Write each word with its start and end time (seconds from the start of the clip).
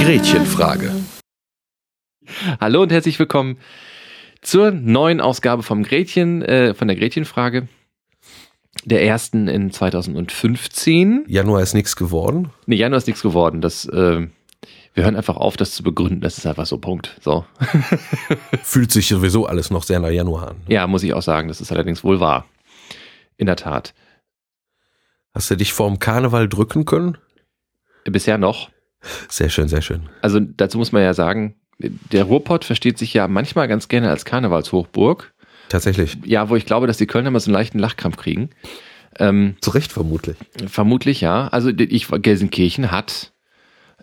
Gretchenfrage. 0.00 0.90
Hallo 2.60 2.82
und 2.82 2.90
herzlich 2.90 3.20
willkommen 3.20 3.58
zur 4.42 4.72
neuen 4.72 5.20
Ausgabe 5.20 5.62
vom 5.62 5.84
Gretchen, 5.84 6.42
äh, 6.42 6.74
von 6.74 6.88
der 6.88 6.96
Gretchenfrage. 6.96 7.68
Der 8.84 9.04
ersten 9.04 9.48
in 9.48 9.70
2015. 9.70 11.24
Januar 11.28 11.62
ist 11.62 11.74
nichts 11.74 11.96
geworden. 11.96 12.50
Nee, 12.66 12.76
Januar 12.76 12.98
ist 12.98 13.06
nichts 13.06 13.22
geworden. 13.22 13.60
Das, 13.60 13.84
äh, 13.86 14.26
wir 14.94 15.04
hören 15.04 15.16
einfach 15.16 15.36
auf, 15.36 15.56
das 15.56 15.72
zu 15.72 15.82
begründen. 15.82 16.20
Das 16.20 16.38
ist 16.38 16.46
einfach 16.46 16.66
so, 16.66 16.78
Punkt. 16.78 17.16
So. 17.20 17.44
Fühlt 18.62 18.90
sich 18.92 19.08
sowieso 19.08 19.46
alles 19.46 19.70
noch 19.70 19.82
sehr 19.82 20.00
nach 20.00 20.10
Januar 20.10 20.50
an. 20.50 20.56
Ja, 20.68 20.86
muss 20.86 21.02
ich 21.02 21.12
auch 21.12 21.22
sagen. 21.22 21.48
Das 21.48 21.60
ist 21.60 21.72
allerdings 21.72 22.04
wohl 22.04 22.20
wahr. 22.20 22.46
In 23.36 23.46
der 23.46 23.56
Tat. 23.56 23.94
Hast 25.34 25.50
du 25.50 25.56
dich 25.56 25.72
vorm 25.72 25.98
Karneval 25.98 26.48
drücken 26.48 26.84
können? 26.84 27.18
Bisher 28.04 28.38
noch. 28.38 28.70
Sehr 29.28 29.50
schön, 29.50 29.68
sehr 29.68 29.82
schön. 29.82 30.08
Also 30.22 30.40
dazu 30.40 30.78
muss 30.78 30.92
man 30.92 31.02
ja 31.02 31.14
sagen, 31.14 31.54
der 31.78 32.24
Ruhrpott 32.24 32.64
versteht 32.64 32.98
sich 32.98 33.14
ja 33.14 33.28
manchmal 33.28 33.68
ganz 33.68 33.88
gerne 33.88 34.10
als 34.10 34.24
Karnevalshochburg. 34.24 35.32
Tatsächlich. 35.68 36.16
Ja, 36.24 36.48
wo 36.48 36.56
ich 36.56 36.66
glaube, 36.66 36.86
dass 36.86 36.96
die 36.96 37.06
Kölner 37.06 37.28
immer 37.28 37.40
so 37.40 37.50
einen 37.50 37.54
leichten 37.54 37.78
Lachkrampf 37.78 38.16
kriegen. 38.16 38.50
Ähm, 39.18 39.56
Zu 39.60 39.70
Recht 39.70 39.92
vermutlich. 39.92 40.36
vermutlich 40.66 41.20
ja. 41.20 41.48
Also 41.48 41.70
ich, 41.70 42.08
Gelsenkirchen 42.08 42.90
hat 42.90 43.32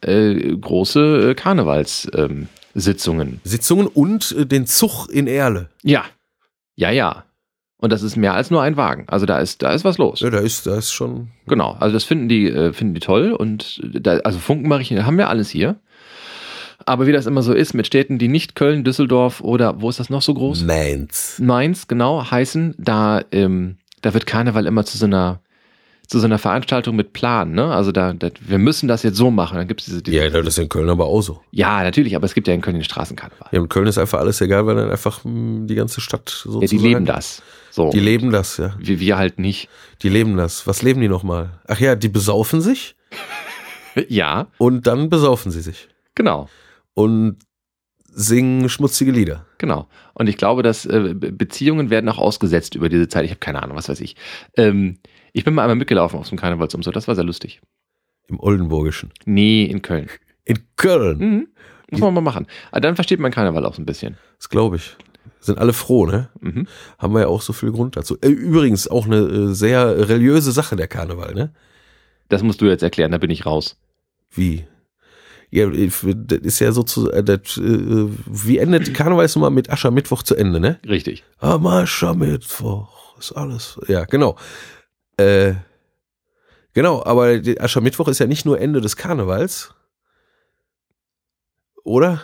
äh, 0.01 0.55
große 0.55 1.31
äh, 1.31 1.35
Karnevalssitzungen. 1.35 3.27
Ähm, 3.27 3.39
Sitzungen. 3.43 3.87
Und 3.87 4.31
äh, 4.37 4.45
den 4.45 4.65
Zug 4.65 5.07
in 5.09 5.27
Erle. 5.27 5.69
ja, 5.83 6.05
ja, 6.75 6.91
ja. 6.91 7.23
Und 7.77 7.91
das 7.91 8.03
ist 8.03 8.15
mehr 8.15 8.33
als 8.33 8.51
nur 8.51 8.61
ein 8.61 8.77
Wagen. 8.77 9.05
Also 9.07 9.25
da 9.25 9.39
ist, 9.39 9.61
da 9.61 9.71
ist 9.71 9.83
was 9.85 9.97
los. 9.97 10.21
Ja, 10.21 10.29
da 10.29 10.39
ist, 10.39 10.65
da 10.65 10.77
ist 10.77 10.91
schon. 10.91 11.29
Genau. 11.45 11.75
Also 11.79 11.93
das 11.93 12.03
finden 12.03 12.27
die, 12.29 12.47
äh, 12.49 12.73
finden 12.73 12.93
die 12.95 12.99
toll. 12.99 13.31
Und 13.31 13.81
da, 13.83 14.17
also 14.19 14.39
Funkenmarien 14.39 15.05
haben 15.05 15.17
wir 15.17 15.29
alles 15.29 15.49
hier. 15.49 15.75
Aber 16.85 17.07
wie 17.07 17.11
das 17.11 17.25
immer 17.25 17.41
so 17.41 17.53
ist 17.53 17.73
mit 17.73 17.87
Städten, 17.87 18.19
die 18.19 18.27
nicht 18.27 18.55
Köln, 18.55 18.83
Düsseldorf 18.83 19.41
oder 19.41 19.81
wo 19.81 19.89
ist 19.89 19.99
das 19.99 20.09
noch 20.11 20.21
so 20.21 20.33
groß? 20.35 20.63
Mainz. 20.63 21.39
Mainz, 21.41 21.87
genau, 21.87 22.29
heißen, 22.29 22.75
da, 22.77 23.21
ähm, 23.31 23.77
da 24.01 24.13
wird 24.13 24.27
Karneval 24.27 24.67
immer 24.67 24.85
zu 24.85 24.97
so 24.99 25.05
einer, 25.07 25.39
zu 26.05 26.19
so 26.19 26.25
einer 26.25 26.37
Veranstaltung 26.37 26.95
mit 26.95 27.13
Plan, 27.13 27.53
ne? 27.53 27.73
Also 27.73 27.91
da, 27.91 28.13
da 28.13 28.29
wir 28.39 28.59
müssen 28.59 28.87
das 28.87 29.01
jetzt 29.01 29.17
so 29.17 29.31
machen. 29.31 29.57
Dann 29.57 29.67
gibt's 29.67 29.85
diese, 29.85 30.03
diese 30.03 30.15
Ja, 30.17 30.29
das 30.29 30.45
ist 30.45 30.57
in 30.59 30.69
Köln 30.69 30.87
aber 30.91 31.05
auch 31.07 31.21
so. 31.21 31.41
ja, 31.49 31.81
natürlich, 31.81 32.15
aber 32.15 32.25
es 32.25 32.35
gibt 32.35 32.47
ja 32.47 32.53
in 32.53 32.61
Köln 32.61 32.75
den 32.75 32.83
Straßenkarneval. 32.83 33.47
Ja, 33.51 33.59
in 33.59 33.67
Köln 33.67 33.87
ist 33.87 33.97
einfach 33.97 34.19
alles 34.19 34.39
egal, 34.41 34.67
weil 34.67 34.75
dann 34.75 34.91
einfach 34.91 35.23
mh, 35.23 35.65
die 35.65 35.73
ganze 35.73 36.01
Stadt 36.01 36.29
sozusagen. 36.29 36.61
Ja, 36.61 36.67
die 36.67 36.77
leben 36.77 37.05
das. 37.05 37.41
So. 37.71 37.89
Die 37.89 37.99
leben 37.99 38.31
das, 38.31 38.57
ja. 38.57 38.75
wir, 38.77 38.99
wir 38.99 39.17
halt 39.17 39.39
nicht. 39.39 39.69
Die 40.03 40.09
leben 40.09 40.37
das. 40.37 40.67
Was 40.67 40.83
leben 40.83 41.01
die 41.01 41.07
nochmal? 41.07 41.49
Ach 41.67 41.79
ja, 41.79 41.95
die 41.95 42.09
besaufen 42.09 42.61
sich 42.61 42.95
Ja, 44.07 44.47
und 44.59 44.85
dann 44.85 45.09
besaufen 45.09 45.51
sie 45.51 45.61
sich. 45.61 45.87
genau. 46.13 46.47
Und 46.95 47.37
singen 48.17 48.69
schmutzige 48.69 49.11
Lieder. 49.11 49.45
Genau. 49.59 49.87
Und 50.13 50.27
ich 50.27 50.37
glaube, 50.37 50.63
dass 50.63 50.85
äh, 50.85 51.13
Be- 51.13 51.31
Beziehungen 51.31 51.89
werden 51.89 52.09
auch 52.09 52.17
ausgesetzt 52.17 52.73
über 52.73 52.89
diese 52.89 53.07
Zeit. 53.09 53.25
Ich 53.25 53.31
habe 53.31 53.39
keine 53.39 53.61
Ahnung, 53.61 53.75
was 53.77 53.89
weiß 53.89 53.99
ich. 54.01 54.15
Ähm, 54.57 54.97
ich 55.33 55.43
bin 55.43 55.53
mal 55.53 55.63
einmal 55.63 55.75
mitgelaufen 55.75 56.17
auf 56.17 56.29
dem 56.29 56.37
Karnevalsumso. 56.37 56.91
Das 56.91 57.07
war 57.07 57.15
sehr 57.15 57.25
lustig. 57.25 57.61
Im 58.27 58.39
Oldenburgischen. 58.39 59.11
Nee, 59.25 59.65
in 59.65 59.81
Köln. 59.81 60.09
In 60.45 60.59
Köln. 60.77 61.17
Mhm. 61.19 61.47
Muss 61.91 61.99
man 61.99 62.13
mal 62.13 62.21
machen. 62.21 62.47
Aber 62.71 62.81
dann 62.81 62.95
versteht 62.95 63.19
man 63.19 63.31
Karneval 63.31 63.65
auch 63.65 63.75
so 63.75 63.81
ein 63.81 63.85
bisschen. 63.85 64.17
Das 64.37 64.49
glaube 64.49 64.77
ich. 64.77 64.95
Sind 65.41 65.59
alle 65.59 65.73
froh, 65.73 66.05
ne? 66.07 66.29
Mhm. 66.39 66.67
Haben 66.97 67.13
wir 67.13 67.21
ja 67.21 67.27
auch 67.27 67.41
so 67.41 67.53
viel 67.53 67.71
Grund 67.71 67.97
dazu. 67.97 68.17
Äh, 68.21 68.29
Übrigens 68.29 68.87
auch 68.87 69.05
eine 69.05 69.17
äh, 69.17 69.53
sehr 69.53 70.09
religiöse 70.09 70.51
Sache, 70.51 70.75
der 70.75 70.87
Karneval, 70.87 71.35
ne? 71.35 71.53
Das 72.29 72.41
musst 72.41 72.61
du 72.61 72.65
jetzt 72.65 72.81
erklären, 72.81 73.11
da 73.11 73.19
bin 73.19 73.29
ich 73.29 73.45
raus. 73.45 73.77
Wie? 74.31 74.65
Ja, 75.51 75.67
das 75.69 76.39
ist 76.39 76.59
ja 76.59 76.71
so 76.71 76.83
zu, 76.83 77.11
äh, 77.11 77.23
das, 77.23 77.57
äh, 77.57 78.09
wie 78.25 78.57
endet 78.57 78.93
Karneval 78.93 79.25
ist 79.25 79.35
immer 79.35 79.49
mit 79.49 79.69
Aschermittwoch 79.69 80.23
zu 80.23 80.35
Ende, 80.35 80.59
ne? 80.59 80.79
Richtig. 80.87 81.23
Am 81.39 81.65
Aschermittwoch 81.67 83.17
ist 83.17 83.31
alles. 83.31 83.79
Ja, 83.87 84.05
genau. 84.05 84.37
Äh, 85.17 85.53
genau, 86.73 87.03
aber 87.05 87.39
Aschermittwoch 87.59 88.07
ist 88.07 88.19
ja 88.19 88.27
nicht 88.27 88.45
nur 88.45 88.59
Ende 88.59 88.81
des 88.81 88.97
Karnevals. 88.97 89.73
Oder? 91.83 92.23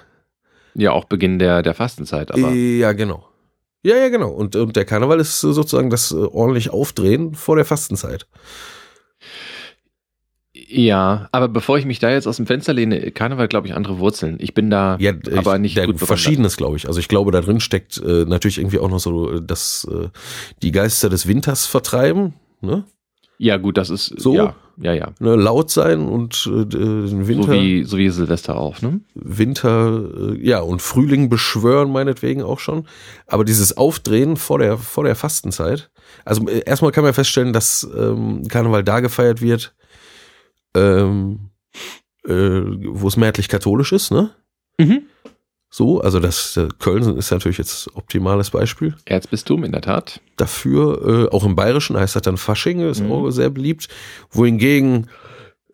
Ja, 0.74 0.92
auch 0.92 1.06
Beginn 1.06 1.40
der, 1.40 1.62
der 1.62 1.74
Fastenzeit, 1.74 2.32
aber 2.32 2.52
Ja, 2.52 2.94
genau. 2.94 3.28
Ja, 3.84 3.96
ja, 3.96 4.10
genau. 4.10 4.30
Und, 4.30 4.56
und 4.56 4.76
der 4.76 4.86
Karneval 4.86 5.20
ist 5.20 5.42
sozusagen 5.42 5.90
das 5.90 6.12
äh, 6.12 6.16
ordentlich 6.16 6.70
Aufdrehen 6.70 7.34
vor 7.34 7.56
der 7.56 7.66
Fastenzeit. 7.66 8.28
Ja, 10.72 11.28
aber 11.32 11.48
bevor 11.48 11.78
ich 11.78 11.86
mich 11.86 12.00
da 12.00 12.10
jetzt 12.10 12.28
aus 12.28 12.38
dem 12.38 12.48
Fenster 12.48 12.74
lehne, 12.74 13.12
Karneval, 13.12 13.48
glaube 13.48 13.68
ich, 13.68 13.76
andere 13.76 14.00
Wurzeln. 14.00 14.38
Ich 14.40 14.54
bin 14.54 14.70
da 14.70 14.98
Ja, 15.00 15.14
aber 15.36 15.56
ich, 15.56 15.62
nicht 15.62 15.78
der, 15.78 15.88
gut. 15.88 16.00
Verschiedenes, 16.00 16.58
glaube 16.58 16.78
ich. 16.78 16.88
Also 16.88 17.00
ich 17.00 17.08
glaube, 17.08 17.32
da 17.32 17.42
drin 17.42 17.60
steckt 17.60 17.98
äh, 17.98 18.26
natürlich 18.26 18.58
irgendwie 18.58 18.80
auch 18.80 18.90
noch 18.90 19.00
so, 19.00 19.32
äh, 19.34 19.42
dass 19.42 19.88
äh, 19.92 20.08
die 20.62 20.72
Geister 20.72 21.10
des 21.10 21.28
Winters 21.28 21.66
vertreiben, 21.66 22.34
ne? 22.62 22.86
Ja, 23.38 23.58
gut, 23.58 23.78
das 23.78 23.90
ist 23.90 24.14
So? 24.18 24.36
ja, 24.36 24.56
ja, 24.78 24.94
ja. 24.94 25.14
ne? 25.20 25.36
Laut 25.36 25.72
sein 25.72 26.08
und 26.08 26.48
äh, 26.48 26.64
den 26.64 27.28
Winter, 27.28 27.48
So 27.48 27.54
wie, 27.54 27.84
so 27.84 27.98
wie 27.98 28.10
Silvester 28.10 28.56
auch, 28.56 28.82
ne? 28.82 29.02
Winter, 29.16 30.04
äh, 30.16 30.48
ja, 30.48 30.60
und 30.60 30.82
Frühling 30.82 31.28
beschwören 31.28 31.92
meinetwegen 31.92 32.44
auch 32.44 32.60
schon. 32.60 32.86
Aber 33.26 33.44
dieses 33.44 33.76
Aufdrehen 33.76 34.38
vor 34.38 34.60
der, 34.60 34.78
vor 34.78 35.06
der 35.06 35.16
Fastenzeit. 35.16 35.90
Also 36.24 36.48
äh, 36.48 36.64
erstmal 36.66 36.92
kann 36.92 37.04
man 37.04 37.16
feststellen, 37.16 37.52
dass 37.52 37.88
ähm, 37.98 38.48
Karneval 38.48 38.84
da 38.84 39.00
gefeiert 39.00 39.42
wird, 39.42 39.74
ähm, 40.76 41.50
äh, 42.26 42.32
wo 42.34 43.08
es 43.08 43.18
mehrheitlich 43.18 43.50
katholisch 43.50 43.92
ist, 43.92 44.12
ne? 44.12 44.32
Mhm. 44.80 45.04
So, 45.74 46.02
also 46.02 46.20
das 46.20 46.58
äh, 46.58 46.68
Köln 46.80 47.16
ist 47.18 47.32
natürlich 47.32 47.58
jetzt 47.58 47.96
optimales 47.96 48.50
Beispiel 48.50 48.94
Erzbistum, 49.06 49.64
in 49.64 49.72
der 49.72 49.82
Tat. 49.82 50.20
dafür. 50.36 51.30
Äh, 51.32 51.36
auch 51.36 51.46
im 51.46 51.56
Bayerischen 51.56 51.96
heißt 51.98 52.16
das 52.16 52.24
dann 52.24 52.36
Fasching, 52.38 52.82
ist 52.82 53.02
Mhm. 53.02 53.12
auch 53.12 53.30
sehr 53.32 53.50
beliebt. 53.50 53.88
Wohingegen 54.32 55.08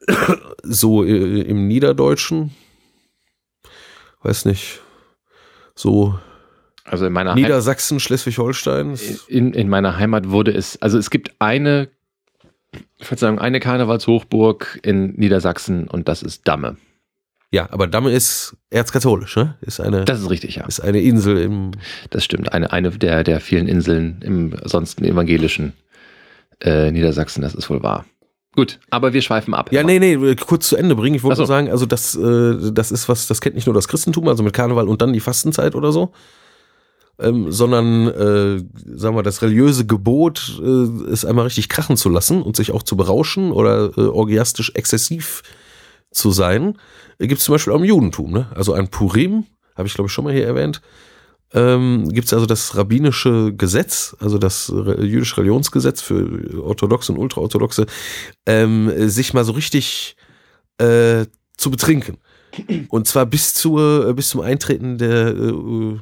so 0.63 1.03
äh, 1.03 1.41
im 1.41 1.67
Niederdeutschen, 1.67 2.51
weiß 4.21 4.45
nicht, 4.45 4.81
so 5.75 6.17
Also 6.83 7.05
in 7.07 7.13
meiner, 7.13 7.33
Niedersachsen, 7.35 7.99
Schleswig-Holstein. 7.99 8.97
in, 9.27 9.53
in 9.53 9.67
meiner 9.69 9.97
Heimat 9.97 10.29
wurde 10.29 10.51
es, 10.53 10.81
also 10.81 10.97
es 10.97 11.09
gibt 11.09 11.31
eine, 11.39 11.89
Verzeihung, 12.99 13.39
eine 13.39 13.59
Karnevalshochburg 13.59 14.79
in 14.83 15.13
Niedersachsen 15.15 15.87
und 15.87 16.07
das 16.07 16.23
ist 16.23 16.47
Damme. 16.47 16.77
Ja, 17.51 17.69
aber 17.71 17.87
Damme 17.87 18.11
ist 18.11 18.57
erzkatholisch, 18.69 19.35
ne? 19.37 19.55
Ist 19.61 19.79
eine, 19.79 20.03
Das 20.03 20.19
ist 20.19 20.29
richtig, 20.29 20.55
ja. 20.55 20.65
ist 20.65 20.81
eine 20.81 20.99
Insel 20.99 21.37
im, 21.37 21.71
Das 22.09 22.25
stimmt. 22.25 22.51
Eine, 22.51 22.73
eine 22.73 22.91
der, 22.91 23.23
der 23.23 23.39
vielen 23.39 23.67
Inseln 23.67 24.21
im 24.21 24.55
sonst 24.63 25.01
evangelischen 25.01 25.73
äh, 26.61 26.91
Niedersachsen, 26.91 27.41
das 27.41 27.55
ist 27.55 27.69
wohl 27.69 27.83
wahr. 27.83 28.05
Gut, 28.53 28.79
aber 28.89 29.13
wir 29.13 29.21
schweifen 29.21 29.53
ab. 29.53 29.71
Ja, 29.71 29.83
nee, 29.83 29.99
nee, 29.99 30.35
kurz 30.35 30.67
zu 30.67 30.77
Ende 30.77 30.95
bringen. 30.95 31.15
Ich 31.15 31.23
wollte 31.23 31.35
so. 31.35 31.43
nur 31.43 31.47
sagen, 31.47 31.69
also 31.69 31.85
das, 31.85 32.15
äh, 32.15 32.71
das 32.71 32.91
ist 32.91 33.07
was, 33.07 33.27
das 33.27 33.39
kennt 33.39 33.55
nicht 33.55 33.67
nur 33.67 33.75
das 33.75 33.87
Christentum, 33.87 34.27
also 34.27 34.41
mit 34.41 34.53
Karneval 34.53 34.87
und 34.87 35.01
dann 35.01 35.13
die 35.13 35.19
Fastenzeit 35.19 35.75
oder 35.75 35.91
so, 35.91 36.11
ähm, 37.19 37.51
sondern, 37.51 38.07
äh, 38.07 38.63
sagen 38.95 39.15
wir, 39.15 39.23
das 39.23 39.41
religiöse 39.41 39.85
Gebot, 39.85 40.61
äh, 40.63 41.11
ist 41.11 41.25
einmal 41.25 41.45
richtig 41.45 41.69
krachen 41.69 41.97
zu 41.97 42.09
lassen 42.09 42.41
und 42.41 42.55
sich 42.55 42.71
auch 42.71 42.83
zu 42.83 42.95
berauschen 42.95 43.51
oder 43.51 43.97
äh, 43.97 44.01
orgiastisch 44.01 44.71
exzessiv 44.75 45.41
zu 46.11 46.31
sein. 46.31 46.77
Äh, 47.17 47.27
Gibt 47.27 47.39
es 47.39 47.45
zum 47.45 47.53
Beispiel 47.53 47.73
auch 47.73 47.79
im 47.79 47.85
Judentum, 47.85 48.31
ne? 48.31 48.47
Also 48.53 48.73
ein 48.73 48.89
Purim, 48.89 49.45
habe 49.75 49.87
ich 49.87 49.95
glaube 49.95 50.07
ich 50.07 50.13
schon 50.13 50.25
mal 50.25 50.33
hier 50.33 50.45
erwähnt, 50.45 50.81
ähm, 51.53 52.09
gibt 52.09 52.27
es 52.27 52.33
also 52.33 52.45
das 52.45 52.75
rabbinische 52.75 53.53
Gesetz, 53.53 54.15
also 54.19 54.37
das 54.37 54.67
jüdische 54.67 55.37
Religionsgesetz 55.37 56.01
für 56.01 56.61
Orthodoxe 56.61 57.13
und 57.13 57.19
Ultraorthodoxe, 57.19 57.85
ähm, 58.45 58.91
sich 59.09 59.33
mal 59.33 59.45
so 59.45 59.53
richtig 59.53 60.17
äh, 60.77 61.25
zu 61.55 61.71
betrinken. 61.71 62.17
Und 62.89 63.07
zwar 63.07 63.25
bis 63.25 63.53
zur 63.53 64.13
bis 64.13 64.29
zum 64.29 64.41
Eintreten 64.41 64.97
der 64.97 65.27
äh, 65.29 65.99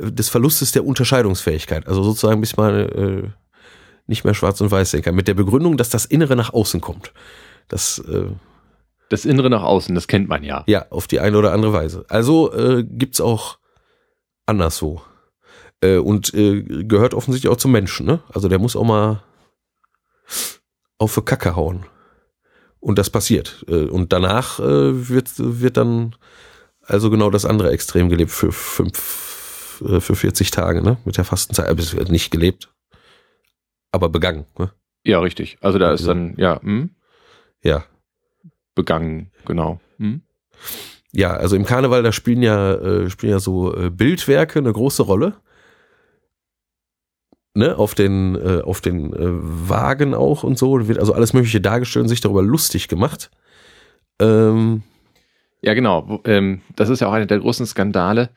des 0.00 0.28
Verlustes 0.28 0.72
der 0.72 0.84
Unterscheidungsfähigkeit. 0.84 1.86
Also 1.86 2.02
sozusagen 2.02 2.40
bis 2.40 2.56
man 2.56 2.74
äh, 2.74 3.28
nicht 4.06 4.24
mehr 4.24 4.34
schwarz 4.34 4.60
und 4.60 4.70
weiß 4.70 4.90
sehen 4.90 5.02
kann. 5.02 5.14
Mit 5.14 5.28
der 5.28 5.34
Begründung, 5.34 5.76
dass 5.76 5.90
das 5.90 6.04
Innere 6.04 6.36
nach 6.36 6.52
außen 6.52 6.80
kommt. 6.80 7.12
Das 7.68 7.98
äh, 7.98 8.30
Das 9.10 9.24
Innere 9.24 9.50
nach 9.50 9.62
außen, 9.62 9.94
das 9.94 10.06
kennt 10.06 10.28
man 10.28 10.44
ja. 10.44 10.64
ja, 10.66 10.86
auf 10.90 11.06
die 11.06 11.20
eine 11.20 11.36
oder 11.36 11.52
andere 11.52 11.72
Weise. 11.72 12.04
Also 12.08 12.52
äh, 12.52 12.84
gibt's 12.84 13.20
auch 13.20 13.58
anderswo. 14.46 15.02
Äh, 15.80 15.96
und 15.96 16.32
äh, 16.34 16.62
gehört 16.62 17.14
offensichtlich 17.14 17.50
auch 17.52 17.56
zum 17.56 17.72
Menschen, 17.72 18.06
ne? 18.06 18.20
Also 18.32 18.48
der 18.48 18.58
muss 18.58 18.76
auch 18.76 18.84
mal 18.84 19.22
auf 20.98 21.14
die 21.14 21.22
Kacke 21.22 21.56
hauen. 21.56 21.86
Und 22.80 22.98
das 22.98 23.10
passiert. 23.10 23.64
Äh, 23.68 23.84
und 23.86 24.12
danach 24.12 24.60
äh, 24.60 25.08
wird, 25.08 25.30
wird 25.36 25.76
dann 25.76 26.16
also 26.82 27.10
genau 27.10 27.30
das 27.30 27.44
andere 27.44 27.70
Extrem 27.70 28.08
gelebt 28.08 28.30
für 28.30 28.52
fünf, 28.52 28.96
für 30.00 30.14
40 30.14 30.50
Tage, 30.50 30.82
ne? 30.82 30.98
Mit 31.04 31.16
der 31.16 31.24
Fastenzeit. 31.24 31.68
Aber 31.68 31.80
es 31.80 31.96
wird 31.96 32.10
nicht 32.10 32.30
gelebt, 32.30 32.72
aber 33.92 34.08
begangen. 34.08 34.46
Ne? 34.58 34.70
Ja, 35.04 35.20
richtig. 35.20 35.58
Also 35.60 35.78
da 35.78 35.92
ist 35.92 36.06
dann, 36.06 36.34
ja, 36.36 36.60
hm? 36.62 36.90
Ja. 37.62 37.84
begangen, 38.74 39.30
genau. 39.46 39.80
Hm? 39.98 40.22
Ja, 41.12 41.32
also 41.32 41.56
im 41.56 41.64
Karneval, 41.64 42.02
da 42.02 42.12
spielen 42.12 42.42
ja, 42.42 42.74
äh, 42.74 43.10
spielen 43.10 43.32
ja 43.32 43.40
so 43.40 43.74
äh, 43.76 43.90
Bildwerke 43.90 44.58
eine 44.58 44.72
große 44.72 45.02
Rolle. 45.02 45.34
Ne, 47.52 47.76
auf 47.76 47.96
den, 47.96 48.36
äh, 48.36 48.62
auf 48.62 48.80
den 48.80 49.12
äh, 49.12 49.18
Wagen 49.68 50.14
auch 50.14 50.44
und 50.44 50.56
so, 50.56 50.78
Da 50.78 50.86
wird 50.86 51.00
also 51.00 51.14
alles 51.14 51.32
Mögliche 51.32 51.60
dargestellt 51.60 52.04
und 52.04 52.08
sich 52.08 52.20
darüber 52.20 52.42
lustig 52.44 52.86
gemacht. 52.86 53.28
Ähm, 54.20 54.82
Ja, 55.60 55.74
genau. 55.74 56.20
Ähm, 56.24 56.60
das 56.76 56.88
ist 56.90 57.00
ja 57.00 57.08
auch 57.08 57.12
einer 57.12 57.26
der 57.26 57.40
großen 57.40 57.66
Skandale, 57.66 58.30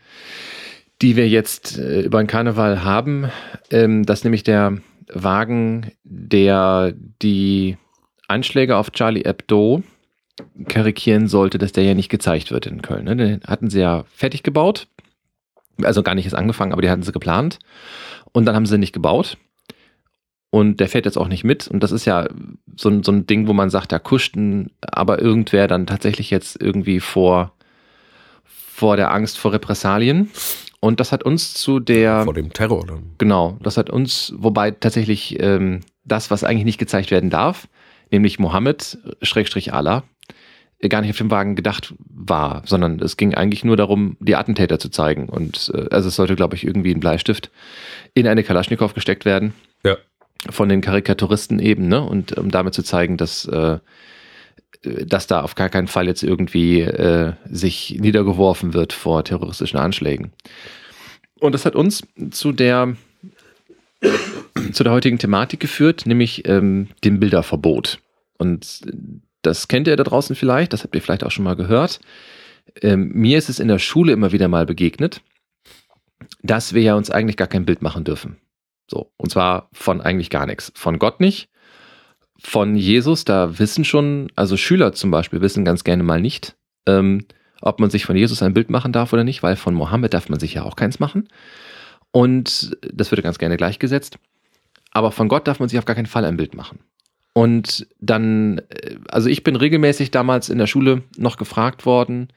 die 1.03 1.17
wir 1.17 1.27
jetzt 1.27 1.77
äh, 1.77 2.01
über 2.01 2.23
den 2.23 2.27
Karneval 2.27 2.83
haben, 2.83 3.29
ähm, 3.69 4.05
dass 4.05 4.23
nämlich 4.23 4.43
der 4.43 4.77
Wagen, 5.13 5.91
der 6.03 6.93
die 7.21 7.77
Anschläge 8.29 8.77
auf 8.77 8.91
Charlie 8.91 9.23
Hebdo 9.25 9.83
karikieren 10.69 11.27
sollte, 11.27 11.57
dass 11.57 11.73
der 11.73 11.83
ja 11.83 11.93
nicht 11.93 12.09
gezeigt 12.09 12.51
wird 12.51 12.65
in 12.67 12.81
Köln. 12.81 13.03
Ne? 13.03 13.17
Den 13.17 13.41
hatten 13.45 13.69
sie 13.69 13.81
ja 13.81 14.05
fertig 14.15 14.43
gebaut. 14.43 14.87
Also 15.81 16.03
gar 16.03 16.15
nicht 16.15 16.25
erst 16.25 16.37
angefangen, 16.37 16.71
aber 16.71 16.81
die 16.81 16.89
hatten 16.89 17.03
sie 17.03 17.11
geplant. 17.11 17.59
Und 18.31 18.45
dann 18.45 18.55
haben 18.55 18.65
sie 18.65 18.77
nicht 18.77 18.93
gebaut. 18.93 19.37
Und 20.51 20.79
der 20.79 20.87
fährt 20.87 21.05
jetzt 21.05 21.17
auch 21.17 21.27
nicht 21.27 21.43
mit. 21.43 21.67
Und 21.67 21.83
das 21.83 21.91
ist 21.91 22.05
ja 22.05 22.29
so 22.77 22.89
ein, 22.89 23.03
so 23.03 23.11
ein 23.11 23.27
Ding, 23.27 23.47
wo 23.47 23.53
man 23.53 23.69
sagt, 23.69 23.91
da 23.91 23.99
kuschten 23.99 24.71
aber 24.81 25.19
irgendwer 25.19 25.67
dann 25.67 25.85
tatsächlich 25.85 26.29
jetzt 26.29 26.61
irgendwie 26.61 27.01
vor, 27.01 27.53
vor 28.45 28.95
der 28.95 29.11
Angst 29.11 29.37
vor 29.37 29.51
Repressalien. 29.51 30.29
Und 30.83 30.99
das 30.99 31.13
hat 31.13 31.23
uns 31.23 31.53
zu 31.53 31.79
der, 31.79 32.25
vor 32.25 32.33
dem 32.33 32.51
Terror 32.51 32.85
dann. 32.85 33.03
genau, 33.17 33.57
das 33.63 33.77
hat 33.77 33.89
uns, 33.89 34.33
wobei 34.35 34.71
tatsächlich 34.71 35.41
ähm, 35.41 35.79
das, 36.03 36.29
was 36.29 36.43
eigentlich 36.43 36.65
nicht 36.65 36.77
gezeigt 36.77 37.09
werden 37.09 37.29
darf, 37.29 37.69
nämlich 38.11 38.37
Mohammed, 38.37 38.97
Schrägstrich 39.21 39.71
Allah, 39.73 40.03
äh, 40.79 40.89
gar 40.89 40.99
nicht 40.99 41.11
auf 41.11 41.17
dem 41.17 41.31
Wagen 41.31 41.55
gedacht 41.55 41.93
war, 41.99 42.63
sondern 42.65 42.99
es 42.99 43.15
ging 43.15 43.33
eigentlich 43.33 43.63
nur 43.63 43.77
darum, 43.77 44.17
die 44.19 44.35
Attentäter 44.35 44.77
zu 44.77 44.89
zeigen. 44.89 45.29
Und 45.29 45.71
äh, 45.73 45.87
also 45.89 46.09
es 46.09 46.17
sollte, 46.17 46.35
glaube 46.35 46.55
ich, 46.55 46.65
irgendwie 46.67 46.93
ein 46.93 46.99
Bleistift 46.99 47.49
in 48.13 48.27
eine 48.27 48.43
Kalaschnikow 48.43 48.93
gesteckt 48.93 49.23
werden 49.23 49.53
Ja. 49.85 49.95
von 50.49 50.67
den 50.67 50.81
Karikaturisten 50.81 51.59
eben, 51.59 51.87
ne? 51.87 52.01
Und 52.01 52.37
um 52.37 52.51
damit 52.51 52.73
zu 52.73 52.83
zeigen, 52.83 53.15
dass, 53.15 53.45
äh, 53.45 53.79
dass 54.83 55.27
da 55.27 55.41
auf 55.41 55.55
gar 55.55 55.69
keinen 55.69 55.87
Fall 55.87 56.07
jetzt 56.07 56.23
irgendwie 56.23 56.81
äh, 56.81 57.33
sich 57.49 57.97
niedergeworfen 57.99 58.73
wird 58.73 58.93
vor 58.93 59.23
terroristischen 59.23 59.79
Anschlägen. 59.79 60.31
Und 61.39 61.53
das 61.53 61.65
hat 61.65 61.75
uns 61.75 62.03
zu 62.31 62.51
der 62.51 62.95
zu 64.73 64.83
der 64.83 64.93
heutigen 64.93 65.17
Thematik 65.17 65.59
geführt, 65.59 66.05
nämlich 66.05 66.47
ähm, 66.47 66.89
dem 67.03 67.19
Bilderverbot. 67.19 67.99
Und 68.37 68.81
das 69.41 69.67
kennt 69.67 69.87
ihr 69.87 69.95
da 69.95 70.03
draußen 70.03 70.35
vielleicht, 70.35 70.73
das 70.73 70.83
habt 70.83 70.95
ihr 70.95 71.01
vielleicht 71.01 71.23
auch 71.23 71.31
schon 71.31 71.45
mal 71.45 71.55
gehört. 71.55 71.99
Ähm, 72.81 73.11
mir 73.13 73.37
ist 73.37 73.49
es 73.49 73.59
in 73.59 73.67
der 73.67 73.79
Schule 73.79 74.13
immer 74.13 74.31
wieder 74.31 74.47
mal 74.47 74.65
begegnet, 74.65 75.21
dass 76.41 76.73
wir 76.73 76.81
ja 76.81 76.95
uns 76.95 77.09
eigentlich 77.09 77.37
gar 77.37 77.47
kein 77.47 77.65
Bild 77.65 77.81
machen 77.81 78.03
dürfen. 78.03 78.37
So, 78.89 79.11
und 79.17 79.31
zwar 79.31 79.69
von 79.73 80.01
eigentlich 80.01 80.29
gar 80.29 80.45
nichts. 80.45 80.71
Von 80.75 80.99
Gott 80.99 81.19
nicht. 81.19 81.49
Von 82.45 82.75
Jesus, 82.75 83.23
da 83.23 83.57
wissen 83.57 83.85
schon, 83.85 84.27
also 84.35 84.57
Schüler 84.57 84.91
zum 84.91 85.11
Beispiel 85.11 85.41
wissen 85.41 85.63
ganz 85.63 85.83
gerne 85.83 86.03
mal 86.03 86.19
nicht, 86.21 86.55
ähm, 86.85 87.25
ob 87.61 87.79
man 87.79 87.89
sich 87.89 88.05
von 88.05 88.17
Jesus 88.17 88.43
ein 88.43 88.53
Bild 88.53 88.69
machen 88.69 88.91
darf 88.91 89.13
oder 89.13 89.23
nicht, 89.23 89.41
weil 89.41 89.55
von 89.55 89.73
Mohammed 89.73 90.13
darf 90.13 90.27
man 90.27 90.39
sich 90.39 90.53
ja 90.53 90.63
auch 90.63 90.75
keins 90.75 90.99
machen. 90.99 91.29
Und 92.11 92.77
das 92.93 93.09
wird 93.09 93.23
ganz 93.23 93.39
gerne 93.39 93.55
gleichgesetzt. 93.55 94.19
Aber 94.91 95.11
von 95.11 95.29
Gott 95.29 95.47
darf 95.47 95.59
man 95.59 95.69
sich 95.69 95.79
auf 95.79 95.85
gar 95.85 95.95
keinen 95.95 96.05
Fall 96.05 96.25
ein 96.25 96.37
Bild 96.37 96.53
machen. 96.53 96.79
Und 97.33 97.87
dann, 97.99 98.59
äh, 98.69 98.97
also 99.09 99.29
ich 99.29 99.43
bin 99.43 99.55
regelmäßig 99.55 100.11
damals 100.11 100.49
in 100.49 100.57
der 100.57 100.67
Schule 100.67 101.03
noch 101.17 101.37
gefragt 101.37 101.85
worden, 101.85 102.27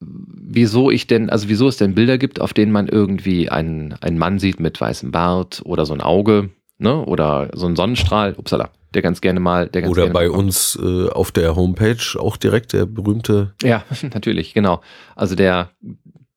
wieso 0.00 0.90
ich 0.90 1.06
denn, 1.06 1.28
also 1.28 1.48
wieso 1.48 1.68
es 1.68 1.76
denn 1.76 1.94
Bilder 1.94 2.16
gibt, 2.16 2.40
auf 2.40 2.54
denen 2.54 2.72
man 2.72 2.88
irgendwie 2.88 3.50
einen, 3.50 3.92
einen 4.00 4.18
Mann 4.18 4.38
sieht 4.38 4.58
mit 4.58 4.80
weißem 4.80 5.12
Bart 5.12 5.60
oder 5.64 5.84
so 5.84 5.92
ein 5.92 6.00
Auge, 6.00 6.50
ne, 6.80 7.04
oder 7.04 7.50
so 7.54 7.66
ein 7.66 7.76
Sonnenstrahl, 7.76 8.34
upsala, 8.36 8.70
der 8.94 9.02
ganz 9.02 9.20
gerne 9.20 9.38
mal, 9.38 9.68
der 9.68 9.82
ganz 9.82 9.92
Oder 9.92 10.02
gerne 10.02 10.14
bei 10.14 10.28
mal- 10.28 10.36
uns 10.36 10.78
äh, 10.82 11.08
auf 11.08 11.30
der 11.30 11.54
Homepage 11.54 11.96
auch 12.18 12.36
direkt 12.36 12.72
der 12.72 12.86
berühmte. 12.86 13.54
Ja, 13.62 13.84
natürlich, 14.14 14.52
genau. 14.54 14.80
Also 15.14 15.36
der, 15.36 15.70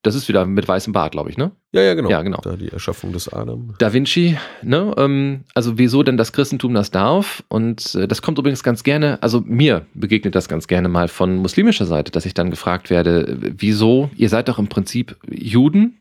das 0.03 0.15
ist 0.15 0.27
wieder 0.27 0.45
mit 0.45 0.67
weißem 0.67 0.91
Bart, 0.93 1.13
glaube 1.13 1.29
ich, 1.29 1.37
ne? 1.37 1.51
Ja, 1.71 1.81
ja, 1.81 1.93
genau. 1.93 2.09
Ja, 2.09 2.21
genau. 2.21 2.39
Da 2.43 2.55
die 2.57 2.67
Erschaffung 2.69 3.13
des 3.13 3.31
Adam. 3.31 3.73
Da 3.79 3.93
Vinci, 3.93 4.37
ne? 4.61 4.93
Ähm, 4.97 5.45
also 5.55 5.77
wieso 5.77 6.03
denn 6.03 6.17
das 6.17 6.33
Christentum 6.33 6.73
das 6.73 6.91
darf? 6.91 7.43
Und 7.47 7.95
äh, 7.95 8.07
das 8.07 8.21
kommt 8.21 8.37
übrigens 8.37 8.63
ganz 8.63 8.83
gerne, 8.83 9.17
also 9.23 9.41
mir 9.45 9.85
begegnet 9.93 10.35
das 10.35 10.47
ganz 10.49 10.67
gerne 10.67 10.89
mal 10.89 11.07
von 11.07 11.37
muslimischer 11.37 11.85
Seite, 11.85 12.11
dass 12.11 12.25
ich 12.25 12.33
dann 12.33 12.49
gefragt 12.51 12.89
werde, 12.89 13.21
äh, 13.27 13.53
wieso? 13.57 14.09
Ihr 14.15 14.27
seid 14.29 14.49
doch 14.49 14.59
im 14.59 14.67
Prinzip 14.67 15.15
Juden. 15.29 15.99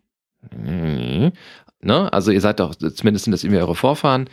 Ne? 1.82 2.12
Also 2.12 2.30
ihr 2.30 2.40
seid 2.40 2.60
doch, 2.60 2.74
zumindest 2.74 3.24
sind 3.24 3.32
das 3.32 3.44
irgendwie 3.44 3.60
eure 3.60 3.74
Vorfahren. 3.74 4.28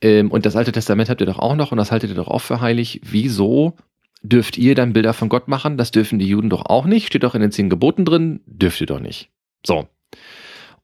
Ähm, 0.00 0.30
und 0.30 0.46
das 0.46 0.56
Alte 0.56 0.72
Testament 0.72 1.08
habt 1.08 1.20
ihr 1.20 1.26
doch 1.26 1.38
auch 1.38 1.56
noch 1.56 1.72
und 1.72 1.78
das 1.78 1.90
haltet 1.90 2.10
ihr 2.10 2.16
doch 2.16 2.28
auch 2.28 2.40
für 2.40 2.60
heilig. 2.60 3.00
Wieso 3.04 3.76
dürft 4.22 4.58
ihr 4.58 4.74
dann 4.74 4.92
Bilder 4.92 5.14
von 5.14 5.28
Gott 5.28 5.48
machen? 5.48 5.76
Das 5.76 5.90
dürfen 5.90 6.18
die 6.18 6.28
Juden 6.28 6.50
doch 6.50 6.66
auch 6.66 6.86
nicht. 6.86 7.06
Steht 7.06 7.22
doch 7.22 7.34
in 7.34 7.40
den 7.40 7.52
zehn 7.52 7.70
Geboten 7.70 8.04
drin. 8.04 8.40
Dürft 8.46 8.80
ihr 8.80 8.86
doch 8.86 9.00
nicht. 9.00 9.30
So. 9.66 9.88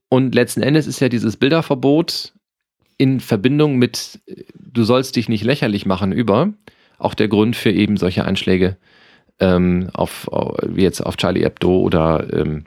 Und 0.09 0.35
letzten 0.35 0.61
Endes 0.61 0.87
ist 0.87 0.99
ja 0.99 1.09
dieses 1.09 1.37
Bilderverbot 1.37 2.33
in 2.97 3.19
Verbindung 3.19 3.75
mit, 3.75 4.21
du 4.55 4.83
sollst 4.83 5.15
dich 5.15 5.27
nicht 5.27 5.43
lächerlich 5.43 5.85
machen 5.85 6.11
über, 6.11 6.53
auch 6.97 7.13
der 7.13 7.27
Grund 7.27 7.55
für 7.55 7.71
eben 7.71 7.97
solche 7.97 8.23
Anschläge 8.23 8.77
ähm, 9.39 9.89
auf, 9.93 10.29
wie 10.63 10.83
jetzt 10.83 11.01
auf 11.01 11.17
Charlie 11.17 11.43
Hebdo 11.43 11.79
oder 11.79 12.31
ähm, 12.31 12.63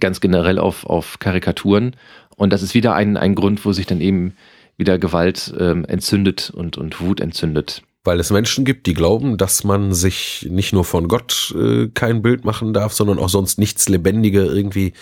ganz 0.00 0.20
generell 0.20 0.58
auf, 0.58 0.84
auf 0.84 1.18
Karikaturen. 1.18 1.96
Und 2.36 2.52
das 2.52 2.62
ist 2.62 2.74
wieder 2.74 2.94
ein, 2.94 3.16
ein 3.16 3.34
Grund, 3.34 3.64
wo 3.64 3.72
sich 3.72 3.86
dann 3.86 4.00
eben 4.00 4.36
wieder 4.76 4.98
Gewalt 4.98 5.54
ähm, 5.58 5.84
entzündet 5.86 6.50
und, 6.50 6.76
und 6.76 7.00
Wut 7.00 7.20
entzündet. 7.20 7.82
Weil 8.04 8.20
es 8.20 8.30
Menschen 8.30 8.64
gibt, 8.64 8.86
die 8.86 8.94
glauben, 8.94 9.36
dass 9.36 9.64
man 9.64 9.92
sich 9.92 10.46
nicht 10.50 10.72
nur 10.72 10.84
von 10.84 11.08
Gott 11.08 11.54
äh, 11.58 11.88
kein 11.88 12.22
Bild 12.22 12.44
machen 12.44 12.72
darf, 12.72 12.92
sondern 12.92 13.18
auch 13.18 13.28
sonst 13.28 13.58
nichts 13.58 13.88
Lebendige 13.88 14.44
irgendwie 14.44 14.92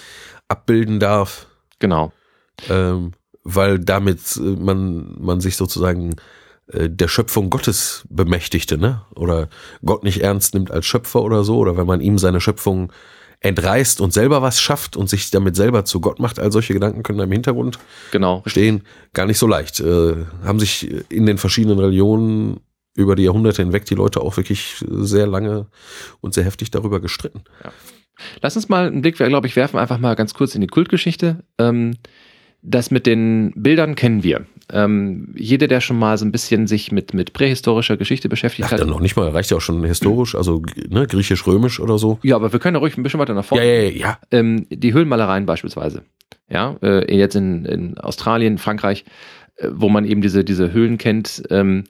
abbilden 0.48 1.00
darf. 1.00 1.46
Genau. 1.80 2.12
ähm, 2.70 3.12
weil 3.42 3.78
damit 3.78 4.36
äh, 4.36 4.40
man, 4.40 5.16
man 5.20 5.40
sich 5.40 5.56
sozusagen 5.56 6.16
äh, 6.72 6.88
der 6.88 7.08
Schöpfung 7.08 7.50
Gottes 7.50 8.04
bemächtigte, 8.08 8.78
ne? 8.78 9.02
Oder 9.14 9.48
Gott 9.84 10.02
nicht 10.02 10.22
ernst 10.22 10.54
nimmt 10.54 10.70
als 10.70 10.86
Schöpfer 10.86 11.22
oder 11.22 11.44
so, 11.44 11.58
oder 11.58 11.76
wenn 11.76 11.86
man 11.86 12.00
ihm 12.00 12.18
seine 12.18 12.40
Schöpfung 12.40 12.90
entreißt 13.40 14.00
und 14.00 14.12
selber 14.12 14.40
was 14.42 14.60
schafft 14.60 14.96
und 14.96 15.08
sich 15.10 15.30
damit 15.30 15.56
selber 15.56 15.84
zu 15.84 16.00
Gott 16.00 16.18
macht, 16.18 16.38
all 16.38 16.50
solche 16.52 16.72
Gedanken 16.74 17.02
können 17.02 17.18
da 17.18 17.24
im 17.24 17.32
Hintergrund 17.32 17.78
Genau. 18.10 18.42
stehen. 18.46 18.82
Gar 19.12 19.26
nicht 19.26 19.38
so 19.38 19.46
leicht. 19.46 19.80
Äh, 19.80 20.14
haben 20.44 20.58
sich 20.60 20.90
in 21.10 21.26
den 21.26 21.38
verschiedenen 21.38 21.78
Religionen 21.78 22.60
über 22.96 23.16
die 23.16 23.24
Jahrhunderte 23.24 23.62
hinweg 23.62 23.84
die 23.86 23.94
Leute 23.96 24.20
auch 24.20 24.36
wirklich 24.36 24.76
sehr 24.88 25.26
lange 25.26 25.66
und 26.20 26.32
sehr 26.32 26.44
heftig 26.44 26.70
darüber 26.70 27.00
gestritten. 27.00 27.42
Lass 28.40 28.54
uns 28.56 28.68
mal 28.68 28.86
einen 28.86 29.02
Blick, 29.02 29.16
glaube 29.16 29.46
ich, 29.48 29.56
werfen 29.56 29.78
einfach 29.78 29.98
mal 29.98 30.14
ganz 30.14 30.34
kurz 30.34 30.54
in 30.54 30.60
die 30.60 30.68
Kultgeschichte. 30.68 31.42
Ähm, 31.58 31.96
das 32.62 32.90
mit 32.90 33.04
den 33.06 33.52
Bildern 33.56 33.94
kennen 33.96 34.22
wir. 34.22 34.46
Ähm, 34.72 35.34
jeder, 35.36 35.68
der 35.68 35.80
schon 35.80 35.98
mal 35.98 36.16
so 36.16 36.24
ein 36.24 36.32
bisschen 36.32 36.66
sich 36.66 36.90
mit, 36.90 37.12
mit 37.12 37.32
prähistorischer 37.32 37.96
Geschichte 37.96 38.28
beschäftigt 38.28 38.68
Ach, 38.68 38.72
hat. 38.72 38.80
dann 38.80 38.88
noch 38.88 39.00
nicht 39.00 39.16
mal, 39.16 39.28
reicht 39.28 39.50
ja 39.50 39.58
auch 39.58 39.62
schon 39.62 39.84
historisch, 39.84 40.34
also 40.34 40.62
ne, 40.88 41.06
griechisch-römisch 41.06 41.80
oder 41.80 41.98
so. 41.98 42.18
Ja, 42.22 42.36
aber 42.36 42.52
wir 42.52 42.60
können 42.60 42.76
ja 42.76 42.80
ruhig 42.80 42.96
ein 42.96 43.02
bisschen 43.02 43.20
weiter 43.20 43.34
nach 43.34 43.44
vorne. 43.44 43.64
ja, 43.64 43.82
ja, 43.82 43.90
ja. 43.90 44.18
ähm, 44.30 44.66
die 44.70 44.94
Höhlenmalereien 44.94 45.44
beispielsweise. 45.44 46.02
Ja, 46.48 46.76
äh, 46.82 47.14
jetzt 47.14 47.36
in, 47.36 47.64
in 47.64 47.98
Australien, 47.98 48.58
Frankreich, 48.58 49.04
äh, 49.56 49.68
wo 49.72 49.88
man 49.88 50.04
eben 50.04 50.20
diese, 50.20 50.44
diese 50.44 50.72
Höhlen 50.72 50.98
kennt. 50.98 51.42
Ähm, 51.50 51.84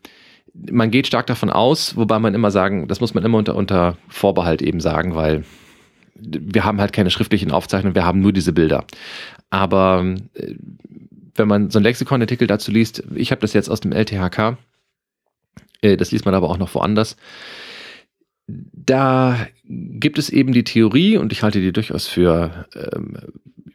man 0.55 0.91
geht 0.91 1.07
stark 1.07 1.27
davon 1.27 1.51
aus, 1.51 1.97
wobei 1.97 2.19
man 2.19 2.35
immer 2.35 2.51
sagen, 2.51 2.87
das 2.89 3.01
muss 3.01 3.15
man 3.15 3.25
immer 3.25 3.39
unter, 3.39 3.57
unter 3.57 3.97
Vorbehalt 4.09 4.63
eben 4.63 4.81
sagen, 4.81 5.15
weil 5.15 5.45
wir 6.15 6.65
haben 6.65 6.81
halt 6.81 6.93
keine 6.93 7.11
schriftlichen 7.11 7.51
Aufzeichnungen, 7.51 7.97
wir 7.97 8.07
haben 8.07 8.21
nur 8.21 8.33
diese 8.33 8.53
Bilder. 8.53 8.85
Aber 9.51 10.15
äh, 10.35 10.55
wenn 11.35 11.49
man 11.49 11.71
so 11.71 11.79
einen 11.79 11.85
Lexikonartikel 11.85 12.47
dazu 12.47 12.71
liest, 12.71 13.03
ich 13.15 13.31
habe 13.31 13.41
das 13.41 13.53
jetzt 13.53 13.69
aus 13.69 13.81
dem 13.81 13.93
LTHK, 13.93 14.57
äh, 15.83 15.97
das 15.97 16.13
liest 16.13 16.25
man 16.25 16.35
aber 16.35 16.51
auch 16.51 16.59
noch 16.59 16.75
woanders, 16.75 17.17
da 18.47 19.47
gibt 19.67 20.19
es 20.19 20.29
eben 20.31 20.53
die 20.53 20.65
Theorie, 20.65 21.17
und 21.17 21.33
ich 21.33 21.43
halte 21.43 21.61
die 21.61 21.73
durchaus 21.73 22.07
für, 22.07 22.67
ähm, 22.75 23.17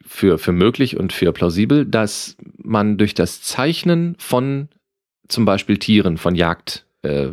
für, 0.05 0.37
für 0.37 0.51
möglich 0.51 0.97
und 0.97 1.11
für 1.11 1.31
plausibel, 1.31 1.85
dass 1.85 2.37
man 2.57 2.97
durch 2.97 3.13
das 3.13 3.41
Zeichnen 3.41 4.15
von 4.19 4.69
zum 5.27 5.45
Beispiel 5.45 5.77
Tieren, 5.77 6.17
von 6.17 6.35
Jagd, 6.35 6.85
äh, 7.01 7.29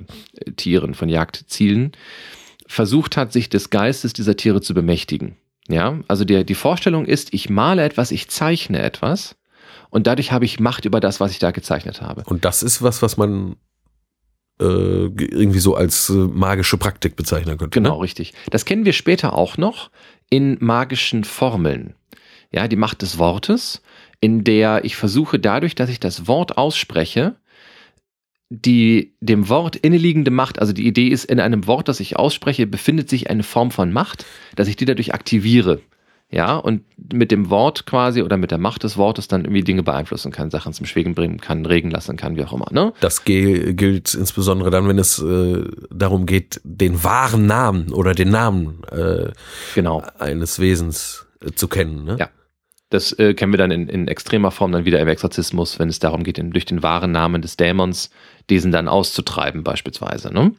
von 0.93 1.09
Jagdzielen, 1.09 1.93
versucht 2.67 3.17
hat, 3.17 3.33
sich 3.33 3.49
des 3.49 3.71
Geistes 3.71 4.13
dieser 4.13 4.37
Tiere 4.37 4.61
zu 4.61 4.75
bemächtigen. 4.75 5.37
Ja, 5.69 5.99
also 6.09 6.25
der, 6.25 6.45
die 6.45 6.55
Vorstellung 6.55 7.07
ist, 7.07 7.35
ich 7.35 7.51
male 7.51 7.83
etwas, 7.85 8.13
ich 8.13 8.29
zeichne 8.29 8.81
etwas 8.81 9.37
und 9.91 10.07
dadurch 10.07 10.33
habe 10.33 10.45
ich 10.45 10.61
Macht 10.61 10.85
über 10.85 11.01
das, 11.01 11.21
was 11.21 11.31
ich 11.31 11.39
da 11.39 11.51
gezeichnet 11.51 12.03
habe. 12.03 12.23
Und 12.27 12.45
das 12.45 12.63
ist 12.63 12.83
was, 12.83 13.03
was 13.03 13.17
man 13.17 13.57
äh, 14.61 14.65
irgendwie 14.65 15.59
so 15.59 15.75
als 15.75 16.09
äh, 16.09 16.15
magische 16.15 16.79
Praktik 16.79 17.17
bezeichnen 17.17 17.59
könnte. 17.59 17.79
Genau, 17.79 17.97
ne? 17.97 18.03
richtig. 18.03 18.35
Das 18.51 18.65
kennen 18.65 18.85
wir 18.85 18.93
später 18.93 19.35
auch 19.35 19.59
noch 19.59 19.91
in 20.31 20.57
magischen 20.61 21.25
Formeln. 21.25 21.95
Ja, 22.53 22.69
die 22.69 22.77
Macht 22.77 23.03
des 23.03 23.19
Wortes, 23.19 23.83
in 24.21 24.45
der 24.45 24.85
ich 24.85 24.97
versuche 24.97 25.39
dadurch, 25.39 25.75
dass 25.75 25.91
ich 25.91 26.01
das 26.01 26.27
Wort 26.27 26.57
ausspreche, 26.57 27.37
die 28.49 29.15
dem 29.21 29.49
Wort 29.49 29.77
inneliegende 29.77 30.31
Macht, 30.31 30.61
also 30.61 30.73
die 30.73 30.87
Idee 30.87 31.09
ist, 31.09 31.25
in 31.25 31.41
einem 31.41 31.67
Wort, 31.67 31.89
das 31.89 32.01
ich 32.01 32.17
ausspreche, 32.17 32.67
befindet 32.67 33.11
sich 33.11 33.29
eine 33.29 33.43
Form 33.43 33.71
von 33.71 33.93
Macht, 33.93 34.25
dass 34.55 34.69
ich 34.69 34.77
die 34.77 34.85
dadurch 34.85 35.13
aktiviere. 35.13 35.81
Ja, 36.29 36.57
und 36.57 36.83
mit 37.13 37.31
dem 37.31 37.51
Wort 37.51 37.87
quasi 37.87 38.21
oder 38.21 38.37
mit 38.37 38.51
der 38.51 38.59
Macht 38.59 38.83
des 38.83 38.97
Wortes 38.97 39.29
dann 39.29 39.45
irgendwie 39.45 39.63
Dinge 39.63 39.85
beeinflussen 39.85 40.33
kann, 40.33 40.51
Sachen 40.51 40.73
zum 40.73 40.85
Schwingen 40.85 41.15
bringen 41.15 41.41
kann, 41.41 41.65
regen 41.65 41.91
lassen 41.91 42.17
kann, 42.17 42.35
wie 42.37 42.45
auch 42.45 42.53
immer. 42.53 42.67
Ne? 42.73 42.93
Das 43.01 43.25
gilt 43.25 44.13
insbesondere 44.13 44.71
dann, 44.71 44.89
wenn 44.89 44.99
es 44.99 45.23
äh, 45.23 45.65
darum 45.91 46.27
geht, 46.27 46.61
den 46.65 47.05
wahren 47.05 47.47
Namen 47.47 47.93
oder 47.93 48.13
den 48.13 48.31
Namen 48.31 48.83
äh, 48.91 49.31
genau. 49.77 50.03
eines 50.19 50.59
Wesens 50.59 51.27
äh, 51.45 51.53
zu 51.53 51.69
kennen. 51.69 52.05
Ne? 52.05 52.17
Ja. 52.19 52.29
Das 52.91 53.13
äh, 53.19 53.35
kennen 53.35 53.53
wir 53.53 53.59
dann 53.59 53.73
in, 53.73 53.89
in 53.89 54.07
extremer 54.07 54.53
Form 54.53 54.71
dann 54.71 54.85
wieder 54.85 55.01
im 55.01 55.09
Exorzismus, 55.09 55.79
wenn 55.79 55.89
es 55.89 55.99
darum 55.99 56.23
geht, 56.23 56.39
in, 56.39 56.53
durch 56.53 56.67
den 56.67 56.83
wahren 56.83 57.11
Namen 57.13 57.43
des 57.43 57.57
Dämons 57.57 58.11
diesen 58.49 58.71
dann 58.71 58.87
auszutreiben, 58.87 59.65
beispielsweise. 59.65 60.33
Ne? 60.33 60.53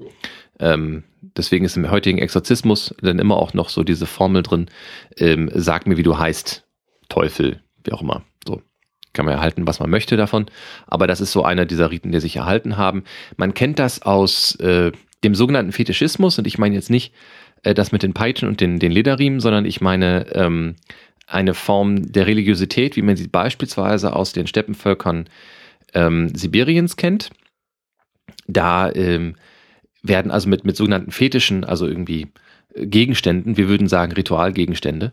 Ähm, 0.60 1.04
deswegen 1.22 1.66
ist 1.66 1.78
im 1.78 1.90
heutigen 1.90 2.18
Exorzismus 2.18 2.96
dann 3.02 3.20
immer 3.20 3.38
auch 3.38 3.54
noch 3.54 3.70
so 3.70 3.84
diese 3.84 4.06
Formel 4.06 4.44
drin, 4.44 4.68
ähm, 5.18 5.50
sag 5.54 5.88
mir, 5.88 5.98
wie 5.98 6.04
du 6.04 6.18
heißt, 6.18 6.66
Teufel, 7.10 7.62
wie 7.84 7.94
auch 7.94 8.02
immer. 8.02 8.24
So 8.46 8.62
kann 9.14 9.26
man 9.26 9.36
erhalten, 9.36 9.68
was 9.68 9.80
man 9.80 9.90
möchte 9.90 10.18
davon. 10.18 10.48
Aber 10.88 11.08
das 11.08 11.22
ist 11.22 11.32
so 11.32 11.44
einer 11.44 11.66
dieser 11.66 11.92
Riten, 11.92 12.12
die 12.12 12.20
sich 12.20 12.36
erhalten 12.36 12.78
haben. 12.78 13.04
Man 13.38 13.54
kennt 13.54 13.80
das 13.80 14.02
aus 14.02 14.56
äh, 14.56 14.92
dem 15.24 15.36
sogenannten 15.36 15.72
Fetischismus 15.72 16.38
und 16.38 16.48
ich 16.48 16.58
meine 16.58 16.76
jetzt 16.76 16.90
nicht 16.90 17.14
äh, 17.64 17.74
das 17.74 17.92
mit 17.92 18.04
den 18.04 18.14
Peitschen 18.14 18.48
und 18.48 18.62
den, 18.62 18.80
den 18.80 18.92
Lederriemen, 18.92 19.40
sondern 19.40 19.66
ich 19.66 19.82
meine 19.82 20.28
ähm, 20.34 20.76
eine 21.28 21.54
Form 21.54 22.12
der 22.12 22.28
Religiosität, 22.28 22.96
wie 22.96 23.02
man 23.02 23.18
sie 23.18 23.28
beispielsweise 23.28 24.16
aus 24.16 24.32
den 24.32 24.48
Steppenvölkern 24.48 25.30
ähm, 25.94 26.34
Sibiriens 26.36 26.96
kennt. 26.96 27.32
Da 28.48 28.90
ähm, 28.92 29.36
werden 30.04 30.32
also 30.32 30.50
mit, 30.50 30.66
mit 30.66 30.76
sogenannten 30.78 31.12
Fetischen, 31.12 31.64
also 31.64 31.88
irgendwie 31.88 32.28
Gegenständen, 32.76 33.58
wir 33.58 33.68
würden 33.68 33.88
sagen 33.88 34.12
Ritualgegenstände, 34.12 35.12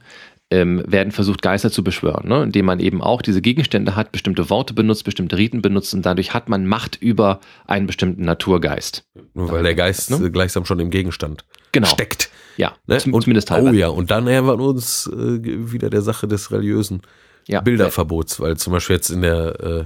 ähm, 0.50 0.82
werden 0.86 1.10
versucht, 1.10 1.42
Geister 1.42 1.70
zu 1.70 1.82
beschwören, 1.82 2.28
ne? 2.28 2.42
indem 2.42 2.66
man 2.66 2.78
eben 2.78 3.02
auch 3.02 3.22
diese 3.22 3.40
Gegenstände 3.40 3.96
hat, 3.96 4.12
bestimmte 4.12 4.50
Worte 4.50 4.74
benutzt, 4.74 5.04
bestimmte 5.04 5.38
Riten 5.38 5.62
benutzt 5.62 5.94
und 5.94 6.04
dadurch 6.04 6.34
hat 6.34 6.48
man 6.48 6.66
Macht 6.66 7.00
über 7.00 7.40
einen 7.66 7.86
bestimmten 7.86 8.24
Naturgeist. 8.24 9.04
Nur 9.32 9.50
weil 9.50 9.62
der 9.62 9.74
Geist 9.74 10.10
ne? 10.10 10.30
gleichsam 10.30 10.64
schon 10.64 10.80
im 10.80 10.90
Gegenstand 10.90 11.44
genau. 11.72 11.88
steckt. 11.88 12.30
Ja, 12.56 12.74
ne? 12.86 12.98
und, 13.10 13.22
zumindest 13.22 13.48
teilweise. 13.48 13.74
Oh 13.74 13.78
ja, 13.78 13.88
und 13.88 14.10
dann 14.10 14.24
nähern 14.24 14.60
uns 14.60 15.10
äh, 15.12 15.72
wieder 15.72 15.90
der 15.90 16.02
Sache 16.02 16.28
des 16.28 16.52
religiösen 16.52 17.02
ja. 17.48 17.60
Bilderverbots, 17.60 18.38
weil 18.40 18.56
zum 18.56 18.72
Beispiel 18.72 18.96
jetzt 18.96 19.10
in 19.10 19.22
der 19.22 19.60
äh, 19.60 19.84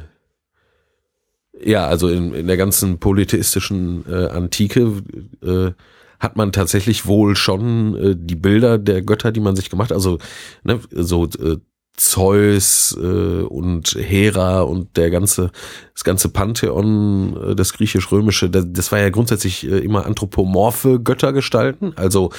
ja, 1.63 1.87
also 1.87 2.09
in, 2.09 2.35
in 2.35 2.47
der 2.47 2.57
ganzen 2.57 2.99
polytheistischen 2.99 4.05
äh, 4.09 4.27
Antike 4.27 5.03
äh, 5.43 5.71
hat 6.21 6.37
man 6.37 6.53
tatsächlich 6.53 7.07
wohl 7.07 7.37
schon 7.37 7.97
äh, 7.97 8.17
die 8.17 8.37
Bilder 8.37 8.79
der 8.79 9.03
Götter, 9.03 9.33
die 9.33 9.41
man 9.41 9.57
sich 9.57 9.71
gemacht, 9.71 9.93
also 9.93 10.19
ne, 10.65 10.81
so 10.91 11.25
äh, 11.27 11.57
Zeus 11.97 12.97
äh, 13.01 13.43
und 13.43 13.97
Hera 13.99 14.61
und 14.61 14.97
der 14.97 15.11
ganze 15.11 15.51
das 15.95 16.05
ganze 16.05 16.29
Pantheon, 16.29 17.37
äh, 17.37 17.55
das 17.57 17.73
griechisch-römische, 17.73 18.51
das, 18.51 18.67
das 18.69 18.93
war 18.93 19.01
ja 19.01 19.11
grundsätzlich 19.11 19.69
äh, 19.69 19.79
immer 19.79 20.07
anthropomorphe 20.07 21.01
Göttergestalten, 21.01 21.97
also 21.97 22.31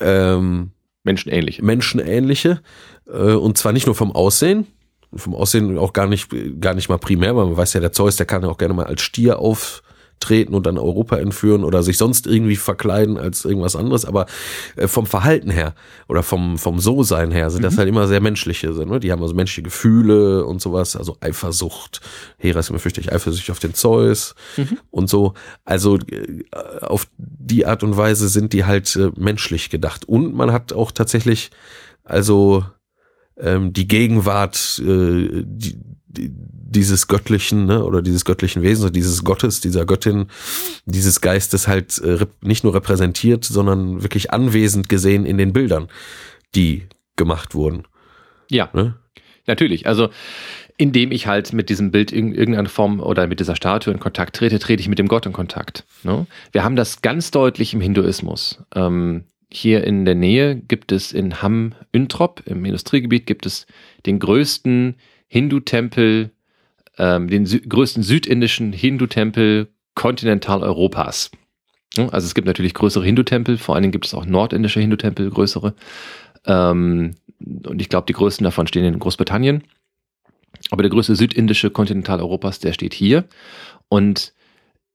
ähm, 0.00 0.72
menschenähnliche. 1.04 1.64
Menschenähnliche 1.64 2.60
äh, 3.06 3.32
und 3.34 3.56
zwar 3.56 3.72
nicht 3.72 3.86
nur 3.86 3.94
vom 3.94 4.12
Aussehen, 4.12 4.66
vom 5.14 5.34
Aussehen 5.34 5.78
auch 5.78 5.92
gar 5.92 6.06
nicht, 6.06 6.28
gar 6.60 6.74
nicht 6.74 6.88
mal 6.88 6.98
primär, 6.98 7.36
weil 7.36 7.46
man 7.46 7.56
weiß 7.56 7.74
ja, 7.74 7.80
der 7.80 7.92
Zeus, 7.92 8.16
der 8.16 8.26
kann 8.26 8.42
ja 8.42 8.48
auch 8.48 8.58
gerne 8.58 8.74
mal 8.74 8.86
als 8.86 9.02
Stier 9.02 9.38
auftreten 9.38 10.54
und 10.54 10.66
dann 10.66 10.78
Europa 10.78 11.18
entführen 11.18 11.64
oder 11.64 11.82
sich 11.82 11.98
sonst 11.98 12.26
irgendwie 12.26 12.56
verkleiden 12.56 13.18
als 13.18 13.44
irgendwas 13.44 13.76
anderes, 13.76 14.04
aber 14.04 14.26
äh, 14.76 14.88
vom 14.88 15.06
Verhalten 15.06 15.50
her 15.50 15.74
oder 16.08 16.22
vom, 16.22 16.58
vom 16.58 16.78
So-Sein 16.78 17.30
her 17.30 17.50
sind 17.50 17.60
mhm. 17.60 17.64
das 17.64 17.78
halt 17.78 17.88
immer 17.88 18.08
sehr 18.08 18.20
menschliche, 18.20 18.70
ne? 18.70 19.00
die 19.00 19.12
haben 19.12 19.22
also 19.22 19.34
menschliche 19.34 19.62
Gefühle 19.62 20.46
und 20.46 20.62
sowas, 20.62 20.96
also 20.96 21.16
Eifersucht, 21.20 22.00
Hera 22.38 22.60
ist 22.60 22.70
immer 22.70 22.78
fürchterlich 22.78 23.12
eifersüchtig 23.12 23.50
auf 23.50 23.58
den 23.58 23.74
Zeus 23.74 24.34
mhm. 24.56 24.78
und 24.90 25.10
so, 25.10 25.34
also 25.64 25.98
äh, 25.98 26.44
auf 26.80 27.06
die 27.18 27.66
Art 27.66 27.82
und 27.82 27.96
Weise 27.96 28.28
sind 28.28 28.52
die 28.52 28.64
halt 28.64 28.96
äh, 28.96 29.10
menschlich 29.16 29.68
gedacht 29.68 30.08
und 30.08 30.34
man 30.34 30.52
hat 30.52 30.72
auch 30.72 30.90
tatsächlich, 30.90 31.50
also 32.04 32.64
ähm, 33.38 33.72
die 33.72 33.88
Gegenwart 33.88 34.80
äh, 34.80 35.44
die, 35.44 35.78
die, 36.06 36.30
dieses 36.34 37.06
göttlichen 37.08 37.66
ne, 37.66 37.84
oder 37.84 38.02
dieses 38.02 38.24
göttlichen 38.24 38.62
Wesens, 38.62 38.92
dieses 38.92 39.24
Gottes, 39.24 39.60
dieser 39.60 39.84
Göttin, 39.84 40.26
dieses 40.86 41.20
Geistes 41.20 41.68
halt 41.68 41.98
äh, 41.98 42.26
nicht 42.40 42.64
nur 42.64 42.74
repräsentiert, 42.74 43.44
sondern 43.44 44.02
wirklich 44.02 44.30
anwesend 44.32 44.88
gesehen 44.88 45.24
in 45.26 45.38
den 45.38 45.52
Bildern, 45.52 45.88
die 46.54 46.84
gemacht 47.16 47.54
wurden. 47.54 47.84
Ja, 48.50 48.70
ne? 48.72 48.94
natürlich. 49.46 49.86
Also 49.86 50.10
indem 50.78 51.12
ich 51.12 51.26
halt 51.26 51.52
mit 51.52 51.68
diesem 51.68 51.90
Bild 51.90 52.12
in 52.12 52.34
irgendeiner 52.34 52.68
Form 52.68 53.00
oder 53.00 53.26
mit 53.26 53.40
dieser 53.40 53.56
Statue 53.56 53.92
in 53.92 54.00
Kontakt 54.00 54.36
trete, 54.36 54.58
trete 54.58 54.80
ich 54.80 54.88
mit 54.88 54.98
dem 54.98 55.08
Gott 55.08 55.26
in 55.26 55.32
Kontakt. 55.32 55.84
Ne? 56.02 56.26
Wir 56.50 56.64
haben 56.64 56.76
das 56.76 57.02
ganz 57.02 57.30
deutlich 57.30 57.74
im 57.74 57.80
Hinduismus. 57.80 58.62
Ähm, 58.74 59.24
hier 59.54 59.84
in 59.84 60.04
der 60.04 60.14
Nähe 60.14 60.56
gibt 60.56 60.92
es 60.92 61.12
in 61.12 61.42
Hamm 61.42 61.74
Üntrop, 61.94 62.42
im 62.46 62.64
Industriegebiet, 62.64 63.26
gibt 63.26 63.46
es 63.46 63.66
den 64.06 64.18
größten 64.18 64.96
Hindu-Tempel, 65.28 66.30
ähm, 66.98 67.28
den 67.28 67.46
sü 67.46 67.60
größten 67.60 68.02
südindischen 68.02 68.72
Hindu-Tempel 68.72 69.68
Kontinentaleuropas. 69.94 71.30
Also 71.96 72.26
es 72.26 72.34
gibt 72.34 72.46
natürlich 72.46 72.74
größere 72.74 73.04
Hindu-Tempel, 73.04 73.58
vor 73.58 73.74
allen 73.74 73.82
Dingen 73.82 73.92
gibt 73.92 74.06
es 74.06 74.14
auch 74.14 74.24
nordindische 74.24 74.80
Hindu-Tempel, 74.80 75.30
größere. 75.30 75.74
Ähm, 76.46 77.14
und 77.38 77.80
ich 77.80 77.88
glaube, 77.88 78.06
die 78.06 78.14
größten 78.14 78.44
davon 78.44 78.66
stehen 78.66 78.84
in 78.84 78.98
Großbritannien. 78.98 79.64
Aber 80.70 80.82
der 80.82 80.90
größte 80.90 81.16
südindische 81.16 81.70
Kontinentaleuropas, 81.70 82.60
der 82.60 82.72
steht 82.72 82.94
hier. 82.94 83.24
Und 83.88 84.32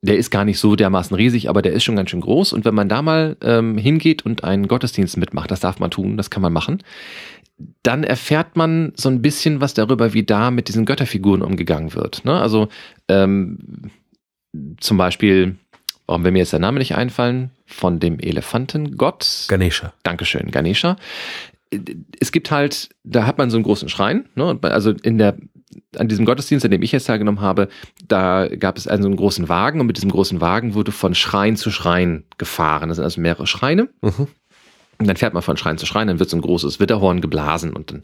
der 0.01 0.17
ist 0.17 0.29
gar 0.29 0.45
nicht 0.45 0.59
so 0.59 0.75
dermaßen 0.75 1.15
riesig, 1.15 1.49
aber 1.49 1.61
der 1.61 1.73
ist 1.73 1.83
schon 1.83 1.95
ganz 1.95 2.09
schön 2.09 2.21
groß. 2.21 2.53
Und 2.53 2.65
wenn 2.65 2.75
man 2.75 2.89
da 2.89 3.01
mal 3.01 3.35
ähm, 3.41 3.77
hingeht 3.77 4.25
und 4.25 4.43
einen 4.43 4.67
Gottesdienst 4.67 5.17
mitmacht, 5.17 5.51
das 5.51 5.59
darf 5.59 5.79
man 5.79 5.91
tun, 5.91 6.17
das 6.17 6.29
kann 6.29 6.41
man 6.41 6.53
machen, 6.53 6.83
dann 7.81 8.03
erfährt 8.03 8.55
man 8.55 8.93
so 8.95 9.09
ein 9.09 9.21
bisschen 9.21 9.59
was 9.59 9.73
darüber, 9.73 10.13
wie 10.13 10.23
da 10.23 10.51
mit 10.51 10.67
diesen 10.67 10.85
Götterfiguren 10.85 11.41
umgegangen 11.41 11.95
wird. 11.95 12.23
Ne? 12.25 12.39
Also 12.39 12.67
ähm, 13.07 13.91
zum 14.79 14.97
Beispiel, 14.97 15.55
warum 16.05 16.23
will 16.23 16.31
mir 16.31 16.39
jetzt 16.39 16.53
der 16.53 16.59
Name 16.59 16.77
nicht 16.77 16.95
einfallen, 16.95 17.51
von 17.65 17.99
dem 17.99 18.19
Elefantengott. 18.19 19.45
Ganesha. 19.49 19.93
Dankeschön, 20.03 20.51
Ganesha 20.51 20.97
es 22.19 22.31
gibt 22.31 22.51
halt, 22.51 22.89
da 23.03 23.25
hat 23.25 23.37
man 23.37 23.49
so 23.49 23.57
einen 23.57 23.63
großen 23.63 23.89
Schrein, 23.89 24.29
ne? 24.35 24.57
also 24.61 24.91
in 24.91 25.17
der 25.17 25.37
an 25.97 26.07
diesem 26.07 26.25
Gottesdienst, 26.25 26.65
an 26.65 26.71
dem 26.71 26.81
ich 26.81 26.91
jetzt 26.91 27.05
teilgenommen 27.05 27.41
habe, 27.41 27.67
da 28.07 28.47
gab 28.47 28.77
es 28.77 28.87
also 28.87 29.07
einen 29.07 29.17
großen 29.17 29.49
Wagen 29.49 29.79
und 29.79 29.87
mit 29.87 29.97
diesem 29.97 30.11
großen 30.11 30.41
Wagen 30.41 30.73
wurde 30.73 30.91
von 30.91 31.15
Schrein 31.15 31.55
zu 31.55 31.71
Schrein 31.71 32.23
gefahren. 32.37 32.89
Das 32.89 32.97
sind 32.97 33.03
also 33.03 33.21
mehrere 33.21 33.47
Schreine. 33.47 33.89
Mhm. 34.01 34.27
Und 34.99 35.07
dann 35.07 35.17
fährt 35.17 35.33
man 35.33 35.43
von 35.43 35.57
Schrein 35.57 35.77
zu 35.77 35.85
Schrein, 35.85 36.07
dann 36.07 36.19
wird 36.19 36.29
so 36.29 36.37
ein 36.37 36.41
großes 36.41 36.79
Witterhorn 36.79 37.21
geblasen 37.21 37.73
und 37.73 37.91
dann 37.91 38.01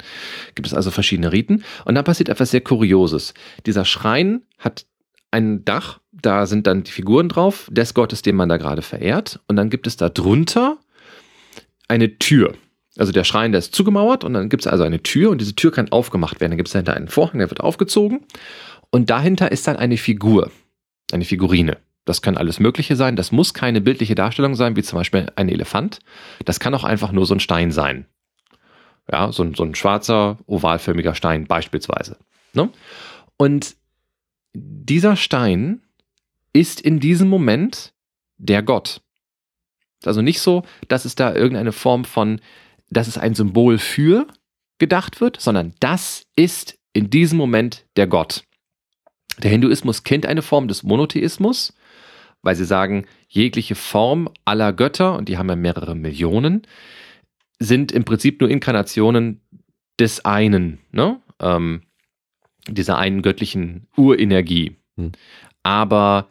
gibt 0.54 0.68
es 0.68 0.76
also 0.76 0.92
verschiedene 0.92 1.32
Riten. 1.32 1.64
Und 1.86 1.96
dann 1.96 2.04
passiert 2.04 2.30
etwas 2.30 2.52
sehr 2.52 2.62
Kurioses. 2.62 3.34
Dieser 3.66 3.84
Schrein 3.84 4.44
hat 4.60 4.86
ein 5.32 5.66
Dach, 5.66 6.00
da 6.12 6.46
sind 6.46 6.68
dann 6.68 6.84
die 6.84 6.92
Figuren 6.92 7.30
drauf, 7.30 7.68
des 7.72 7.96
Gottes, 7.96 8.22
den 8.22 8.36
man 8.36 8.48
da 8.48 8.58
gerade 8.58 8.84
verehrt. 8.84 9.40
Und 9.48 9.56
dann 9.56 9.72
gibt 9.72 9.88
es 9.88 9.98
da 9.98 10.10
drunter 10.10 10.78
eine 11.88 12.20
Tür. 12.20 12.54
Also 12.98 13.12
der 13.12 13.24
Schrein, 13.24 13.52
der 13.52 13.60
ist 13.60 13.74
zugemauert 13.74 14.24
und 14.24 14.34
dann 14.34 14.50
gibt 14.50 14.66
es 14.66 14.68
also 14.68 14.84
eine 14.84 15.02
Tür 15.02 15.32
und 15.32 15.42
diese 15.42 15.56
Tür 15.56 15.72
kann 15.72 15.92
aufgemacht 15.92 16.40
werden. 16.40 16.52
Dann 16.52 16.58
gibt 16.58 16.70
es 16.70 16.74
dahinter 16.74 16.96
einen 16.96 17.08
Vorhang, 17.08 17.40
der 17.40 17.50
wird 17.50 17.62
aufgezogen 17.62 18.22
und 18.92 19.10
dahinter 19.10 19.52
ist 19.52 19.68
dann 19.68 19.78
eine 19.78 19.98
Figur, 19.98 20.52
eine 21.12 21.26
Figurine. 21.26 21.78
Das 22.06 22.22
kann 22.22 22.38
alles 22.38 22.60
Mögliche 22.60 22.96
sein. 22.96 23.16
Das 23.16 23.32
muss 23.32 23.54
keine 23.54 23.82
bildliche 23.82 24.16
Darstellung 24.16 24.56
sein, 24.56 24.76
wie 24.76 24.84
zum 24.84 25.00
Beispiel 25.00 25.32
ein 25.36 25.50
Elefant. 25.50 26.00
Das 26.46 26.60
kann 26.60 26.76
auch 26.76 26.84
einfach 26.84 27.12
nur 27.12 27.26
so 27.26 27.34
ein 27.34 27.40
Stein 27.40 27.72
sein. 27.72 28.06
Ja, 29.12 29.32
so 29.32 29.44
ein, 29.44 29.54
so 29.54 29.64
ein 29.64 29.76
schwarzer, 29.76 30.38
ovalförmiger 30.46 31.16
Stein 31.16 31.46
beispielsweise. 31.46 32.18
Ne? 32.54 32.70
Und 33.38 33.76
dieser 34.54 35.16
Stein 35.16 35.82
ist 36.52 36.80
in 36.82 37.00
diesem 37.00 37.30
Moment 37.30 37.94
der 38.38 38.62
Gott. 38.62 39.02
Also 40.06 40.22
nicht 40.22 40.42
so, 40.42 40.64
dass 40.90 41.06
es 41.06 41.16
da 41.16 41.34
irgendeine 41.34 41.72
Form 41.72 42.06
von, 42.06 42.42
dass 42.94 43.08
es 43.08 43.18
ein 43.18 43.36
Symbol 43.36 43.78
für 43.78 44.28
gedacht 44.80 45.22
wird, 45.22 45.40
sondern 45.40 45.74
das 45.80 46.26
ist 46.36 46.78
in 46.94 47.10
diesem 47.10 47.38
Moment 47.38 47.86
der 47.96 48.08
Gott. 48.08 48.44
Der 49.42 49.52
Hinduismus 49.52 50.04
kennt 50.04 50.26
eine 50.26 50.42
Form 50.42 50.68
des 50.68 50.84
Monotheismus, 50.84 51.74
weil 52.42 52.56
sie 52.56 52.66
sagen, 52.66 53.06
jegliche 53.28 53.76
Form 53.76 54.30
aller 54.46 54.74
Götter, 54.74 55.18
und 55.18 55.30
die 55.30 55.38
haben 55.38 55.50
ja 55.50 55.56
mehrere 55.56 55.96
Millionen, 55.96 56.64
sind 57.60 57.92
im 57.92 58.04
Prinzip 58.04 58.42
nur 58.42 58.50
Inkarnationen 58.50 59.42
des 60.00 60.26
einen, 60.26 60.80
ne? 60.92 61.20
Ähm, 61.40 61.84
dieser 62.68 62.98
einen 62.98 63.22
göttlichen 63.22 63.88
Urenergie. 63.98 64.78
Hm. 64.98 65.12
Aber 65.64 66.28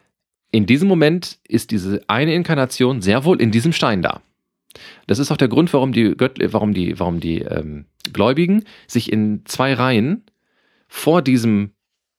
in 0.51 0.67
diesem 0.67 0.89
Moment 0.89 1.39
ist 1.49 1.71
diese 1.71 2.03
eine 2.09 2.35
Inkarnation 2.35 3.03
sehr 3.03 3.25
wohl 3.25 3.41
in 3.41 3.51
diesem 3.51 3.73
Stein 3.73 4.03
da. 4.03 4.23
Das 5.07 5.19
ist 5.19 5.31
auch 5.31 5.37
der 5.37 5.49
Grund, 5.49 5.73
warum 5.73 5.93
die, 5.93 6.15
Göttl 6.17 6.53
warum 6.53 6.75
die, 6.75 6.99
warum 6.99 7.21
die 7.21 7.41
ähm, 7.41 7.87
Gläubigen 8.13 8.65
sich 8.87 9.13
in 9.13 9.43
zwei 9.45 9.75
Reihen 9.75 10.25
vor 10.89 11.23
diesem 11.23 11.73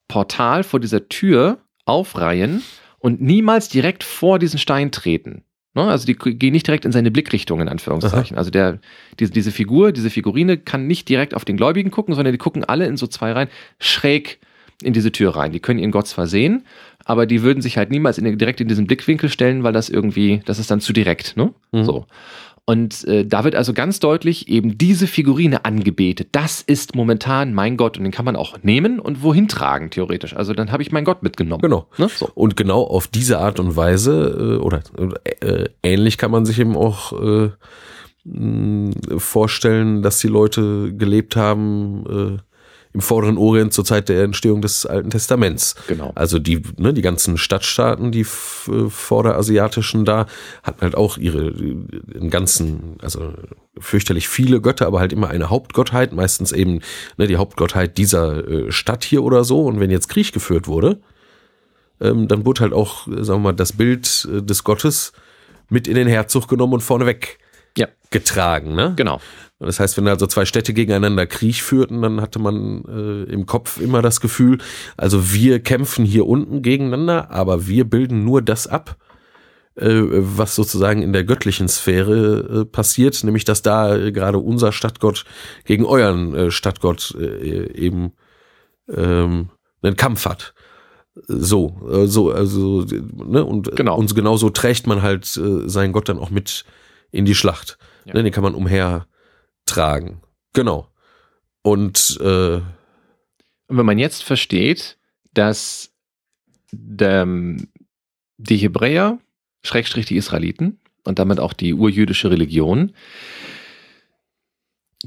Portal, 0.08 0.64
vor 0.64 0.80
dieser 0.80 1.10
Tür 1.10 1.60
aufreihen 1.86 2.64
und 3.00 3.22
niemals 3.22 3.70
direkt 3.70 4.04
vor 4.04 4.40
diesen 4.40 4.60
Stein 4.60 4.92
treten. 4.92 5.44
Ne? 5.76 5.84
Also 5.84 6.06
die 6.06 6.16
gehen 6.16 6.54
nicht 6.54 6.68
direkt 6.68 6.86
in 6.86 6.92
seine 6.92 7.12
Blickrichtung, 7.12 7.60
in 7.62 7.70
Anführungszeichen. 7.70 8.36
Aha. 8.36 8.40
Also 8.40 8.52
der, 8.52 8.80
diese, 9.20 9.32
diese 9.32 9.52
Figur, 9.52 9.92
diese 9.92 10.10
Figurine 10.10 10.58
kann 10.58 10.88
nicht 10.88 11.10
direkt 11.10 11.34
auf 11.34 11.46
den 11.46 11.58
Gläubigen 11.58 11.92
gucken, 11.92 12.16
sondern 12.16 12.34
die 12.34 12.38
gucken 12.38 12.64
alle 12.64 12.86
in 12.86 12.98
so 12.98 13.08
zwei 13.08 13.32
Reihen 13.32 13.50
schräg 13.80 14.40
in 14.82 14.94
diese 14.94 15.12
Tür 15.12 15.36
rein. 15.36 15.52
Die 15.52 15.60
können 15.60 15.80
ihren 15.80 15.92
Gott 15.92 16.08
zwar 16.08 16.28
sehen, 16.28 16.66
aber 17.06 17.26
die 17.26 17.42
würden 17.44 17.62
sich 17.62 17.78
halt 17.78 17.92
niemals 17.92 18.18
in, 18.18 18.38
direkt 18.38 18.62
in 18.62 18.68
diesen 18.68 18.88
Blickwinkel 18.88 19.30
stellen, 19.30 19.64
weil 19.64 19.74
das 19.74 19.90
irgendwie, 19.90 20.42
das 20.46 20.60
ist 20.60 20.72
dann 20.72 20.82
zu 20.82 20.94
direkt, 20.94 21.38
ne? 21.38 21.54
Mhm. 21.72 21.84
So. 21.84 22.06
Und 22.66 23.04
äh, 23.10 23.26
da 23.26 23.44
wird 23.44 23.56
also 23.56 23.74
ganz 23.74 24.00
deutlich 24.00 24.48
eben 24.48 24.78
diese 24.78 25.06
Figurine 25.06 25.66
angebetet. 25.66 26.30
Das 26.32 26.62
ist 26.62 26.96
momentan 26.96 27.54
mein 27.54 27.76
Gott 27.76 27.98
und 27.98 28.04
den 28.04 28.14
kann 28.14 28.24
man 28.24 28.38
auch 28.38 28.58
nehmen 28.64 29.02
und 29.02 29.22
wohin 29.22 29.50
tragen, 29.50 29.90
theoretisch. 29.90 30.34
Also 30.34 30.54
dann 30.54 30.72
habe 30.72 30.82
ich 30.82 30.94
meinen 30.94 31.04
Gott 31.04 31.24
mitgenommen. 31.24 31.62
Genau. 31.62 31.88
Ne? 31.98 32.08
So. 32.08 32.30
Und 32.34 32.56
genau 32.56 32.84
auf 32.84 33.08
diese 33.08 33.40
Art 33.40 33.60
und 33.60 33.76
Weise 33.76 34.60
äh, 34.62 34.64
oder 34.64 34.82
äh, 35.42 35.66
ähnlich 35.84 36.18
kann 36.18 36.32
man 36.32 36.46
sich 36.46 36.58
eben 36.58 36.78
auch 36.78 37.12
äh, 37.22 37.50
vorstellen, 39.18 40.02
dass 40.02 40.20
die 40.20 40.30
Leute 40.30 40.94
gelebt 40.96 41.36
haben. 41.36 42.40
Äh, 42.40 42.53
im 42.94 43.02
vorderen 43.02 43.38
Orient 43.38 43.74
zur 43.74 43.86
Zeit 43.86 44.08
der 44.08 44.24
Entstehung 44.24 44.62
des 44.62 44.86
Alten 44.86 45.10
Testaments. 45.10 45.76
Genau. 45.88 46.12
Also 46.16 46.38
die, 46.40 46.62
ne, 46.78 46.94
die 46.94 47.02
ganzen 47.02 47.38
Stadtstaaten, 47.38 48.12
die 48.12 48.22
äh, 48.22 48.90
vorderasiatischen 48.90 50.06
da, 50.06 50.28
hatten 50.62 50.82
halt 50.82 50.96
auch 50.96 51.18
ihre, 51.18 51.52
den 51.52 52.30
ganzen, 52.30 52.98
also 53.02 53.34
fürchterlich 53.80 54.28
viele 54.28 54.62
Götter, 54.62 54.86
aber 54.86 55.00
halt 55.00 55.12
immer 55.12 55.30
eine 55.30 55.50
Hauptgottheit, 55.50 56.14
meistens 56.14 56.52
eben 56.52 56.82
ne, 57.18 57.28
die 57.28 57.38
Hauptgottheit 57.38 57.98
dieser 57.98 58.48
äh, 58.48 58.72
Stadt 58.72 59.04
hier 59.04 59.24
oder 59.24 59.44
so. 59.44 59.66
Und 59.66 59.80
wenn 59.80 59.90
jetzt 59.90 60.10
Krieg 60.10 60.32
geführt 60.32 60.68
wurde, 60.68 61.00
ähm, 62.00 62.28
dann 62.28 62.46
wurde 62.46 62.62
halt 62.62 62.74
auch, 62.74 63.08
sagen 63.08 63.40
wir 63.42 63.52
mal, 63.52 63.54
das 63.54 63.74
Bild 63.74 64.28
äh, 64.32 64.42
des 64.44 64.64
Gottes 64.64 65.14
mit 65.70 65.88
in 65.88 65.96
den 65.96 66.08
Herzog 66.08 66.48
genommen 66.48 66.74
und 66.74 66.82
vorneweg 66.82 67.40
ja. 67.78 67.88
getragen. 68.12 68.76
Ne? 68.76 68.94
Genau. 68.96 69.20
Das 69.66 69.80
heißt, 69.80 69.98
wenn 69.98 70.08
also 70.08 70.28
zwei 70.28 70.46
Städte 70.46 70.74
gegeneinander 70.74 71.26
Krieg 71.26 71.62
führten, 71.62 72.02
dann 72.02 72.22
hatte 72.22 72.40
man 72.40 72.84
äh, 72.86 73.32
im 73.32 73.46
Kopf 73.46 73.80
immer 73.80 74.02
das 74.02 74.22
Gefühl, 74.22 74.60
also 74.98 75.34
wir 75.34 75.60
kämpfen 75.62 76.06
hier 76.06 76.28
unten 76.28 76.62
gegeneinander, 76.62 77.32
aber 77.32 77.68
wir 77.68 77.86
bilden 77.86 78.24
nur 78.24 78.42
das 78.42 78.68
ab, 78.68 78.98
äh, 79.76 79.88
was 79.90 80.56
sozusagen 80.56 81.02
in 81.02 81.14
der 81.14 81.24
göttlichen 81.24 81.68
Sphäre 81.68 82.62
äh, 82.62 82.66
passiert, 82.66 83.24
nämlich 83.24 83.44
dass 83.44 83.62
da 83.62 83.96
äh, 83.96 84.12
gerade 84.12 84.38
unser 84.38 84.72
Stadtgott 84.72 85.26
gegen 85.66 85.86
euren 85.86 86.36
äh, 86.36 86.52
Stadtgott 86.52 87.16
äh, 87.20 87.72
eben 87.74 88.14
ähm, 88.88 89.50
einen 89.82 89.96
Kampf 89.96 90.26
hat. 90.26 90.54
So, 91.28 91.78
so, 92.06 92.32
also, 92.32 92.86
ne, 92.86 93.46
und 93.46 93.76
genau. 93.76 93.98
uns 93.98 94.16
genauso 94.16 94.50
trägt 94.50 94.88
man 94.88 95.04
halt 95.04 95.26
seinen 95.26 95.94
Gott 95.94 96.10
dann 96.10 96.18
auch 96.18 96.32
mit 96.32 96.66
in 97.12 97.26
die 97.26 97.36
Schlacht. 97.36 97.78
Ja. 98.06 98.16
Ne, 98.16 98.24
den 98.24 98.34
kann 98.34 98.44
man 98.44 98.56
umher 98.56 99.06
tragen. 99.66 100.22
Genau. 100.54 100.88
Und, 101.62 102.20
äh, 102.22 102.62
wenn 103.68 103.86
man 103.86 103.98
jetzt 103.98 104.24
versteht, 104.24 104.98
dass 105.34 105.92
der, 106.72 107.28
die 108.38 108.58
Hebräer, 108.58 109.20
Schrägstrich 109.64 110.06
die 110.06 110.18
Israeliten 110.18 110.80
und 111.04 111.20
damit 111.20 111.40
auch 111.40 111.54
die 111.54 111.74
urjüdische 111.74 112.30
Religion, 112.30 112.94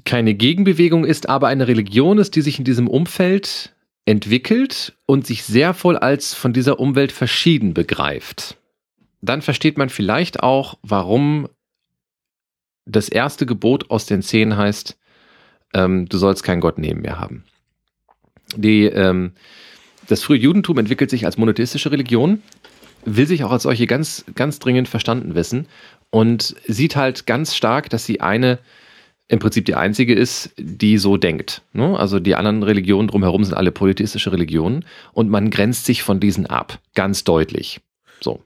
keine 0.05 0.35
Gegenbewegung 0.35 1.05
ist, 1.05 1.29
aber 1.29 1.49
eine 1.49 1.69
Religion 1.69 2.19
ist, 2.19 2.37
die 2.37 2.43
sich 2.43 2.59
in 2.59 2.65
diesem 2.65 2.89
Umfeld 2.89 3.75
entwickelt 4.05 4.97
und 5.07 5.27
sich 5.27 5.45
sehr 5.45 5.75
voll 5.75 5.97
als 5.97 6.35
von 6.35 6.53
dieser 6.53 6.79
Umwelt 6.79 7.13
verschieden 7.13 7.75
begreift. 7.75 8.57
Dann 9.21 9.43
versteht 9.43 9.79
man 9.79 9.89
vielleicht 9.89 10.43
auch, 10.43 10.79
warum 10.83 11.49
das 12.87 13.09
erste 13.09 13.45
Gebot 13.45 13.91
aus 13.91 14.07
den 14.07 14.23
zehn 14.23 14.57
heißt, 14.57 14.97
ähm, 15.75 16.09
du 16.09 16.17
sollst 16.17 16.43
keinen 16.43 16.61
Gott 16.61 16.79
neben 16.79 17.03
mir 17.03 17.19
haben. 17.19 17.45
Die, 18.57 18.85
ähm, 18.85 19.33
das 20.09 20.23
frühe 20.23 20.39
Judentum 20.39 20.79
entwickelt 20.79 21.11
sich 21.11 21.27
als 21.27 21.37
monotheistische 21.37 21.91
Religion, 21.91 22.43
will 23.05 23.27
sich 23.27 23.45
auch 23.45 23.51
als 23.51 23.65
solche 23.65 23.87
ganz, 23.87 24.25
ganz 24.35 24.61
dringend 24.61 24.89
verstanden 24.89 25.35
wissen 25.35 25.67
und 26.11 26.55
sieht 26.67 26.97
halt 26.97 27.27
ganz 27.27 27.55
stark, 27.55 27.91
dass 27.91 28.07
sie 28.07 28.21
eine, 28.21 28.61
im 29.29 29.41
Prinzip 29.41 29.65
die 29.65 29.75
einzige 29.75 30.15
ist, 30.15 30.53
die 30.57 30.99
so 30.99 31.17
denkt. 31.17 31.63
Ne? 31.73 31.99
Also 31.99 32.21
die 32.21 32.37
anderen 32.37 32.63
Religionen 32.63 33.09
drumherum 33.09 33.45
sind 33.45 33.55
alle 33.55 33.73
polytheistische 33.73 34.31
Religionen 34.31 34.85
und 35.13 35.29
man 35.29 35.51
grenzt 35.51 35.85
sich 35.85 36.05
von 36.05 36.21
diesen 36.21 36.47
ab, 36.47 36.79
ganz 36.95 37.25
deutlich. 37.25 37.81
So. 38.21 38.43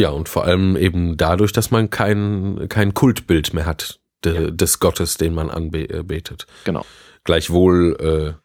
Ja, 0.00 0.08
und 0.08 0.30
vor 0.30 0.46
allem 0.46 0.78
eben 0.78 1.18
dadurch, 1.18 1.52
dass 1.52 1.70
man 1.70 1.90
kein, 1.90 2.70
kein 2.70 2.94
Kultbild 2.94 3.52
mehr 3.52 3.66
hat 3.66 4.00
de, 4.24 4.44
ja. 4.44 4.50
des 4.50 4.80
Gottes, 4.80 5.18
den 5.18 5.34
man 5.34 5.50
anbetet. 5.50 6.46
Genau. 6.64 6.86
Gleichwohl, 7.24 8.38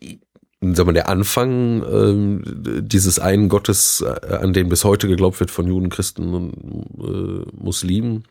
äh, 0.00 0.14
sagen 0.60 0.88
wir, 0.88 0.92
der 0.92 1.08
Anfang 1.08 1.82
äh, 1.82 2.80
dieses 2.80 3.18
einen 3.18 3.48
Gottes, 3.48 4.02
äh, 4.02 4.36
an 4.36 4.52
den 4.52 4.68
bis 4.68 4.84
heute 4.84 5.08
geglaubt 5.08 5.40
wird 5.40 5.50
von 5.50 5.66
Juden, 5.66 5.88
Christen 5.88 6.32
und 6.32 6.52
äh, 7.00 7.44
Muslimen, 7.60 8.22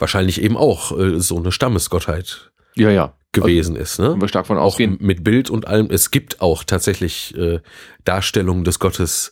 wahrscheinlich 0.00 0.42
eben 0.42 0.56
auch 0.56 0.98
äh, 0.98 1.20
so 1.20 1.36
eine 1.36 1.52
Stammesgottheit 1.52 2.50
ja, 2.74 2.90
ja. 2.90 3.14
gewesen 3.30 3.76
ist. 3.76 4.00
Ne? 4.00 4.20
Wir 4.20 4.26
stark 4.26 4.48
von 4.48 4.58
auch 4.58 4.80
mit 4.80 5.22
Bild 5.22 5.50
und 5.50 5.68
allem. 5.68 5.86
Es 5.88 6.10
gibt 6.10 6.40
auch 6.40 6.64
tatsächlich 6.64 7.32
äh, 7.36 7.60
Darstellungen 8.02 8.64
des 8.64 8.80
Gottes 8.80 9.30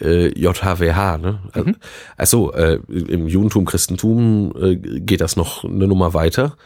äh, 0.00 0.28
JHWH, 0.38 1.18
ne? 1.18 1.38
Mhm. 1.54 1.76
Also 2.16 2.52
äh, 2.52 2.80
im 2.88 3.28
Judentum, 3.28 3.64
Christentum 3.64 4.52
äh, 4.60 4.76
geht 4.76 5.20
das 5.20 5.36
noch 5.36 5.64
eine 5.64 5.86
Nummer 5.86 6.14
weiter 6.14 6.56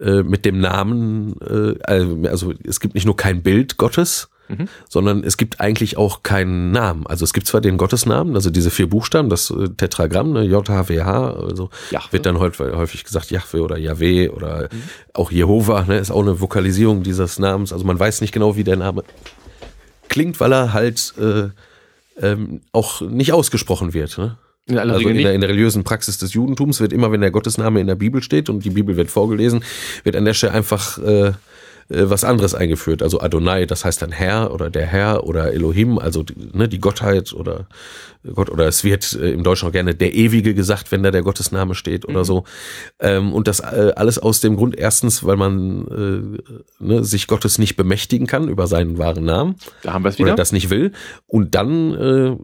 äh, 0.00 0.22
mit 0.22 0.44
dem 0.44 0.60
Namen. 0.60 1.34
Äh, 1.40 2.28
also 2.28 2.52
es 2.64 2.80
gibt 2.80 2.94
nicht 2.94 3.06
nur 3.06 3.16
kein 3.16 3.42
Bild 3.42 3.76
Gottes, 3.78 4.28
mhm. 4.48 4.68
sondern 4.88 5.24
es 5.24 5.36
gibt 5.36 5.60
eigentlich 5.60 5.96
auch 5.96 6.22
keinen 6.22 6.70
Namen. 6.70 7.06
Also 7.06 7.24
es 7.24 7.32
gibt 7.32 7.46
zwar 7.46 7.60
den 7.60 7.78
Gottesnamen, 7.78 8.34
also 8.34 8.50
diese 8.50 8.70
vier 8.70 8.88
Buchstaben, 8.88 9.28
das 9.28 9.50
äh, 9.50 9.68
Tetragramm, 9.70 10.32
ne, 10.32 10.44
JHWH, 10.44 11.34
also 11.34 11.70
Jahwe. 11.90 12.12
wird 12.12 12.26
dann 12.26 12.38
häufig, 12.38 12.72
häufig 12.72 13.04
gesagt 13.04 13.30
Jahwe 13.30 13.62
oder 13.62 13.76
Yahweh 13.76 14.28
oder 14.28 14.68
mhm. 14.72 14.82
auch 15.14 15.30
Jehova, 15.30 15.84
ne, 15.84 15.98
ist 15.98 16.10
auch 16.10 16.22
eine 16.22 16.40
Vokalisierung 16.40 17.02
dieses 17.02 17.38
Namens. 17.38 17.72
Also 17.72 17.84
man 17.84 17.98
weiß 17.98 18.20
nicht 18.20 18.32
genau, 18.32 18.56
wie 18.56 18.64
der 18.64 18.76
Name 18.76 19.02
klingt, 20.08 20.40
weil 20.40 20.52
er 20.52 20.72
halt 20.72 21.14
äh, 21.18 21.48
ähm, 22.20 22.60
auch 22.72 23.00
nicht 23.00 23.32
ausgesprochen 23.32 23.94
wird. 23.94 24.18
Ne? 24.18 24.38
In 24.66 24.78
also 24.78 25.08
in 25.08 25.16
der, 25.16 25.34
in 25.34 25.40
der, 25.40 25.48
religiösen 25.48 25.82
Praxis 25.82 26.18
des 26.18 26.34
Judentums 26.34 26.80
wird 26.80 26.92
immer, 26.92 27.10
wenn 27.10 27.22
der 27.22 27.30
Gottesname 27.30 27.80
in 27.80 27.86
der 27.86 27.94
Bibel 27.94 28.22
steht 28.22 28.50
und 28.50 28.64
die 28.64 28.70
Bibel 28.70 28.96
wird 28.96 29.10
vorgelesen, 29.10 29.64
wird 30.04 30.14
an 30.14 30.26
der 30.26 30.34
Stelle 30.34 30.52
einfach 30.52 30.98
äh, 30.98 31.32
äh, 31.88 32.10
was 32.10 32.24
anderes 32.24 32.54
eingeführt. 32.54 33.02
Also 33.02 33.20
Adonai, 33.20 33.66
das 33.66 33.84
heißt 33.84 34.02
dann 34.02 34.12
Herr 34.12 34.52
oder 34.52 34.70
der 34.70 34.86
Herr 34.86 35.24
oder 35.24 35.52
Elohim, 35.52 35.98
also 35.98 36.24
ne, 36.52 36.68
die 36.68 36.80
Gottheit 36.80 37.32
oder 37.32 37.66
Gott 38.34 38.50
oder 38.50 38.66
es 38.66 38.84
wird 38.84 39.14
äh, 39.14 39.30
im 39.30 39.42
Deutschen 39.42 39.68
auch 39.68 39.72
gerne 39.72 39.94
der 39.94 40.14
Ewige 40.14 40.54
gesagt, 40.54 40.92
wenn 40.92 41.02
da 41.02 41.10
der 41.10 41.22
Gottesname 41.22 41.74
steht 41.74 42.04
oder 42.04 42.20
mhm. 42.20 42.24
so. 42.24 42.44
Ähm, 43.00 43.32
und 43.32 43.48
das 43.48 43.60
äh, 43.60 43.92
alles 43.96 44.18
aus 44.18 44.40
dem 44.40 44.56
Grund 44.56 44.76
erstens, 44.76 45.24
weil 45.24 45.36
man 45.36 46.38
äh, 46.80 46.84
ne, 46.84 47.04
sich 47.04 47.26
Gottes 47.26 47.58
nicht 47.58 47.76
bemächtigen 47.76 48.26
kann 48.26 48.48
über 48.48 48.66
seinen 48.66 48.98
wahren 48.98 49.24
Namen. 49.24 49.56
Da 49.82 49.92
haben 49.92 50.04
wir 50.04 50.10
es 50.10 50.18
wieder. 50.18 50.28
Oder 50.28 50.36
das 50.36 50.52
nicht 50.52 50.70
will. 50.70 50.92
Und 51.26 51.54
dann 51.54 51.94
äh, 51.94 52.36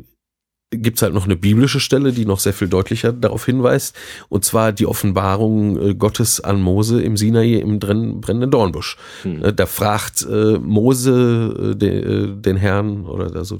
gibt's 0.79 1.03
halt 1.03 1.15
noch 1.15 1.25
eine 1.25 1.37
biblische 1.37 1.81
Stelle, 1.81 2.13
die 2.13 2.27
noch 2.27 2.41
sehr 2.41 2.53
viel 2.53 2.69
deutlicher 2.69 3.13
darauf 3.13 3.45
hinweist, 3.47 3.97
und 4.29 4.45
zwar 4.45 4.73
die 4.73 4.87
Offenbarung 4.87 5.81
äh, 5.81 5.95
Gottes 5.95 6.41
an 6.41 6.61
Mose 6.61 7.03
im 7.03 7.17
Sinai 7.17 7.55
im 7.55 7.79
brennenden 7.79 8.51
Dornbusch. 8.51 8.97
Hm. 9.23 9.45
Äh, 9.45 9.53
Da 9.53 9.67
fragt 9.67 10.23
äh, 10.23 10.59
Mose 10.59 11.73
äh, 11.73 11.75
den, 11.75 12.57
Herrn 12.57 13.07
oder 13.07 13.35
also 13.37 13.59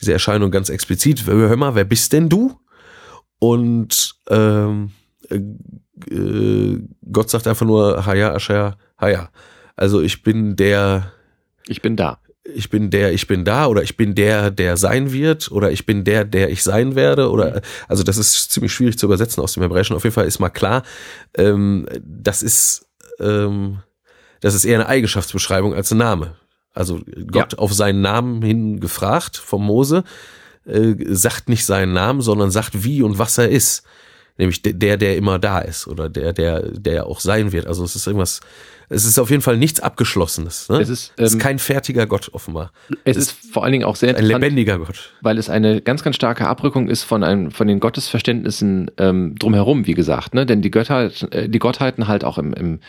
diese 0.00 0.12
Erscheinung 0.12 0.50
ganz 0.50 0.68
explizit, 0.68 1.26
hör 1.26 1.56
mal, 1.56 1.74
wer 1.74 1.84
bist 1.84 2.12
denn 2.12 2.28
du? 2.28 2.58
Und 3.38 4.14
ähm, 4.28 4.90
äh, 5.28 5.40
äh, 6.14 6.82
Gott 7.10 7.30
sagt 7.30 7.46
einfach 7.46 7.66
nur, 7.66 8.04
Haya, 8.06 8.34
Asher, 8.34 8.76
Haya. 9.00 9.30
Also 9.76 10.00
ich 10.00 10.22
bin 10.22 10.56
der, 10.56 11.12
Ich 11.66 11.82
bin 11.82 11.96
da. 11.96 12.18
Ich 12.44 12.70
bin 12.70 12.90
der, 12.90 13.12
ich 13.12 13.26
bin 13.26 13.44
da 13.44 13.66
oder 13.66 13.82
ich 13.82 13.96
bin 13.96 14.14
der, 14.14 14.50
der 14.50 14.76
sein 14.76 15.12
wird 15.12 15.50
oder 15.52 15.70
ich 15.70 15.84
bin 15.86 16.04
der, 16.04 16.24
der 16.24 16.50
ich 16.50 16.62
sein 16.62 16.94
werde 16.94 17.30
oder 17.30 17.60
also 17.86 18.02
das 18.02 18.16
ist 18.16 18.50
ziemlich 18.50 18.72
schwierig 18.72 18.98
zu 18.98 19.06
übersetzen 19.06 19.42
aus 19.42 19.54
dem 19.54 19.62
Hebräischen. 19.62 19.94
Auf 19.94 20.04
jeden 20.04 20.14
Fall 20.14 20.26
ist 20.26 20.38
mal 20.38 20.48
klar, 20.48 20.82
ähm, 21.36 21.86
das 22.02 22.42
ist 22.42 22.86
ähm, 23.18 23.80
das 24.40 24.54
ist 24.54 24.64
eher 24.64 24.78
eine 24.80 24.88
Eigenschaftsbeschreibung 24.88 25.74
als 25.74 25.90
ein 25.92 25.98
Name. 25.98 26.36
Also 26.72 27.00
Gott 27.30 27.58
auf 27.58 27.74
seinen 27.74 28.00
Namen 28.00 28.40
hin 28.42 28.80
gefragt 28.80 29.36
vom 29.36 29.66
Mose 29.66 30.02
äh, 30.64 30.94
sagt 31.08 31.48
nicht 31.48 31.66
seinen 31.66 31.92
Namen, 31.92 32.22
sondern 32.22 32.50
sagt 32.50 32.84
wie 32.84 33.02
und 33.02 33.18
was 33.18 33.36
er 33.38 33.50
ist. 33.50 33.82
Nämlich 34.38 34.62
de- 34.62 34.72
der, 34.72 34.96
der 34.96 35.16
immer 35.16 35.38
da 35.38 35.58
ist 35.58 35.86
oder 35.86 36.08
der, 36.08 36.32
der, 36.32 36.62
der 36.70 37.06
auch 37.06 37.20
sein 37.20 37.52
wird. 37.52 37.66
Also 37.66 37.84
es 37.84 37.96
ist 37.96 38.06
irgendwas, 38.06 38.40
es 38.92 39.04
ist 39.04 39.18
auf 39.20 39.30
jeden 39.30 39.40
Fall 39.40 39.56
nichts 39.56 39.78
Abgeschlossenes. 39.78 40.68
Ne? 40.68 40.80
Es 40.80 40.88
ist, 40.88 41.12
es 41.16 41.28
ist 41.28 41.32
ähm, 41.34 41.38
kein 41.38 41.58
fertiger 41.60 42.06
Gott 42.06 42.28
offenbar. 42.32 42.72
Es 43.04 43.16
ist 43.16 43.30
vor 43.30 43.62
allen 43.62 43.70
Dingen 43.72 43.84
auch 43.84 43.94
sehr 43.94 44.16
Ein 44.16 44.24
lebendiger 44.24 44.78
Gott. 44.78 45.14
weil 45.20 45.38
es 45.38 45.48
eine 45.48 45.80
ganz, 45.80 46.02
ganz 46.02 46.16
starke 46.16 46.48
Abrückung 46.48 46.88
ist 46.88 47.04
von 47.04 47.22
einem, 47.22 47.52
von 47.52 47.68
den 47.68 47.78
Gottesverständnissen 47.78 48.90
ähm, 48.98 49.36
drumherum, 49.38 49.86
wie 49.86 49.94
gesagt. 49.94 50.34
Ne? 50.34 50.44
Denn 50.44 50.60
die 50.60 50.72
Götter, 50.72 51.10
äh, 51.30 51.48
die 51.48 51.60
Gottheiten 51.60 52.08
halt 52.08 52.24
auch 52.24 52.36
im, 52.36 52.52
im, 52.52 52.80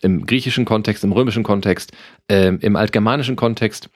im 0.00 0.24
griechischen 0.24 0.64
Kontext, 0.64 1.04
im 1.04 1.12
römischen 1.12 1.42
Kontext, 1.42 1.92
ähm, 2.30 2.58
im 2.62 2.74
altgermanischen 2.74 3.36
Kontext, 3.36 3.90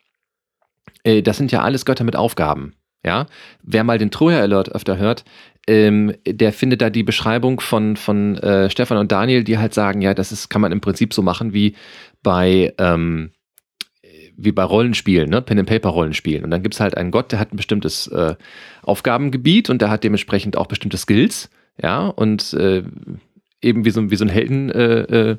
äh, 1.04 1.22
das 1.22 1.38
sind 1.38 1.52
ja 1.52 1.62
alles 1.62 1.86
Götter 1.86 2.04
mit 2.04 2.16
Aufgaben. 2.16 2.74
Ja, 3.02 3.26
wer 3.62 3.84
mal 3.84 3.98
den 3.98 4.10
Troja 4.10 4.40
Alert 4.40 4.72
öfter 4.72 4.98
hört, 4.98 5.24
ähm, 5.66 6.14
der 6.26 6.52
findet 6.52 6.81
da 6.81 6.90
die 6.90 7.02
Beschreibung 7.02 7.61
von 7.61 7.96
von 7.96 8.37
äh, 8.38 8.70
Stefan 8.70 8.98
und 8.98 9.12
Daniel, 9.12 9.44
die 9.44 9.59
halt 9.59 9.74
sagen, 9.74 10.00
ja, 10.00 10.14
das 10.14 10.33
ist 10.33 10.48
kann 10.48 10.61
man 10.61 10.72
im 10.72 10.81
Prinzip 10.81 11.12
so 11.12 11.22
machen 11.22 11.52
wie 11.52 11.74
bei 12.22 12.72
ähm, 12.79 13.31
wie 14.37 14.52
bei 14.52 14.62
Rollenspielen, 14.62 15.31
ne? 15.31 15.40
Pen 15.40 15.59
and 15.59 15.68
Paper 15.68 15.88
Rollenspielen. 15.88 16.44
Und 16.44 16.50
dann 16.50 16.62
gibt's 16.62 16.79
halt 16.81 16.96
einen 16.96 17.11
Gott, 17.11 17.33
der 17.33 17.38
hat 17.38 17.52
ein 17.52 17.57
bestimmtes 17.57 18.07
äh, 18.09 18.37
Aufgabengebiet 18.83 19.70
und 19.70 19.81
der 19.81 19.90
hat 19.90 20.05
dementsprechend 20.05 20.57
auch 20.57 20.66
bestimmte 20.66 20.98
Skills, 20.98 21.50
ja 21.83 22.07
und 22.07 22.52
äh, 22.52 22.83
eben 23.62 23.85
wie 23.85 23.90
so 23.90 24.00
ein 24.00 24.11
wie 24.11 24.16
so 24.16 24.24
ein 24.24 24.31
Helden 24.31 24.70
äh, 24.70 25.00
äh, 25.00 25.37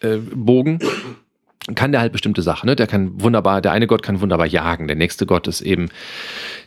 äh, 0.00 0.18
Bogen 0.34 0.80
kann 1.74 1.92
der 1.92 2.00
halt 2.00 2.12
bestimmte 2.12 2.42
Sachen. 2.42 2.66
Ne? 2.68 2.76
Der 2.76 2.86
kann 2.86 3.20
wunderbar, 3.20 3.60
der 3.60 3.72
eine 3.72 3.86
Gott 3.86 4.02
kann 4.02 4.20
wunderbar 4.20 4.46
jagen, 4.46 4.86
der 4.86 4.96
nächste 4.96 5.26
Gott 5.26 5.48
ist 5.48 5.60
eben 5.62 5.88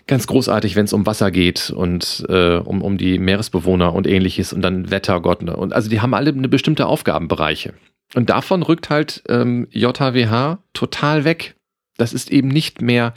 ganz 0.07 0.27
großartig, 0.27 0.75
wenn 0.75 0.85
es 0.85 0.93
um 0.93 1.05
Wasser 1.05 1.31
geht 1.31 1.69
und 1.69 2.25
äh, 2.27 2.57
um, 2.57 2.81
um 2.81 2.97
die 2.97 3.19
Meeresbewohner 3.19 3.93
und 3.93 4.07
ähnliches 4.07 4.51
und 4.51 4.61
dann 4.61 4.91
Wettergott. 4.91 5.41
Ne? 5.41 5.55
Und 5.55 5.73
also 5.73 5.89
die 5.89 6.01
haben 6.01 6.13
alle 6.13 6.31
eine 6.31 6.49
bestimmte 6.49 6.85
Aufgabenbereiche. 6.87 7.73
Und 8.15 8.29
davon 8.29 8.63
rückt 8.63 8.89
halt 8.89 9.23
ähm, 9.29 9.67
JHWH 9.71 10.59
total 10.73 11.23
weg. 11.23 11.55
Das 11.97 12.11
ist 12.13 12.31
eben 12.31 12.47
nicht 12.47 12.81
mehr 12.81 13.13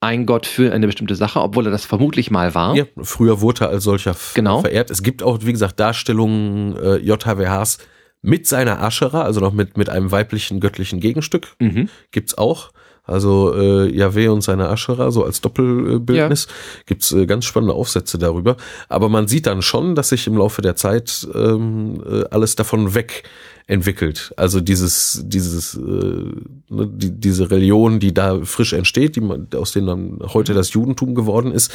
ein 0.00 0.26
Gott 0.26 0.46
für 0.46 0.72
eine 0.72 0.86
bestimmte 0.86 1.14
Sache, 1.14 1.40
obwohl 1.40 1.66
er 1.66 1.70
das 1.70 1.84
vermutlich 1.84 2.30
mal 2.30 2.54
war. 2.54 2.74
Ja, 2.74 2.84
früher 3.02 3.40
wurde 3.40 3.64
er 3.66 3.70
als 3.70 3.84
solcher 3.84 4.16
Genau. 4.34 4.60
verehrt. 4.60 4.90
Es 4.90 5.02
gibt 5.02 5.22
auch, 5.22 5.38
wie 5.42 5.52
gesagt, 5.52 5.78
Darstellungen 5.78 6.76
äh, 6.76 6.96
JHWHs 6.96 7.78
mit 8.22 8.46
seiner 8.46 8.80
Aschera, 8.80 9.22
also 9.22 9.40
noch 9.40 9.52
mit, 9.52 9.76
mit 9.76 9.88
einem 9.88 10.10
weiblichen 10.10 10.60
göttlichen 10.60 11.00
Gegenstück. 11.00 11.56
Mhm. 11.58 11.88
Gibt's 12.12 12.38
auch. 12.38 12.72
Also 13.04 13.52
äh, 13.54 13.92
Yahweh 13.92 14.28
und 14.28 14.42
seine 14.42 14.68
Aschera, 14.68 15.10
so 15.10 15.24
als 15.24 15.40
Doppelbildnis, 15.40 16.46
gibt's 16.86 17.10
äh, 17.10 17.26
ganz 17.26 17.44
spannende 17.44 17.74
Aufsätze 17.74 18.16
darüber. 18.16 18.56
Aber 18.88 19.08
man 19.08 19.26
sieht 19.26 19.46
dann 19.46 19.60
schon, 19.60 19.96
dass 19.96 20.10
sich 20.10 20.28
im 20.28 20.36
Laufe 20.36 20.62
der 20.62 20.76
Zeit 20.76 21.26
ähm, 21.34 22.00
äh, 22.08 22.24
alles 22.30 22.54
davon 22.54 22.94
weg 22.94 23.24
entwickelt. 23.66 24.32
Also 24.36 24.60
dieses, 24.60 25.20
dieses, 25.24 25.74
äh, 25.74 25.80
ne, 25.80 26.88
die, 26.92 27.10
diese 27.18 27.50
Religion, 27.50 27.98
die 27.98 28.14
da 28.14 28.44
frisch 28.44 28.72
entsteht, 28.72 29.16
die 29.16 29.20
man, 29.20 29.48
aus 29.56 29.72
denen 29.72 29.86
dann 29.88 30.18
heute 30.32 30.54
das 30.54 30.72
Judentum 30.72 31.16
geworden 31.16 31.50
ist, 31.50 31.72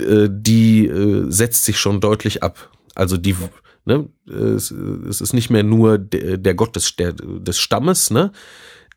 äh, 0.00 0.28
die 0.30 0.86
äh, 0.86 1.30
setzt 1.30 1.66
sich 1.66 1.78
schon 1.78 2.00
deutlich 2.00 2.42
ab. 2.42 2.70
Also 2.94 3.18
die, 3.18 3.36
ne, 3.86 4.08
es, 4.26 4.70
es 4.70 5.20
ist 5.20 5.32
nicht 5.32 5.50
mehr 5.50 5.62
nur 5.62 5.98
der, 5.98 6.36
der 6.36 6.54
Gott 6.54 6.76
des, 6.76 6.96
der, 6.96 7.12
des 7.12 7.58
Stammes, 7.58 8.10
ne, 8.10 8.32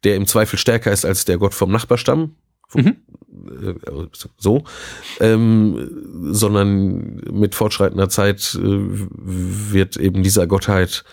der 0.03 0.15
im 0.15 0.27
Zweifel 0.27 0.57
stärker 0.59 0.91
ist 0.91 1.05
als 1.05 1.25
der 1.25 1.37
Gott 1.37 1.53
vom 1.53 1.71
Nachbarstamm. 1.71 2.35
Mhm. 2.73 2.97
Äh, 3.63 3.73
So, 4.37 4.63
ähm, 5.19 5.89
sondern 6.31 7.15
mit 7.31 7.55
fortschreitender 7.55 8.09
Zeit 8.09 8.55
äh, 8.61 8.61
wird 8.61 9.97
eben 9.97 10.21
dieser 10.23 10.45
Gottheit 10.45 11.03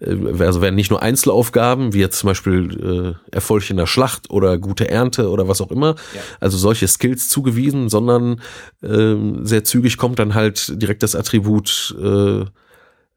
äh, 0.00 0.16
also 0.38 0.62
werden 0.62 0.74
nicht 0.74 0.90
nur 0.90 1.02
Einzelaufgaben, 1.02 1.92
wie 1.92 2.00
jetzt 2.00 2.18
zum 2.20 2.28
Beispiel 2.28 3.16
äh, 3.30 3.34
Erfolg 3.34 3.68
in 3.70 3.76
der 3.76 3.86
Schlacht 3.86 4.30
oder 4.30 4.56
gute 4.58 4.88
Ernte 4.88 5.28
oder 5.28 5.48
was 5.48 5.60
auch 5.60 5.70
immer, 5.70 5.96
Ja. 6.14 6.20
also 6.40 6.56
solche 6.56 6.88
Skills 6.88 7.28
zugewiesen, 7.28 7.88
sondern 7.88 8.40
ähm, 8.82 9.44
sehr 9.44 9.64
zügig 9.64 9.96
kommt 9.98 10.18
dann 10.18 10.34
halt 10.34 10.80
direkt 10.80 11.02
das 11.02 11.14
Attribut 11.14 11.94
äh, 12.02 12.44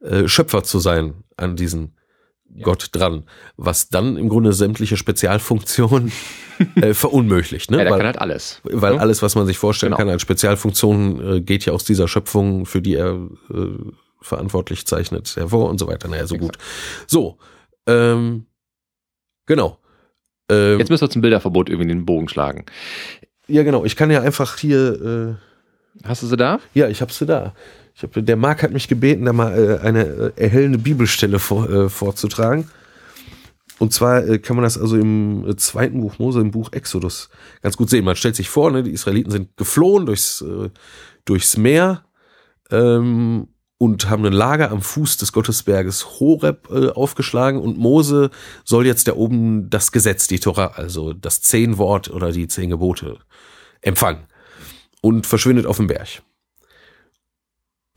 äh, 0.06 0.28
Schöpfer 0.28 0.62
zu 0.62 0.78
sein 0.78 1.14
an 1.36 1.56
diesen 1.56 1.96
Gott 2.62 2.90
dran, 2.92 3.24
was 3.56 3.88
dann 3.88 4.16
im 4.16 4.28
Grunde 4.28 4.52
sämtliche 4.52 4.96
Spezialfunktionen 4.96 6.12
äh, 6.76 6.94
verunmöglicht. 6.94 7.70
Ne? 7.70 7.78
Ja, 7.78 7.82
der 7.84 7.92
weil 7.92 7.98
kann 7.98 8.06
halt 8.06 8.20
alles. 8.20 8.60
weil 8.62 8.94
Ne? 8.94 9.00
alles, 9.00 9.20
was 9.20 9.34
man 9.34 9.46
sich 9.46 9.58
vorstellen 9.58 9.90
Genau. 9.90 9.98
kann 9.98 10.08
als 10.08 10.22
Spezialfunktion, 10.22 11.36
äh, 11.36 11.40
geht 11.40 11.66
ja 11.66 11.72
aus 11.72 11.84
dieser 11.84 12.06
Schöpfung, 12.08 12.64
für 12.64 12.80
die 12.80 12.94
er 12.94 13.14
äh, 13.52 13.66
verantwortlich 14.22 14.86
zeichnet, 14.86 15.34
hervor 15.36 15.68
und 15.68 15.78
so 15.78 15.86
weiter. 15.88 16.08
Naja, 16.08 16.26
so 16.26 16.36
gut. 16.36 16.56
So, 17.06 17.36
ähm, 17.86 18.46
genau. 19.46 19.78
Ähm, 20.48 20.78
Jetzt 20.78 20.88
müssen 20.88 21.02
wir 21.02 21.10
zum 21.10 21.22
Bilderverbot 21.22 21.68
irgendwie 21.68 21.88
den 21.88 22.06
Bogen 22.06 22.28
schlagen. 22.28 22.64
ja, 23.48 23.64
genau. 23.64 23.84
Ich 23.84 23.96
kann 23.96 24.10
ja 24.10 24.22
einfach 24.22 24.56
hier, 24.56 25.38
Hast 26.04 26.22
du 26.22 26.26
sie 26.26 26.36
da? 26.36 26.56
äh, 26.56 26.78
ja, 26.78 26.88
ich 26.88 27.02
hab's 27.02 27.18
da. 27.18 27.54
Ich 27.96 28.02
hab, 28.02 28.12
der 28.14 28.36
Marc 28.36 28.62
hat 28.62 28.72
mich 28.72 28.88
gebeten, 28.88 29.24
da 29.24 29.32
mal 29.32 29.58
äh, 29.58 29.78
eine 29.80 30.04
äh, 30.04 30.32
erhellende 30.36 30.76
Bibelstelle 30.76 31.38
vor, 31.38 31.70
äh, 31.70 31.88
vorzutragen. 31.88 32.70
Und 33.78 33.94
zwar 33.94 34.26
äh, 34.26 34.38
kann 34.38 34.54
man 34.54 34.64
das 34.64 34.78
also 34.78 34.98
im 34.98 35.48
äh, 35.48 35.56
zweiten 35.56 36.02
Buch 36.02 36.18
Mose, 36.18 36.40
im 36.40 36.50
Buch 36.50 36.72
Exodus, 36.72 37.30
ganz 37.62 37.78
gut 37.78 37.88
sehen. 37.88 38.04
Man 38.04 38.16
stellt 38.16 38.36
sich 38.36 38.50
vor, 38.50 38.70
ne, 38.70 38.82
die 38.82 38.90
Israeliten 38.90 39.30
sind 39.30 39.56
geflohen 39.56 40.04
durchs, 40.04 40.42
äh, 40.42 40.68
durchs 41.24 41.56
Meer 41.56 42.04
ähm, 42.70 43.48
und 43.78 44.10
haben 44.10 44.26
ein 44.26 44.32
Lager 44.34 44.70
am 44.72 44.82
Fuß 44.82 45.16
des 45.16 45.32
Gottesberges 45.32 46.20
Horeb 46.20 46.68
äh, 46.70 46.90
aufgeschlagen 46.90 47.58
und 47.58 47.78
Mose 47.78 48.30
soll 48.64 48.84
jetzt 48.86 49.08
da 49.08 49.14
oben 49.14 49.70
das 49.70 49.90
Gesetz, 49.90 50.26
die 50.26 50.40
Tora, 50.40 50.72
also 50.76 51.14
das 51.14 51.40
Zehnwort 51.40 52.10
oder 52.10 52.30
die 52.30 52.46
zehn 52.46 52.68
Gebote 52.68 53.20
empfangen 53.80 54.24
und 55.00 55.26
verschwindet 55.26 55.64
auf 55.64 55.78
dem 55.78 55.86
Berg. 55.86 56.22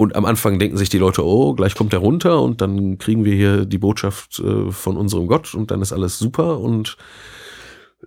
Und 0.01 0.15
am 0.15 0.23
Anfang 0.23 0.59
denken 0.59 0.77
sich 0.77 0.87
die 0.87 0.97
Leute, 0.97 1.25
oh, 1.25 1.53
gleich 1.55 1.75
kommt 1.75 1.91
er 1.91 1.99
runter 1.99 2.41
und 2.41 2.61
dann 2.61 2.99
kriegen 2.99 3.25
wir 3.25 3.35
hier 3.35 3.65
die 3.65 3.77
Botschaft 3.77 4.39
äh, 4.39 4.71
von 4.71 4.95
unserem 4.95 5.27
Gott 5.27 5.53
und 5.53 5.71
dann 5.71 5.81
ist 5.81 5.91
alles 5.91 6.17
super 6.17 6.57
und 6.59 6.95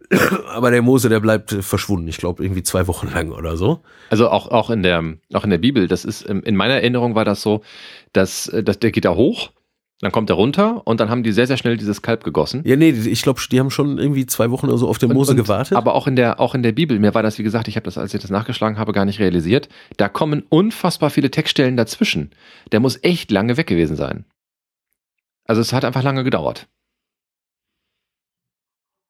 aber 0.49 0.71
der 0.71 0.81
Mose, 0.81 1.11
der 1.11 1.21
bleibt 1.21 1.53
äh, 1.53 1.61
verschwunden. 1.61 2.09
Ich 2.09 2.17
glaube 2.17 2.43
irgendwie 2.43 2.63
zwei 2.63 2.87
Wochen 2.87 3.11
lang 3.13 3.31
oder 3.31 3.59
so. 3.59 3.81
Also 4.09 4.31
auch, 4.31 4.49
auch 4.49 4.71
in 4.71 4.83
der, 4.83 5.05
auch 5.35 5.45
in 5.45 5.51
der 5.51 5.59
Bibel, 5.59 5.87
das 5.87 6.07
ist, 6.07 6.27
ähm, 6.31 6.43
in 6.43 6.57
meiner 6.57 6.75
Erinnerung 6.77 7.15
war 7.15 7.27
das 7.27 7.43
so, 7.43 7.61
dass, 8.15 8.49
äh, 8.49 8.63
dass 8.63 8.79
der 8.79 8.91
geht 8.91 9.05
da 9.05 9.15
hoch, 9.15 9.51
dann 10.03 10.13
kommt 10.13 10.29
er 10.31 10.37
runter 10.37 10.87
und 10.87 11.01
dann 11.01 11.09
haben 11.09 11.23
die 11.23 11.33
sehr, 11.33 11.47
sehr 11.47 11.57
schnell 11.57 11.77
dieses 11.77 12.03
Kalb 12.03 12.25
gegossen. 12.25 12.63
Ja, 12.67 12.77
nee, 12.77 12.91
ich 12.91 13.23
glaube, 13.23 13.41
die 13.51 13.59
haben 13.61 13.71
schon 13.71 13.99
irgendwie 13.99 14.27
zwei 14.27 14.51
Wochen 14.51 14.67
oder 14.67 14.77
so 14.77 14.89
auf 14.89 14.99
den 14.99 15.11
Und- 15.11 15.17
Mose 15.17 15.31
und, 15.31 15.37
gewartet. 15.39 15.77
Aber 15.79 15.95
auch 15.95 16.07
in 16.07 16.17
der, 16.17 16.41
auch 16.41 16.55
in 16.55 16.63
der 16.63 16.73
Bibel, 16.73 16.99
mir 16.99 17.15
war 17.15 17.23
das, 17.23 17.39
wie 17.39 17.43
gesagt, 17.45 17.69
ich 17.69 17.77
habe 17.77 17.85
das, 17.85 17.97
als 17.97 18.13
ich 18.13 18.21
das 18.21 18.31
nachgeschlagen 18.31 18.79
habe, 18.79 18.93
gar 18.93 19.05
nicht 19.05 19.21
realisiert. 19.21 19.69
Da 19.97 20.09
kommen 20.09 20.43
unfassbar 20.49 21.09
viele 21.11 21.31
Textstellen 21.31 21.77
dazwischen. 21.77 22.31
Der 22.73 22.81
muss 22.81 22.99
echt 23.03 23.31
lange 23.31 23.57
weg 23.57 23.69
gewesen 23.69 23.97
sein. 23.97 24.25
Also 25.45 25.61
es 25.61 25.73
hat 25.73 25.85
einfach 25.85 26.03
lange 26.03 26.25
gedauert. 26.25 26.67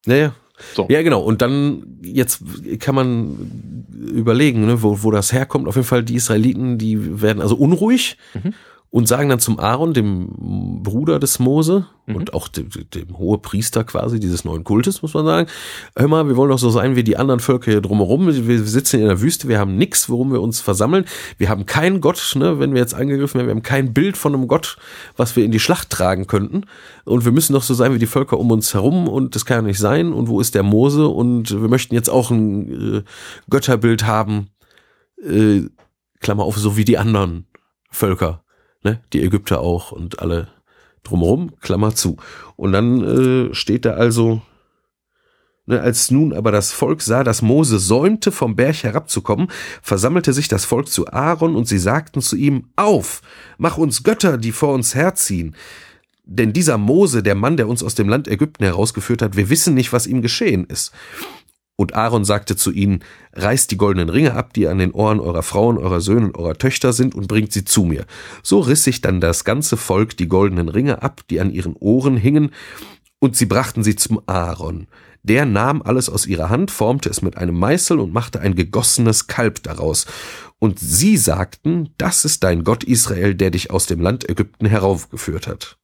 Naja. 0.05 0.35
So. 0.75 0.85
Ja, 0.89 1.01
genau. 1.01 1.21
Und 1.21 1.41
dann, 1.41 1.97
jetzt 2.03 2.43
kann 2.79 2.93
man 2.95 3.81
überlegen, 4.13 4.65
ne, 4.65 4.83
wo, 4.83 5.01
wo 5.01 5.09
das 5.11 5.33
herkommt. 5.33 5.67
Auf 5.67 5.75
jeden 5.75 5.87
Fall, 5.87 6.03
die 6.03 6.15
Israeliten, 6.15 6.77
die 6.77 7.21
werden 7.21 7.41
also 7.41 7.55
unruhig 7.55 8.17
Mhm. 8.35 8.53
Und 8.93 9.07
sagen 9.07 9.27
dann 9.27 9.39
zum 9.39 9.59
Aaron, 9.59 9.95
dem 9.95 10.29
Bruder 10.83 11.17
des 11.17 11.39
Mose 11.39 11.87
mhm. 12.05 12.15
und 12.15 12.35
auch 12.35 12.47
dem, 12.47 12.69
dem 12.93 13.17
hohe 13.17 13.39
Priester 13.39 13.83
quasi 13.83 14.19
dieses 14.19 14.45
neuen 14.45 14.63
Kultes, 14.63 15.01
muss 15.01 15.15
man 15.15 15.25
sagen, 15.25 15.49
hör 15.95 16.07
mal, 16.07 16.27
wir 16.27 16.37
wollen 16.37 16.51
doch 16.51 16.59
so 16.59 16.69
sein 16.69 16.95
wie 16.95 17.03
die 17.03 17.17
anderen 17.17 17.39
Völker 17.39 17.71
hier 17.71 17.81
drumherum. 17.81 18.27
Wir 18.27 18.63
sitzen 18.63 18.99
in 18.99 19.07
der 19.07 19.19
Wüste, 19.19 19.47
wir 19.47 19.57
haben 19.57 19.77
nichts, 19.77 20.09
worum 20.09 20.31
wir 20.31 20.43
uns 20.43 20.61
versammeln. 20.61 21.05
Wir 21.39 21.49
haben 21.49 21.65
keinen 21.65 22.01
Gott, 22.01 22.33
ne, 22.35 22.59
wenn 22.59 22.73
wir 22.73 22.81
jetzt 22.81 22.93
angegriffen 22.93 23.39
werden, 23.39 23.47
wir 23.47 23.55
haben 23.55 23.63
kein 23.63 23.95
Bild 23.95 24.15
von 24.15 24.35
einem 24.35 24.47
Gott, 24.47 24.77
was 25.17 25.35
wir 25.35 25.43
in 25.43 25.49
die 25.49 25.59
Schlacht 25.59 25.89
tragen 25.89 26.27
könnten. 26.27 26.67
Und 27.03 27.25
wir 27.25 27.31
müssen 27.31 27.53
doch 27.53 27.63
so 27.63 27.73
sein 27.73 27.95
wie 27.95 27.99
die 27.99 28.05
Völker 28.05 28.39
um 28.39 28.51
uns 28.51 28.75
herum 28.75 29.07
und 29.07 29.33
das 29.33 29.43
kann 29.43 29.57
ja 29.57 29.61
nicht 29.63 29.79
sein. 29.79 30.13
Und 30.13 30.27
wo 30.27 30.39
ist 30.39 30.53
der 30.53 30.61
Mose? 30.61 31.07
Und 31.07 31.49
wir 31.49 31.67
möchten 31.67 31.95
jetzt 31.95 32.11
auch 32.11 32.29
ein 32.29 32.97
äh, 32.97 33.03
Götterbild 33.49 34.05
haben, 34.05 34.49
äh, 35.19 35.61
Klammer 36.19 36.43
auf, 36.43 36.59
so 36.59 36.77
wie 36.77 36.85
die 36.85 36.99
anderen 36.99 37.47
Völker 37.89 38.43
ne? 38.83 39.01
die 39.13 39.23
Ägypter 39.23 39.59
auch 39.61 39.91
und 39.91 40.19
alle 40.19 40.47
drumherum, 41.03 41.51
Klammer 41.61 41.95
zu. 41.95 42.17
Und 42.55 42.71
dann 42.71 43.49
äh, 43.51 43.53
steht 43.53 43.85
da 43.85 43.91
also, 43.91 44.41
ne, 45.65 45.81
als 45.81 46.11
nun 46.11 46.33
aber 46.33 46.51
das 46.51 46.71
Volk 46.71 47.01
sah, 47.01 47.23
dass 47.23 47.41
Mose 47.41 47.79
säumte, 47.79 48.31
vom 48.31 48.55
Berg 48.55 48.83
herabzukommen, 48.83 49.49
versammelte 49.81 50.33
sich 50.33 50.47
das 50.47 50.65
Volk 50.65 50.87
zu 50.87 51.07
Aaron 51.07 51.55
und 51.55 51.67
sie 51.67 51.79
sagten 51.79 52.21
zu 52.21 52.35
ihm, 52.35 52.69
auf, 52.75 53.21
mach 53.57 53.77
uns 53.77 54.03
Götter, 54.03 54.37
die 54.37 54.51
vor 54.51 54.73
uns 54.73 54.95
herziehen. 54.95 55.55
Denn 56.25 56.53
dieser 56.53 56.77
Mose, 56.77 57.21
der 57.21 57.35
Mann, 57.35 57.57
der 57.57 57.67
uns 57.67 57.83
aus 57.83 57.95
dem 57.95 58.07
Land 58.07 58.29
Ägypten 58.29 58.63
herausgeführt 58.63 59.21
hat, 59.21 59.35
wir 59.35 59.49
wissen 59.49 59.73
nicht, 59.73 59.91
was 59.91 60.07
ihm 60.07 60.21
geschehen 60.21 60.65
ist. 60.65 60.93
Und 61.83 61.95
Aaron 61.95 62.23
sagte 62.23 62.55
zu 62.55 62.71
ihnen, 62.71 63.03
reißt 63.33 63.69
die 63.69 63.75
goldenen 63.75 64.07
Ringe 64.07 64.35
ab, 64.35 64.53
die 64.53 64.69
an 64.69 64.77
den 64.77 64.93
Ohren 64.93 65.19
eurer 65.19 65.43
Frauen, 65.43 65.77
eurer 65.77 65.99
Söhne 65.99 66.27
und 66.27 66.37
eurer 66.37 66.57
Töchter 66.57 66.93
sind, 66.93 67.13
und 67.13 67.27
bringt 67.27 67.51
sie 67.51 67.65
zu 67.65 67.83
mir. 67.83 68.05
So 68.41 68.61
riss 68.61 68.85
sich 68.85 69.01
dann 69.01 69.19
das 69.19 69.43
ganze 69.43 69.75
Volk 69.75 70.15
die 70.15 70.29
goldenen 70.29 70.69
Ringe 70.69 71.03
ab, 71.03 71.23
die 71.29 71.41
an 71.41 71.51
ihren 71.51 71.75
Ohren 71.75 72.15
hingen, 72.15 72.51
und 73.19 73.35
sie 73.35 73.45
brachten 73.45 73.83
sie 73.83 73.97
zum 73.97 74.21
Aaron. 74.27 74.87
Der 75.23 75.45
nahm 75.45 75.81
alles 75.81 76.07
aus 76.07 76.25
ihrer 76.25 76.49
Hand, 76.49 76.71
formte 76.71 77.09
es 77.09 77.21
mit 77.21 77.35
einem 77.35 77.59
Meißel 77.59 77.99
und 77.99 78.13
machte 78.13 78.39
ein 78.39 78.55
gegossenes 78.55 79.27
Kalb 79.27 79.61
daraus. 79.63 80.05
Und 80.59 80.79
sie 80.79 81.17
sagten, 81.17 81.89
das 81.97 82.23
ist 82.23 82.45
dein 82.45 82.63
Gott 82.63 82.85
Israel, 82.85 83.35
der 83.35 83.51
dich 83.51 83.71
aus 83.71 83.87
dem 83.87 83.99
Land 83.99 84.29
Ägypten 84.29 84.67
heraufgeführt 84.67 85.47
hat. 85.47 85.77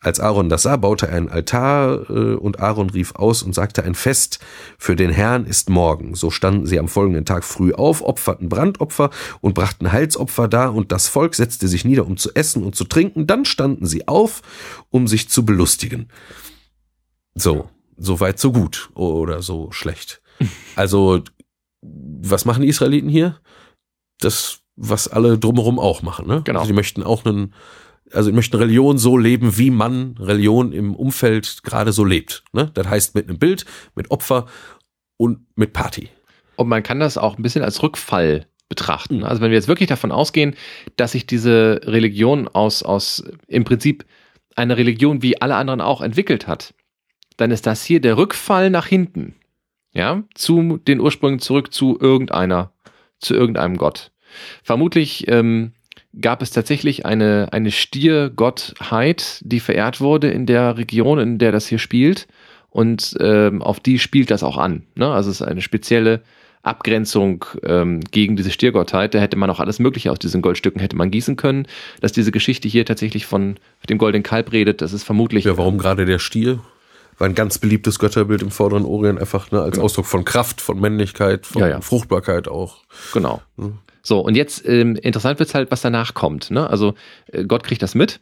Als 0.00 0.20
Aaron 0.20 0.48
das 0.48 0.62
sah, 0.62 0.76
baute 0.76 1.08
er 1.08 1.16
einen 1.16 1.28
Altar 1.28 2.08
äh, 2.10 2.34
und 2.34 2.60
Aaron 2.60 2.90
rief 2.90 3.14
aus 3.14 3.42
und 3.42 3.54
sagte 3.54 3.84
ein 3.84 3.94
Fest 3.94 4.38
für 4.78 4.96
den 4.96 5.10
Herrn 5.10 5.44
ist 5.44 5.70
morgen. 5.70 6.14
So 6.14 6.30
standen 6.30 6.66
sie 6.66 6.78
am 6.78 6.88
folgenden 6.88 7.24
Tag 7.24 7.44
früh 7.44 7.72
auf, 7.72 8.02
opferten 8.02 8.48
Brandopfer 8.48 9.10
und 9.40 9.54
brachten 9.54 9.92
Heilsopfer 9.92 10.48
dar 10.48 10.74
und 10.74 10.92
das 10.92 11.08
Volk 11.08 11.34
setzte 11.34 11.68
sich 11.68 11.84
nieder, 11.84 12.06
um 12.06 12.16
zu 12.16 12.34
essen 12.34 12.62
und 12.62 12.76
zu 12.76 12.84
trinken. 12.84 13.26
Dann 13.26 13.44
standen 13.44 13.86
sie 13.86 14.06
auf, 14.08 14.42
um 14.90 15.08
sich 15.08 15.28
zu 15.28 15.44
belustigen. 15.44 16.08
So, 17.34 17.68
so 17.96 18.20
weit, 18.20 18.38
so 18.38 18.52
gut 18.52 18.90
oder 18.94 19.42
so 19.42 19.70
schlecht. 19.72 20.22
Also, 20.76 21.24
was 21.82 22.44
machen 22.44 22.62
die 22.62 22.68
Israeliten 22.68 23.08
hier? 23.08 23.40
Das, 24.20 24.60
was 24.76 25.08
alle 25.08 25.36
drumherum 25.36 25.80
auch 25.80 26.02
machen, 26.02 26.28
ne? 26.28 26.42
Genau. 26.44 26.60
Also, 26.60 26.70
die 26.70 26.76
möchten 26.76 27.02
auch 27.02 27.24
einen 27.24 27.54
also 28.12 28.30
ich 28.30 28.34
möchte 28.36 28.58
Religion 28.58 28.98
so 28.98 29.16
leben, 29.16 29.58
wie 29.58 29.70
man 29.70 30.16
Religion 30.18 30.72
im 30.72 30.94
Umfeld 30.94 31.62
gerade 31.62 31.92
so 31.92 32.04
lebt. 32.04 32.44
Ne? 32.52 32.70
Das 32.74 32.88
heißt 32.88 33.14
mit 33.14 33.28
einem 33.28 33.38
Bild, 33.38 33.64
mit 33.94 34.10
Opfer 34.10 34.46
und 35.16 35.40
mit 35.56 35.72
Party. 35.72 36.08
Und 36.56 36.68
man 36.68 36.82
kann 36.82 37.00
das 37.00 37.18
auch 37.18 37.36
ein 37.36 37.42
bisschen 37.42 37.62
als 37.62 37.82
Rückfall 37.82 38.46
betrachten. 38.68 39.24
Also 39.24 39.40
wenn 39.40 39.50
wir 39.50 39.56
jetzt 39.56 39.68
wirklich 39.68 39.88
davon 39.88 40.12
ausgehen, 40.12 40.54
dass 40.96 41.12
sich 41.12 41.26
diese 41.26 41.80
Religion 41.84 42.48
aus, 42.48 42.82
aus 42.82 43.24
im 43.46 43.64
Prinzip 43.64 44.04
eine 44.56 44.76
Religion 44.76 45.22
wie 45.22 45.40
alle 45.40 45.56
anderen 45.56 45.80
auch 45.80 46.02
entwickelt 46.02 46.46
hat, 46.46 46.74
dann 47.36 47.50
ist 47.50 47.66
das 47.66 47.84
hier 47.84 48.00
der 48.00 48.16
Rückfall 48.16 48.70
nach 48.70 48.86
hinten. 48.86 49.36
Ja, 49.92 50.22
zu 50.34 50.76
den 50.76 51.00
Ursprüngen 51.00 51.40
zurück 51.40 51.72
zu 51.72 51.98
irgendeiner, 51.98 52.72
zu 53.20 53.34
irgendeinem 53.34 53.78
Gott. 53.78 54.12
Vermutlich 54.62 55.26
ähm, 55.28 55.72
gab 56.20 56.42
es 56.42 56.50
tatsächlich 56.50 57.06
eine, 57.06 57.48
eine 57.52 57.70
Stiergottheit, 57.70 59.40
die 59.44 59.60
verehrt 59.60 60.00
wurde 60.00 60.28
in 60.30 60.46
der 60.46 60.76
Region, 60.76 61.18
in 61.18 61.38
der 61.38 61.52
das 61.52 61.66
hier 61.66 61.78
spielt. 61.78 62.26
Und 62.70 63.16
ähm, 63.20 63.62
auf 63.62 63.80
die 63.80 63.98
spielt 63.98 64.30
das 64.30 64.42
auch 64.42 64.58
an. 64.58 64.82
Ne? 64.94 65.10
Also 65.10 65.30
es 65.30 65.40
ist 65.40 65.46
eine 65.46 65.62
spezielle 65.62 66.22
Abgrenzung 66.62 67.44
ähm, 67.62 68.00
gegen 68.10 68.36
diese 68.36 68.50
Stiergottheit. 68.50 69.14
Da 69.14 69.18
hätte 69.20 69.36
man 69.36 69.48
auch 69.48 69.60
alles 69.60 69.78
Mögliche 69.78 70.10
aus 70.12 70.18
diesen 70.18 70.42
Goldstücken 70.42 70.80
hätte 70.80 70.96
man 70.96 71.10
gießen 71.10 71.36
können. 71.36 71.66
Dass 72.00 72.12
diese 72.12 72.30
Geschichte 72.30 72.68
hier 72.68 72.84
tatsächlich 72.84 73.26
von 73.26 73.56
dem 73.88 73.98
goldenen 73.98 74.22
Kalb 74.22 74.52
redet, 74.52 74.82
das 74.82 74.92
ist 74.92 75.04
vermutlich. 75.04 75.44
Ja, 75.44 75.56
warum 75.56 75.78
gerade 75.78 76.04
der 76.04 76.18
Stier? 76.18 76.60
War 77.16 77.26
ein 77.26 77.34
ganz 77.34 77.58
beliebtes 77.58 77.98
Götterbild 77.98 78.42
im 78.42 78.52
vorderen 78.52 78.84
Orient, 78.84 79.18
einfach 79.18 79.50
ne, 79.50 79.60
als 79.60 79.72
genau. 79.72 79.86
Ausdruck 79.86 80.06
von 80.06 80.24
Kraft, 80.24 80.60
von 80.60 80.78
Männlichkeit, 80.78 81.46
von 81.46 81.62
ja, 81.62 81.68
ja. 81.68 81.80
Fruchtbarkeit 81.80 82.46
auch. 82.46 82.84
Genau. 83.12 83.42
Hm. 83.56 83.78
So, 84.02 84.20
und 84.20 84.36
jetzt 84.36 84.66
ähm, 84.66 84.96
interessant 84.96 85.38
wird 85.38 85.48
es 85.48 85.54
halt, 85.54 85.70
was 85.70 85.82
danach 85.82 86.14
kommt. 86.14 86.50
Ne? 86.50 86.68
Also 86.68 86.94
äh, 87.32 87.44
Gott 87.44 87.64
kriegt 87.64 87.82
das 87.82 87.94
mit 87.94 88.20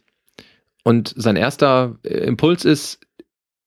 und 0.83 1.13
sein 1.17 1.35
erster 1.35 1.97
äh, 2.03 2.19
Impuls 2.19 2.65
ist, 2.65 2.99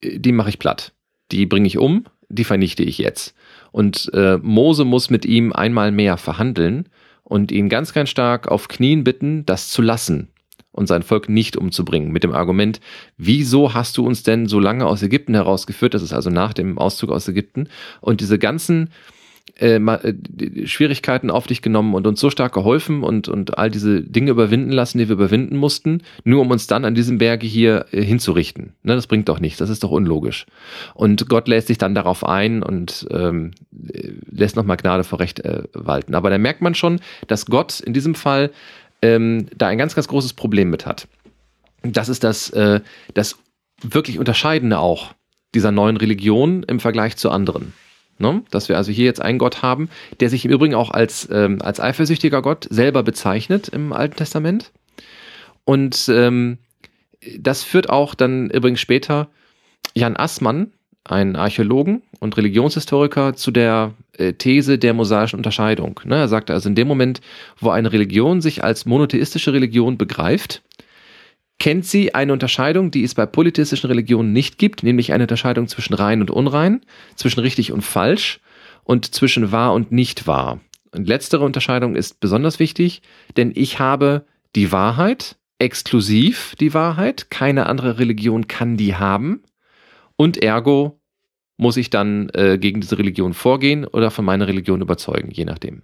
äh, 0.01 0.18
die 0.18 0.33
mache 0.33 0.49
ich 0.49 0.59
platt. 0.59 0.92
Die 1.33 1.46
bringe 1.46 1.66
ich 1.66 1.79
um, 1.79 2.05
die 2.29 2.44
vernichte 2.44 2.83
ich 2.83 2.99
jetzt. 2.99 3.35
Und 3.73 4.11
äh, 4.14 4.38
Mose 4.38 4.85
muss 4.85 5.11
mit 5.11 5.25
ihm 5.25 5.53
einmal 5.53 5.92
mehr 5.92 6.16
verhandeln 6.16 6.88
und 7.23 7.53
ihn 7.53 7.68
ganz, 7.68 7.92
ganz 7.92 8.09
stark 8.09 8.49
auf 8.49 8.68
Knien 8.68 9.05
bitten, 9.05 9.44
das 9.46 9.68
zu 9.68 9.83
lassen 9.83 10.29
und 10.73 10.87
sein 10.87 11.03
Volk 11.03 11.29
nicht 11.29 11.57
umzubringen. 11.57 12.11
Mit 12.11 12.25
dem 12.25 12.33
Argument, 12.33 12.81
wieso 13.16 13.75
hast 13.75 13.96
du 13.99 14.07
uns 14.07 14.23
denn 14.23 14.46
so 14.46 14.59
lange 14.59 14.87
aus 14.87 15.03
Ägypten 15.03 15.35
herausgeführt? 15.35 15.94
Das 15.94 16.03
ist 16.03 16.12
also 16.12 16.31
nach 16.31 16.53
dem 16.55 16.79
Auszug 16.79 17.11
aus 17.11 17.29
Ägypten. 17.29 17.68
Und 18.01 18.20
diese 18.20 18.38
ganzen 18.38 18.90
äh, 19.59 19.77
äh 19.77 20.67
Schwierigkeiten 20.67 21.31
auf 21.31 21.47
dich 21.47 21.63
genommen 21.63 21.95
und 21.95 22.07
uns 22.07 22.21
so 22.21 22.31
stark 22.31 22.53
geholfen 22.53 23.03
und, 23.03 23.29
und 23.29 23.59
all 23.59 23.71
diese 23.71 24.03
Dinge 24.03 24.31
überwinden 24.31 24.73
lassen, 24.73 24.99
die 24.99 25.09
wir 25.09 25.15
überwinden 25.15 25.57
mussten, 25.57 26.03
nur 26.25 26.43
um 26.43 26.51
uns 26.51 26.67
dann 26.67 26.85
an 26.85 26.95
diesem 26.95 27.19
Berge 27.19 27.47
hier 27.47 27.87
äh, 27.93 28.03
hinzurichten. 28.03 28.75
Ne, 28.83 28.95
das 28.95 29.07
bringt 29.07 29.29
doch 29.29 29.41
nichts, 29.41 29.59
das 29.59 29.71
ist 29.71 29.83
doch 29.83 29.91
unlogisch. 29.91 30.47
Und 30.95 31.29
Gott 31.29 31.49
lässt 31.49 31.69
sich 31.69 31.79
dann 31.79 31.95
darauf 31.95 32.25
ein 32.25 32.63
und 32.63 33.07
ähm, 33.11 33.53
lässt 34.31 34.57
nochmal 34.57 34.77
Gnade 34.77 35.05
vor 35.05 35.21
Recht 35.21 35.41
äh, 35.41 35.65
walten. 35.73 36.15
Aber 36.15 36.31
da 36.31 36.39
merkt 36.39 36.63
man 36.63 36.75
schon, 36.75 37.01
dass 37.27 37.47
Gott 37.47 37.81
in 37.81 37.93
diesem 37.93 38.15
Fall 38.15 38.51
ähm, 39.03 39.47
da 39.57 39.69
ein 39.69 39.79
ganz, 39.79 39.95
ganz 39.95 40.09
großes 40.09 40.35
Problem 40.35 40.71
mit 40.71 40.87
hat. 40.87 41.09
Das 41.83 42.11
ist 42.11 42.25
das, 42.25 42.53
das 43.15 43.39
wirklich 43.81 44.19
Unterscheidende 44.19 44.79
auch 44.79 45.15
dieser 45.55 45.73
neuen 45.73 45.97
Religion 45.97 46.63
im 46.63 46.81
Vergleich 46.81 47.17
zu 47.17 47.31
anderen. 47.31 47.73
Ne? 48.21 48.43
Dass 48.51 48.69
wir 48.69 48.77
also 48.77 48.93
hier 48.93 49.07
jetzt 49.07 49.23
einen 49.23 49.39
Gott 49.39 49.63
haben, 49.63 49.89
der 50.21 50.31
sich 50.31 50.45
im 50.45 50.51
Übrigen 50.51 50.75
auch 50.75 50.91
als, 50.91 51.29
ähm, 51.33 51.61
als 51.63 51.81
eifersüchtiger 51.81 52.43
Gott 52.43 52.67
selber 52.71 53.03
bezeichnet 53.03 53.69
im 53.69 53.93
Alten 53.93 54.17
Testament. 54.17 54.73
Und 55.65 56.09
ähm, 56.13 56.59
das 57.39 57.65
führt 57.65 57.91
auch 57.91 58.15
dann 58.15 58.51
übrigens 58.51 58.81
später 58.81 59.29
Jan 59.95 60.17
Assmann, 60.17 60.73
ein 61.05 61.35
Archäologen 61.35 62.03
und 62.21 62.37
Religionshistoriker, 62.37 63.35
zu 63.35 63.51
der 63.51 63.95
äh, 64.19 64.35
These 64.35 64.79
der 64.79 64.95
mosaischen 64.95 65.39
Unterscheidung. 65.39 65.99
Ne? 66.05 66.17
Er 66.17 66.29
sagt 66.29 66.51
also, 66.51 66.69
in 66.69 66.75
dem 66.75 66.89
Moment, 66.89 67.21
wo 67.59 67.71
eine 67.71 67.93
Religion 67.93 68.41
sich 68.41 68.63
als 68.63 68.85
monotheistische 68.87 69.53
Religion 69.53 69.97
begreift, 69.97 70.63
kennt 71.61 71.87
sie 71.87 72.14
eine 72.14 72.33
Unterscheidung, 72.33 72.90
die 72.90 73.05
es 73.05 73.14
bei 73.14 73.27
polytheistischen 73.27 73.87
Religionen 73.87 74.33
nicht 74.33 74.59
gibt, 74.59 74.83
nämlich 74.83 75.12
eine 75.12 75.25
Unterscheidung 75.25 75.68
zwischen 75.68 75.94
rein 75.94 76.20
und 76.20 76.31
unrein, 76.31 76.81
zwischen 77.14 77.40
richtig 77.40 77.70
und 77.70 77.83
falsch 77.83 78.40
und 78.83 79.14
zwischen 79.14 79.53
wahr 79.53 79.75
und 79.75 79.92
nicht 79.92 80.27
wahr. 80.27 80.61
Und 80.92 81.07
letztere 81.07 81.44
Unterscheidung 81.44 81.94
ist 81.94 82.18
besonders 82.18 82.59
wichtig, 82.59 83.03
denn 83.37 83.53
ich 83.55 83.79
habe 83.79 84.27
die 84.57 84.73
Wahrheit, 84.73 85.37
exklusiv 85.59 86.57
die 86.59 86.75
Wahrheit, 86.75 87.31
keine 87.31 87.66
andere 87.66 87.99
Religion 87.99 88.49
kann 88.49 88.77
die 88.77 88.96
haben 88.96 89.42
und 90.16 90.42
ergo 90.42 90.99
muss 91.59 91.77
ich 91.77 91.90
dann 91.90 92.31
äh, 92.31 92.57
gegen 92.59 92.81
diese 92.81 92.99
Religion 92.99 93.35
vorgehen 93.35 93.85
oder 93.85 94.11
von 94.11 94.25
meiner 94.25 94.49
Religion 94.49 94.81
überzeugen, 94.81 95.31
je 95.31 95.44
nachdem. 95.44 95.83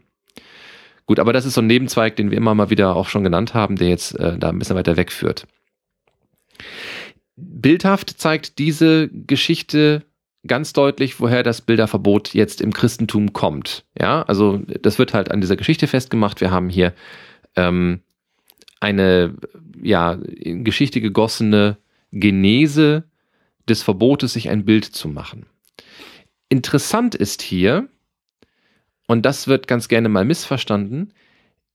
Gut, 1.05 1.21
aber 1.21 1.35
das 1.35 1.45
ist 1.45 1.53
so 1.53 1.61
ein 1.61 1.67
Nebenzweig, 1.67 2.17
den 2.17 2.31
wir 2.31 2.39
immer 2.39 2.55
mal 2.55 2.71
wieder 2.71 2.97
auch 2.97 3.09
schon 3.09 3.23
genannt 3.23 3.53
haben, 3.53 3.77
der 3.77 3.89
jetzt 3.89 4.19
äh, 4.19 4.39
da 4.39 4.49
ein 4.49 4.59
bisschen 4.59 4.75
weiter 4.75 4.97
wegführt. 4.97 5.47
Bildhaft 7.37 8.11
zeigt 8.19 8.59
diese 8.59 9.09
Geschichte 9.09 10.03
ganz 10.47 10.73
deutlich, 10.73 11.21
woher 11.21 11.43
das 11.43 11.61
Bilderverbot 11.61 12.35
jetzt 12.35 12.61
im 12.61 12.73
Christentum 12.73 13.33
kommt. 13.33 13.85
Ja, 13.99 14.23
also 14.23 14.59
das 14.81 14.99
wird 14.99 15.13
halt 15.13 15.31
an 15.31 15.41
dieser 15.41 15.57
Geschichte 15.57 15.87
festgemacht. 15.87 16.41
Wir 16.41 16.51
haben 16.51 16.69
hier 16.69 16.95
ähm, 17.57 18.01
eine 18.81 19.35
ja 19.83 20.13
in 20.13 20.65
Geschichte 20.65 21.01
gegossene 21.01 21.77
Genese 22.13 23.05
des 23.69 23.83
Verbotes, 23.83 24.33
sich 24.33 24.49
ein 24.49 24.65
Bild 24.65 24.85
zu 24.85 25.09
machen. 25.09 25.47
Interessant 26.49 27.15
ist 27.15 27.43
hier, 27.43 27.89
und 29.09 29.27
das 29.27 29.49
wird 29.49 29.67
ganz 29.67 29.89
gerne 29.89 30.09
mal 30.09 30.25
missverstanden, 30.25 31.13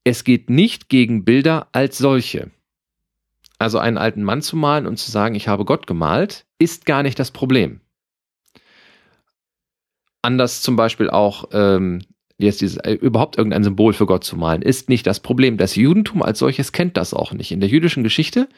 es 0.04 0.24
geht 0.24 0.50
nicht 0.50 0.90
gegen 0.90 1.26
Bilder 1.26 1.68
als 1.74 1.98
solche. 1.98 2.50
Also 3.62 3.78
einen 3.78 4.00
alten 4.00 4.24
Mann 4.24 4.42
zu 4.42 4.56
malen 4.56 4.88
und 4.88 4.98
zu 4.98 5.12
sagen, 5.12 5.36
ich 5.36 5.48
habe 5.48 5.66
Gott 5.66 5.86
gemalt, 5.86 6.46
ist 6.58 6.88
gar 6.88 7.04
nicht 7.04 7.20
das 7.20 7.30
Problem. 7.30 7.80
Anders 10.24 10.64
zum 10.64 10.76
Beispiel 10.76 11.12
auch 11.12 11.46
ähm, 11.54 12.02
jetzt 12.40 12.62
dieses, 12.62 12.78
äh, 12.78 12.94
überhaupt 12.94 13.38
irgendein 13.38 13.64
Symbol 13.64 13.94
für 13.94 14.08
Gott 14.08 14.24
zu 14.24 14.36
malen, 14.36 14.64
ist 14.64 14.90
nicht 14.90 15.06
das 15.06 15.20
Problem. 15.20 15.58
Das 15.58 15.76
Judentum 15.76 16.24
als 16.24 16.40
solches 16.40 16.72
kennt 16.72 16.98
das 16.98 17.14
auch 17.14 17.34
nicht. 17.34 17.52
In 17.52 17.60
der 17.60 17.70
jüdischen 17.70 18.04
Geschichte 18.04 18.50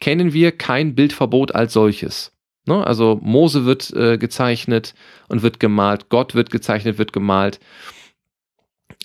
kennen 0.00 0.32
wir 0.32 0.52
kein 0.52 0.94
Bildverbot 0.94 1.54
als 1.54 1.74
solches. 1.74 2.32
Ne? 2.64 2.86
Also 2.86 3.18
Mose 3.22 3.66
wird 3.66 3.92
äh, 3.92 4.16
gezeichnet 4.16 4.94
und 5.28 5.42
wird 5.42 5.60
gemalt, 5.60 6.08
Gott 6.08 6.34
wird 6.34 6.50
gezeichnet, 6.50 6.96
wird 6.96 7.12
gemalt. 7.12 7.60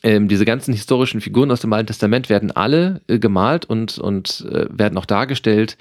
Ähm, 0.02 0.28
diese 0.28 0.46
ganzen 0.46 0.74
historischen 0.74 1.22
Figuren 1.22 1.52
aus 1.52 1.62
dem 1.62 1.72
Alten 1.72 1.88
Testament 1.88 2.30
werden 2.30 2.52
alle 2.52 3.02
äh, 3.08 3.20
gemalt 3.20 3.66
und, 3.66 3.98
und 3.98 4.46
äh, 4.52 4.66
werden 4.70 4.98
auch 4.98 5.06
dargestellt. 5.06 5.78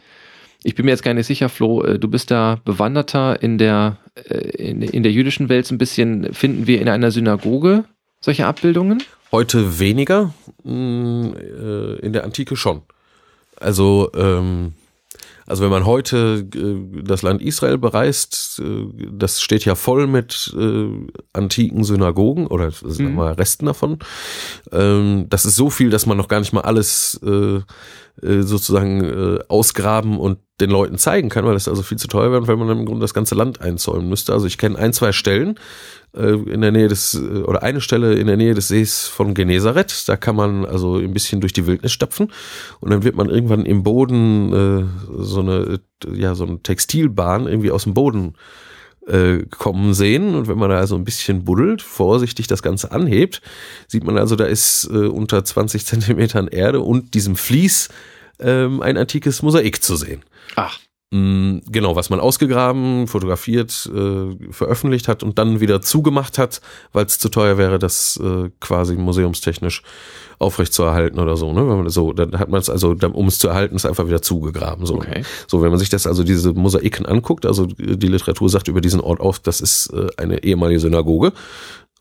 Ich 0.64 0.75
bin 0.77 0.85
mir 0.85 0.92
jetzt 0.92 1.03
gar 1.03 1.14
nicht 1.14 1.27
sicher, 1.27 1.48
Flo, 1.48 1.83
äh, 1.83 1.98
du 1.98 2.09
bist 2.09 2.31
da 2.31 2.61
bewanderter 2.64 3.42
in 3.42 3.59
der, 3.59 3.98
äh, 4.14 4.38
in, 4.70 4.83
in 4.83 5.03
der 5.03 5.11
jüdischen 5.11 5.48
Welt 5.48 5.66
so 5.66 5.75
ein 5.75 5.79
bisschen, 5.79 6.33
finden 6.35 6.66
wir 6.66 6.81
in 6.81 6.88
einer 6.88 7.11
Synagoge 7.11 7.85
solche 8.20 8.46
Abbildungen? 8.46 9.03
Heute 9.33 9.81
weniger, 9.81 10.33
mh, 10.62 11.33
äh, 11.37 11.96
in 12.01 12.12
der 12.12 12.25
Antike 12.25 12.55
schon. 12.55 12.83
Also 13.57 14.11
ähm, 14.14 14.75
also 15.46 15.62
wenn 15.62 15.70
man 15.70 15.87
heute 15.87 16.46
äh, 16.55 17.02
das 17.02 17.22
Land 17.22 17.42
Israel 17.42 17.78
bereist, 17.78 18.61
äh, 18.62 18.87
das 19.11 19.40
steht 19.40 19.64
ja 19.64 19.74
voll 19.74 20.07
mit 20.07 20.55
äh, 20.59 20.88
antiken 21.33 21.85
Synagogen 21.85 22.46
oder 22.46 22.70
wir 22.83 23.09
mal 23.09 23.33
Resten 23.33 23.66
davon. 23.66 23.98
Ähm, 24.70 25.26
das 25.28 25.44
ist 25.44 25.57
so 25.57 25.70
viel, 25.70 25.90
dass 25.90 26.07
man 26.07 26.16
noch 26.16 26.28
gar 26.28 26.40
nicht 26.40 26.52
mal 26.52 26.62
alles 26.62 27.20
äh, 27.24 27.61
äh, 28.20 28.42
sozusagen 28.42 29.05
äh, 29.05 29.38
ausgraben 29.48 30.18
und 30.18 30.38
den 30.61 30.70
Leuten 30.70 30.98
zeigen 30.98 31.29
kann, 31.29 31.44
weil 31.44 31.55
das 31.55 31.66
also 31.66 31.83
viel 31.83 31.98
zu 31.98 32.09
teuer 32.09 32.31
wäre, 32.31 32.46
weil 32.46 32.57
man 32.57 32.68
im 32.70 32.87
Grunde 32.87 33.01
das 33.01 33.14
ganze 33.14 33.35
Land 33.35 33.61
einzäumen 33.61 34.09
müsste. 34.09 34.33
Also 34.33 34.46
ich 34.46 34.59
kenne 34.59 34.79
ein, 34.79 34.92
zwei 34.92 35.12
Stellen 35.12 35.59
äh, 36.14 36.35
in 36.35 36.61
der 36.61 36.72
Nähe 36.72 36.88
des, 36.88 37.14
äh, 37.14 37.42
oder 37.42 37.62
eine 37.62 37.81
Stelle 37.81 38.14
in 38.14 38.27
der 38.27 38.37
Nähe 38.37 38.55
des 38.55 38.68
Sees 38.68 39.09
von 39.09 39.35
Genezareth. 39.35 40.09
Da 40.09 40.16
kann 40.16 40.37
man 40.37 40.64
also 40.64 40.96
ein 40.96 41.12
bisschen 41.12 41.40
durch 41.40 41.53
die 41.53 41.66
Wildnis 41.66 41.92
stapfen 41.92 42.33
und 42.81 42.90
dann 42.90 43.03
wird 43.03 43.16
man 43.16 43.29
irgendwann 43.29 43.64
im 43.64 43.83
Boden 43.83 44.53
äh, 44.53 45.22
so 45.22 45.40
eine, 45.40 45.81
ja, 46.12 46.35
so 46.35 46.44
eine 46.44 46.62
Textilbahn 46.62 47.46
irgendwie 47.46 47.70
aus 47.70 47.85
dem 47.85 47.94
Boden 47.94 48.35
äh, 49.06 49.44
kommen 49.50 49.94
sehen. 49.94 50.34
Und 50.34 50.48
wenn 50.48 50.58
man 50.58 50.70
da 50.70 50.78
also 50.78 50.94
ein 50.96 51.04
bisschen 51.04 51.44
buddelt, 51.44 51.82
vorsichtig 51.82 52.46
das 52.46 52.62
Ganze 52.62 52.92
anhebt, 52.92 53.42
sieht 53.88 54.04
man 54.04 54.18
also, 54.18 54.36
da 54.36 54.44
ist 54.44 54.88
äh, 54.90 55.06
unter 55.06 55.44
20 55.44 55.86
Zentimetern 55.86 56.48
Erde 56.48 56.80
und 56.80 57.14
diesem 57.14 57.36
Vlies 57.36 57.88
ähm, 58.40 58.82
ein 58.82 58.96
antikes 58.96 59.42
Mosaik 59.42 59.82
zu 59.82 59.96
sehen. 59.96 60.22
Ach. 60.56 60.78
Mm, 61.12 61.59
Genau, 61.70 61.94
was 61.94 62.09
man 62.09 62.20
ausgegraben, 62.20 63.07
fotografiert, 63.07 63.90
äh, 63.94 64.51
veröffentlicht 64.51 65.09
hat 65.09 65.22
und 65.22 65.38
dann 65.38 65.61
wieder 65.61 65.83
zugemacht 65.83 66.38
hat, 66.38 66.62
weil 66.94 67.05
es 67.05 67.18
zu 67.18 67.29
teuer 67.29 67.59
wäre, 67.59 67.79
das 67.79 68.18
äh, 68.22 68.48
quasi 68.61 68.96
museumstechnisch 68.96 69.83
aufrechtzuerhalten 70.38 71.20
oder 71.20 71.37
so. 71.37 71.53
Ne? 71.53 71.68
Wenn 71.68 71.77
man 71.77 71.88
so, 71.90 72.14
dann 72.14 72.38
hat 72.38 72.48
man 72.48 72.61
es 72.61 72.70
also, 72.70 72.96
um 73.12 73.29
es 73.29 73.38
zu 73.38 73.48
erhalten, 73.48 73.77
ist 73.77 73.85
einfach 73.85 74.07
wieder 74.07 74.22
zugegraben. 74.22 74.87
So. 74.87 74.94
Okay. 74.94 75.22
so, 75.46 75.61
wenn 75.61 75.70
man 75.70 75.79
sich 75.79 75.90
das 75.90 76.07
also 76.07 76.25
diese 76.25 76.55
Mosaiken 76.55 77.05
anguckt, 77.05 77.44
also 77.44 77.66
die 77.66 78.09
Literatur 78.09 78.48
sagt 78.48 78.68
über 78.68 78.81
diesen 78.81 79.01
Ort 79.01 79.20
auf, 79.20 79.38
das 79.38 79.61
ist 79.61 79.92
äh, 79.92 80.09
eine 80.16 80.42
ehemalige 80.42 80.81
Synagoge 80.81 81.33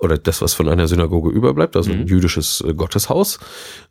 oder 0.01 0.17
das, 0.17 0.41
was 0.41 0.53
von 0.55 0.67
einer 0.67 0.87
Synagoge 0.87 1.29
überbleibt, 1.29 1.75
also 1.75 1.91
ein 1.91 2.01
Mhm. 2.01 2.07
jüdisches 2.07 2.61
äh, 2.67 2.73
Gotteshaus. 2.73 3.39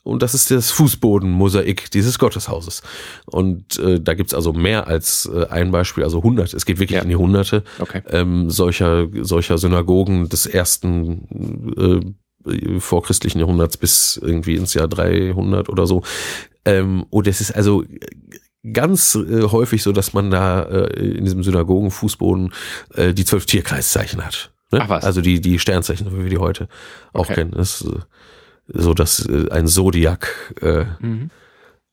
Und 0.03 0.23
das 0.23 0.35
ist 0.35 0.51
das 0.51 0.70
Fußbodenmosaik 0.73 1.90
dieses 1.92 2.18
Gotteshauses. 2.18 2.83
Und 3.27 3.79
äh, 3.79 4.01
da 4.01 4.14
gibt's 4.14 4.35
also 4.35 4.53
mehr 4.53 4.88
als 4.88 5.31
äh, 5.33 5.46
ein 5.46 5.70
Beispiel, 5.70 6.03
also 6.03 6.23
hundert. 6.23 6.53
Es 6.53 6.66
geht 6.66 6.81
wirklich 6.81 6.96
Ja. 6.96 7.03
in 7.03 7.09
die 7.11 7.16
Hunderte 7.16 7.62
Okay. 7.79 8.03
ähm, 8.11 8.51
solcher, 8.51 9.07
solcher 9.23 9.57
Synagogen 9.57 10.29
des 10.29 10.46
ersten 10.46 12.12
äh, 12.46 12.81
vorchristlichen 12.81 13.38
Jahrhunderts 13.38 13.77
bis 13.77 14.18
irgendwie 14.20 14.57
ins 14.57 14.75
Jahr 14.75 14.88
300 14.88 15.68
oder 15.68 15.87
so. 15.87 16.03
Ähm, 16.64 17.05
und 17.11 17.29
es 17.29 17.40
ist 17.40 17.53
also 17.53 17.85
ganz 18.73 19.14
äh, 19.14 19.42
häufig 19.44 19.83
so, 19.83 19.92
dass 19.92 20.12
man 20.12 20.31
da 20.31 20.62
äh, 20.62 21.07
in 21.18 21.25
diesem 21.25 21.42
Synagogenfußboden 21.44 22.53
äh, 22.94 23.14
die 23.14 23.25
zwölf 23.25 23.46
Tierkreiszeichen 23.46 24.25
hat. 24.25 24.53
Ne? 24.73 24.81
Ach 24.83 24.89
was. 24.89 25.05
Also 25.05 25.21
die, 25.21 25.41
die 25.41 25.59
Sternzeichen, 25.59 26.11
wie 26.17 26.23
wir 26.25 26.31
die 26.31 26.39
heute 26.39 26.69
auch 27.13 27.21
Okay. 27.25 27.35
kennen. 27.35 27.51
Das 27.53 27.81
ist 27.81 27.87
äh, 27.93 27.99
so 28.69 28.95
dass 28.95 29.27
äh, 29.27 29.49
ein 29.51 29.67
Zodiac 29.67 30.55
äh, 30.61 30.85
Mhm. 31.01 31.31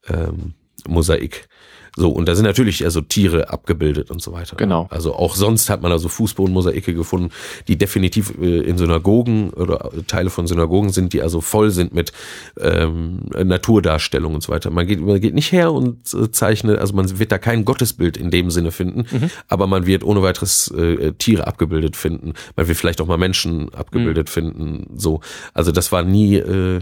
ähm, 0.07 0.53
Mosaik. 0.87 1.47
So, 1.97 2.11
und 2.11 2.27
da 2.27 2.35
sind 2.35 2.45
natürlich 2.45 2.85
also 2.85 3.01
Tiere 3.01 3.49
abgebildet 3.49 4.11
und 4.11 4.21
so 4.21 4.31
weiter. 4.31 4.55
Genau. 4.55 4.85
Also 4.91 5.15
auch 5.15 5.35
sonst 5.35 5.71
hat 5.71 5.81
man 5.81 5.91
also 5.91 6.09
Fußbodenmosaike 6.09 6.93
gefunden, 6.93 7.31
die 7.67 7.75
definitiv 7.75 8.35
äh, 8.39 8.59
in 8.59 8.77
Synagogen 8.77 9.49
oder 9.49 9.89
Teile 10.05 10.29
von 10.29 10.45
Synagogen 10.45 10.91
sind, 10.91 11.13
die 11.13 11.23
also 11.23 11.41
voll 11.41 11.71
sind 11.71 11.95
mit 11.95 12.11
ähm, 12.59 13.21
Naturdarstellungen 13.43 14.35
und 14.35 14.41
so 14.41 14.51
weiter. 14.51 14.69
Man 14.69 14.85
geht, 14.85 15.01
man 15.01 15.19
geht 15.19 15.33
nicht 15.33 15.51
her 15.51 15.73
und 15.73 16.13
äh, 16.13 16.29
zeichnet, 16.29 16.77
also 16.77 16.93
man 16.93 17.17
wird 17.17 17.31
da 17.31 17.39
kein 17.39 17.65
Gottesbild 17.65 18.15
in 18.15 18.29
dem 18.29 18.51
Sinne 18.51 18.71
finden, 18.71 19.05
aber 19.47 19.65
man 19.65 19.87
wird 19.87 20.03
ohne 20.03 20.21
weiteres 20.21 20.69
äh, 20.69 21.13
Tiere 21.13 21.47
abgebildet 21.47 21.95
finden. 21.95 22.33
Man 22.55 22.67
wird 22.67 22.77
vielleicht 22.77 23.01
auch 23.01 23.07
mal 23.07 23.17
Menschen 23.17 23.73
abgebildet 23.73 24.29
finden. 24.29 24.85
So, 24.95 25.21
also 25.55 25.71
das 25.71 25.91
war 25.91 26.03
nie 26.03 26.35
äh, 26.35 26.81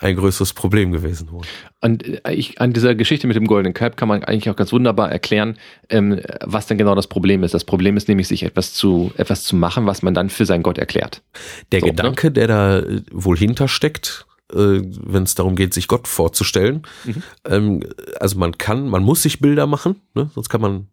ein 0.00 0.14
größeres 0.16 0.52
Problem 0.52 0.92
gewesen. 0.92 1.30
Wohl. 1.32 1.42
Und 1.80 2.24
äh, 2.24 2.32
ich, 2.32 2.60
an 2.60 2.72
dieser 2.72 2.94
Geschichte 2.94 3.26
mit 3.26 3.36
dem 3.36 3.46
Golden 3.46 3.74
Calb 3.74 3.96
kann 3.96 4.08
man 4.08 4.22
eigentlich 4.24 4.48
auch 4.48 4.56
ganz 4.56 4.72
wunderbar 4.72 5.10
erklären, 5.10 5.58
ähm, 5.88 6.20
was 6.44 6.66
denn 6.66 6.78
genau 6.78 6.94
das 6.94 7.08
Problem 7.08 7.42
ist. 7.42 7.52
Das 7.54 7.64
Problem 7.64 7.96
ist 7.96 8.06
nämlich, 8.08 8.28
sich 8.28 8.44
etwas 8.44 8.72
zu, 8.74 9.12
etwas 9.16 9.42
zu 9.42 9.56
machen, 9.56 9.86
was 9.86 10.02
man 10.02 10.14
dann 10.14 10.30
für 10.30 10.46
seinen 10.46 10.62
Gott 10.62 10.78
erklärt. 10.78 11.22
Der 11.72 11.80
So, 11.80 11.86
ne? 11.86 11.92
Gedanke, 11.92 12.30
der 12.30 12.46
da 12.46 12.78
äh, 12.78 13.02
wohl 13.10 13.36
hintersteckt, 13.36 14.26
äh, 14.52 14.56
wenn 14.56 15.24
es 15.24 15.34
darum 15.34 15.56
geht, 15.56 15.74
sich 15.74 15.88
Gott 15.88 16.06
vorzustellen, 16.06 16.82
Mhm. 17.04 17.22
ähm, 17.46 17.80
also 18.20 18.38
man 18.38 18.56
kann, 18.56 18.88
man 18.88 19.02
muss 19.02 19.22
sich 19.22 19.40
Bilder 19.40 19.66
machen, 19.66 19.96
ne? 20.14 20.30
sonst 20.34 20.48
kann 20.48 20.60
man 20.60 20.86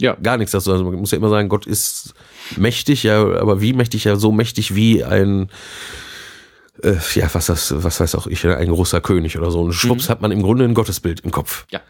Ja. 0.00 0.16
gar 0.20 0.38
nichts 0.38 0.50
dazu. 0.52 0.72
Also 0.72 0.82
man 0.84 0.94
muss 0.96 1.12
ja 1.12 1.18
immer 1.18 1.30
sagen, 1.30 1.48
Gott 1.48 1.66
ist 1.66 2.14
mächtig, 2.56 3.04
ja, 3.04 3.22
aber 3.22 3.60
wie 3.60 3.72
mächtig? 3.74 4.04
Ja, 4.04 4.16
so 4.16 4.32
mächtig 4.32 4.74
wie 4.74 5.04
ein 5.04 5.50
äh, 6.82 6.94
ja, 7.14 7.28
was 7.32 7.46
das, 7.46 7.72
was 7.82 8.00
weiß 8.00 8.14
auch 8.16 8.26
ich, 8.26 8.46
ein 8.46 8.68
großer 8.68 9.00
König 9.00 9.38
oder 9.38 9.50
so. 9.50 9.60
Und 9.60 9.72
schwupps 9.72 10.08
hat 10.08 10.20
man 10.20 10.30
im 10.32 10.42
Grunde 10.42 10.64
ein 10.64 10.74
Gottesbild 10.74 11.20
im 11.20 11.30
Kopf. 11.30 11.62
Mhm. 11.64 11.68
Ja. 11.72 11.80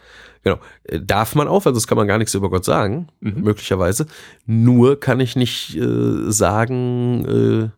Genau. 0.42 0.58
Äh, 0.84 1.00
Darf 1.00 1.34
man 1.34 1.48
auch, 1.48 1.64
also 1.66 1.72
das 1.72 1.86
kann 1.86 1.96
man 1.96 2.06
gar 2.06 2.18
nichts 2.18 2.34
über 2.34 2.50
Gott 2.50 2.64
sagen, 2.64 3.08
Mhm. 3.20 3.42
möglicherweise. 3.42 4.06
Nur 4.46 5.00
kann 5.00 5.20
ich 5.20 5.36
nicht 5.36 5.76
äh, 5.76 6.30
sagen, 6.30 7.24
äh, 7.24 7.70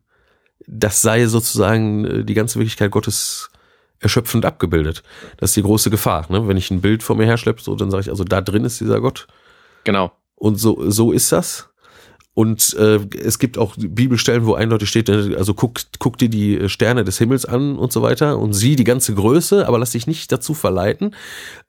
das 0.67 1.01
sei 1.03 1.27
sozusagen 1.27 2.05
äh, 2.05 2.25
die 2.25 2.35
ganze 2.35 2.59
Wirklichkeit 2.59 2.91
Gottes 2.91 3.51
erschöpfend 4.01 4.45
abgebildet. 4.45 5.03
Das 5.39 5.51
ist 5.51 5.57
die 5.57 5.63
große 5.63 5.91
Gefahr. 5.91 6.27
Ne? 6.29 6.47
Wenn 6.49 6.57
ich 6.57 6.71
ein 6.71 6.81
Bild 6.81 7.03
vor 7.03 7.17
mir 7.17 7.25
herschleppe, 7.25 7.63
so, 7.63 7.75
dann 7.77 7.91
sage 7.91 8.03
ich, 8.03 8.11
also 8.11 8.25
da 8.25 8.41
drin 8.41 8.65
ist 8.65 8.81
dieser 8.81 9.01
Gott. 9.01 9.27
Genau. 9.85 10.13
Und 10.35 10.57
so, 10.61 10.91
so 10.91 11.13
ist 11.13 11.33
das. 11.33 11.71
Und 12.37 12.77
äh, 12.79 13.01
es 13.17 13.39
gibt 13.39 13.57
auch 13.57 13.77
Bibelstellen, 13.79 14.45
wo 14.45 14.53
eindeutig 14.53 14.91
steht, 14.91 15.09
äh, 15.09 15.37
also 15.39 15.55
guck, 15.55 15.81
guck 15.99 16.19
dir 16.19 16.29
die 16.29 16.69
Sterne 16.69 17.03
des 17.03 17.17
Himmels 17.17 17.47
an 17.47 17.79
und 17.79 17.95
so 17.95 18.03
weiter 18.03 18.39
und 18.39 18.53
sieh 18.53 18.77
die 18.77 18.85
ganze 18.85 19.15
Größe, 19.15 19.67
aber 19.67 19.79
lass 19.79 19.93
dich 19.93 20.07
nicht 20.07 20.31
dazu 20.31 20.53
verleiten, 20.53 21.15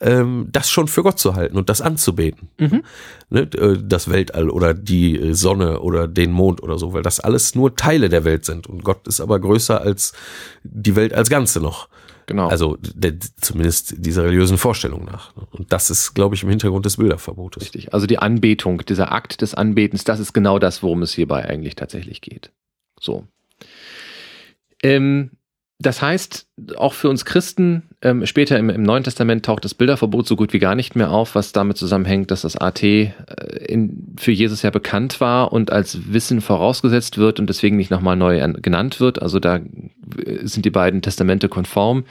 ähm, 0.02 0.50
das 0.52 0.70
schon 0.70 0.90
für 0.90 1.04
Gott 1.04 1.20
zu 1.20 1.36
halten 1.36 1.56
und 1.56 1.70
das 1.70 1.80
anzubeten. 1.80 2.50
Mhm. 2.60 2.84
Ne? 3.30 3.44
äh, 3.44 3.78
Das 3.82 4.10
Weltall 4.10 4.50
oder 4.50 4.74
die 4.74 5.18
äh, 5.18 5.34
Sonne 5.34 5.80
oder 5.80 6.06
den 6.06 6.34
Mond 6.34 6.62
oder 6.62 6.78
so, 6.78 6.92
weil 6.92 7.02
das 7.02 7.22
alles 7.22 7.56
nur 7.56 7.78
Teile 7.78 8.10
der 8.10 8.26
Welt 8.26 8.44
sind. 8.44 8.68
Und 8.68 8.84
Gott 8.84 9.08
ist 9.08 9.22
aber 9.22 9.40
größer 9.40 9.80
als 9.80 10.12
die 10.66 10.98
Welt 10.98 11.14
als 11.14 11.30
Ganze 11.30 11.62
noch. 11.62 11.88
Genau. 12.28 12.50
Also 12.50 12.78
der, 12.82 13.20
zumindest 13.38 14.06
dieser 14.06 14.26
religiösen 14.26 14.58
Vorstellung 14.58 15.06
nach. 15.06 15.34
Und 15.52 15.72
das 15.72 15.90
ist, 15.90 16.14
glaube 16.14 16.36
ich, 16.36 16.44
im 16.44 16.50
Hintergrund 16.50 16.86
des 16.86 16.98
Bilderverbotes. 16.98 17.64
Richtig. 17.64 17.94
Also 17.94 18.06
die 18.06 18.20
Anbetung, 18.20 18.80
dieser 18.86 19.14
Akt 19.14 19.42
des 19.42 19.56
Anbetens, 19.56 20.04
das 20.04 20.20
ist 20.20 20.34
genau 20.34 20.60
das, 20.60 20.84
worum 20.84 21.02
es 21.02 21.14
hierbei 21.14 21.48
eigentlich 21.48 21.76
tatsächlich 21.76 22.20
geht. 22.20 22.52
So. 23.00 23.26
Ähm, 24.84 25.32
das 25.80 26.02
heißt, 26.02 26.48
auch 26.78 26.94
für 26.94 27.08
uns 27.08 27.24
Christen, 27.24 27.84
ähm, 28.02 28.26
später 28.26 28.58
im, 28.58 28.72
im 28.72 28.82
Neuen 28.82 29.04
Testament 29.04 29.46
taucht 29.46 29.64
das 29.64 29.76
Bilderverbot 29.76 30.28
so 30.28 30.36
gut 30.36 30.52
wie 30.52 30.60
gar 30.60 30.74
nicht 30.74 30.96
mehr 30.96 31.12
auf, 31.12 31.36
was 31.36 31.52
damit 31.52 31.78
zusammenhängt, 31.78 32.32
dass 32.32 32.42
das 32.42 32.56
AT 32.56 32.82
äh, 32.82 33.14
in, 33.68 34.16
für 34.18 34.32
Jesus 34.32 34.64
ja 34.64 34.72
bekannt 34.72 35.22
war 35.22 35.54
und 35.54 35.72
als 35.72 36.12
Wissen 36.12 36.42
vorausgesetzt 36.42 37.20
wird 37.20 37.40
und 37.40 37.48
deswegen 37.48 37.78
nicht 37.78 37.92
nochmal 37.92 38.16
neu 38.16 38.42
an, 38.42 38.54
genannt 38.60 39.00
wird. 39.00 39.22
Also 39.22 39.40
da 39.40 39.58
äh, 39.58 39.62
sind 40.44 40.66
die 40.66 40.72
beiden 40.72 41.04
Testamente 41.04 41.48
konform. 41.48 42.06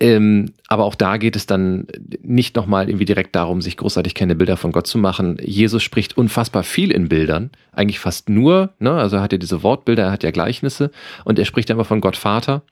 Ähm, 0.00 0.52
aber 0.68 0.84
auch 0.84 0.94
da 0.94 1.16
geht 1.16 1.34
es 1.34 1.46
dann 1.46 1.88
nicht 2.22 2.54
nochmal 2.54 2.88
irgendwie 2.88 3.04
direkt 3.04 3.34
darum, 3.34 3.60
sich 3.60 3.76
großartig 3.76 4.14
keine 4.14 4.36
Bilder 4.36 4.56
von 4.56 4.70
Gott 4.70 4.86
zu 4.86 4.96
machen. 4.96 5.38
Jesus 5.42 5.82
spricht 5.82 6.16
unfassbar 6.16 6.62
viel 6.62 6.92
in 6.92 7.08
Bildern, 7.08 7.50
eigentlich 7.72 7.98
fast 7.98 8.28
nur, 8.28 8.70
ne? 8.78 8.92
also 8.92 9.16
er 9.16 9.22
hat 9.22 9.32
ja 9.32 9.38
diese 9.38 9.64
Wortbilder, 9.64 10.04
er 10.04 10.12
hat 10.12 10.22
ja 10.22 10.30
Gleichnisse 10.30 10.92
und 11.24 11.38
er 11.38 11.44
spricht 11.44 11.68
ja 11.68 11.74
immer 11.74 11.84
von 11.84 12.00
Gott 12.00 12.16
Vater. 12.16 12.62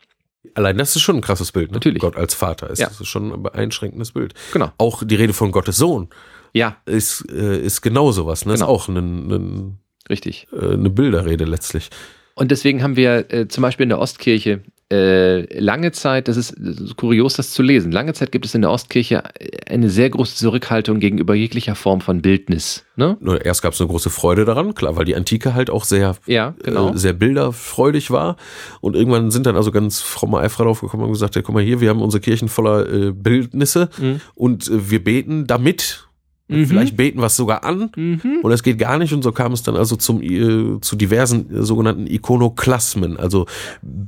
Allein 0.55 0.77
das 0.79 0.97
ist 0.97 1.03
schon 1.03 1.17
ein 1.17 1.21
krasses 1.23 1.53
Bild, 1.53 1.71
ne? 1.71 1.75
Natürlich. 1.77 2.01
Gott 2.01 2.17
als 2.17 2.35
Vater 2.35 2.71
ist, 2.71 2.79
Ja. 2.79 2.89
das 2.89 3.01
ist 3.01 3.09
schon 3.09 3.33
ein 3.33 3.43
beeinschränkendes 3.43 4.13
Bild. 4.13 4.35
Genau. 4.53 4.73
Auch 4.79 5.03
die 5.05 5.15
Rede 5.15 5.33
von 5.33 5.53
Gottes 5.53 5.77
Sohn 5.77 6.09
Ja, 6.53 6.77
ist, 6.87 7.25
äh, 7.31 7.59
ist 7.61 7.83
genau 7.83 8.13
sowas, 8.13 8.47
ne? 8.47 8.55
Genau. 8.55 8.65
Ist 8.65 8.69
auch 8.71 8.89
ein, 8.89 8.97
ein, 9.31 9.79
richtig. 10.09 10.47
äh, 10.53 10.73
eine 10.75 10.91
Bilderrede 10.91 11.45
letztlich. 11.45 11.91
Und 12.35 12.51
deswegen 12.51 12.83
haben 12.83 12.97
wir 12.97 13.33
äh, 13.33 13.49
zum 13.49 13.63
Beispiel 13.63 13.85
in 13.85 13.89
der 13.91 13.99
Ostkirche 13.99 14.63
äh, 14.93 15.59
lange 15.59 15.91
Zeit, 15.91 16.29
das 16.29 16.37
ist, 16.37 16.55
das 16.59 16.79
ist 16.79 16.97
kurios, 16.97 17.35
das 17.35 17.51
zu 17.51 17.63
lesen, 17.63 17.91
lange 17.91 18.13
Zeit 18.15 18.31
gibt 18.31 18.45
es 18.47 18.55
in 18.55 18.63
der 18.63 18.71
Ostkirche 18.71 19.23
eine 19.69 19.91
sehr 19.91 20.11
große 20.11 20.37
Zurückhaltung 20.37 21.01
gegenüber 21.01 21.35
jeglicher 21.35 21.75
Form 21.75 22.01
von 22.01 22.23
Bildnis. 22.23 22.85
Ne? 22.95 23.17
Nur 23.21 23.45
erst 23.45 23.63
gab 23.63 23.73
es 23.73 23.81
eine 23.81 23.89
große 23.91 24.11
Freude 24.11 24.45
daran, 24.45 24.75
klar, 24.75 24.97
weil 24.97 25.05
die 25.05 25.17
Antike 25.17 25.55
halt 25.55 25.71
auch 25.71 25.85
sehr, 25.85 26.17
Ja, 26.27 26.55
genau. 26.63 26.93
äh, 26.95 26.97
sehr 26.99 27.15
bilderfreudig 27.15 28.11
war. 28.13 28.37
Und 28.81 28.95
irgendwann 28.95 29.31
sind 29.33 29.47
dann 29.47 29.57
also 29.57 29.73
ganz 29.73 30.01
fromme 30.01 30.39
Eiferer 30.39 30.67
draufgekommen 30.67 31.07
und 31.07 31.13
gesagt, 31.13 31.35
ja, 31.35 31.43
guck 31.43 31.55
mal 31.55 31.65
hier, 31.65 31.81
wir 31.81 31.89
haben 31.91 32.01
unsere 32.01 32.21
Kirchen 32.21 32.49
voller 32.49 32.89
äh, 32.89 33.11
Bildnisse 33.13 33.89
Mhm. 33.99 34.21
und 34.35 34.69
äh, 34.69 34.91
wir 34.91 35.03
beten 35.03 35.47
damit. 35.47 36.06
Mhm. 36.49 36.67
Vielleicht 36.67 36.97
beten 36.97 37.19
wir 37.21 37.27
es 37.27 37.37
sogar 37.37 37.65
an. 37.65 37.91
Mhm. 37.97 38.41
Und 38.43 38.53
es 38.53 38.63
geht 38.63 38.79
gar 38.79 38.99
nicht 38.99 39.13
und 39.13 39.23
so 39.23 39.33
kam 39.33 39.53
es 39.53 39.63
dann 39.63 39.77
also 39.77 39.97
zum 39.97 40.23
äh, 40.23 40.81
zu 40.81 40.95
diversen 40.97 41.53
äh, 41.55 41.63
sogenannten 41.63 42.07
Ikonoklasmen, 42.07 43.17
also 43.17 43.47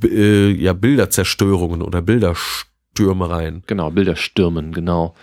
äh, 0.05 0.51
ja 0.53 0.73
Bilderzerstörungen 0.73 1.83
oder 1.83 2.01
Bilderstürmereien. 2.03 3.63
Genau, 3.67 3.91
Bilder 3.91 4.17
stürmen, 4.17 4.73
genau. 4.73 5.15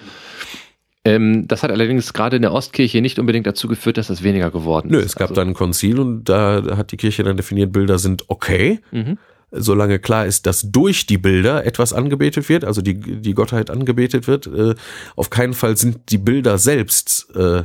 Ähm, 1.08 1.48
das 1.48 1.62
hat 1.62 1.70
allerdings 1.72 2.14
gerade 2.14 2.36
in 2.38 2.42
der 2.42 2.52
Ostkirche 2.52 3.00
nicht 3.00 3.20
unbedingt 3.20 3.46
dazu 3.46 3.68
geführt, 3.68 3.98
dass 3.98 4.08
das 4.08 4.24
weniger 4.24 4.50
geworden 4.50 4.90
Nö, 4.90 4.98
ist. 4.98 5.06
es 5.06 5.16
gab 5.16 5.30
Also, 5.30 5.36
dann 5.40 5.50
ein 5.50 5.54
Konzil 5.54 6.00
und 6.00 6.24
da 6.26 6.64
hat 6.78 6.92
die 6.92 6.98
Kirche 6.98 7.24
dann 7.24 7.38
definiert, 7.38 7.72
Bilder 7.72 8.00
sind 8.00 8.24
okay, 8.28 8.80
Mhm. 8.92 9.18
Solange 9.56 10.00
klar 10.00 10.26
ist, 10.26 10.46
dass 10.46 10.72
durch 10.72 11.06
die 11.06 11.18
Bilder 11.18 11.66
etwas 11.66 11.94
angebetet 11.94 12.50
wird, 12.50 12.66
also 12.66 12.82
die, 12.82 13.00
die 13.00 13.34
Gottheit 13.34 13.70
angebetet 13.70 14.28
wird. 14.28 14.48
Äh, 14.48 14.76
auf 15.16 15.30
keinen 15.30 15.54
Fall 15.54 15.78
sind 15.78 16.10
die 16.10 16.18
Bilder 16.18 16.58
selbst 16.58 17.28
äh, 17.36 17.64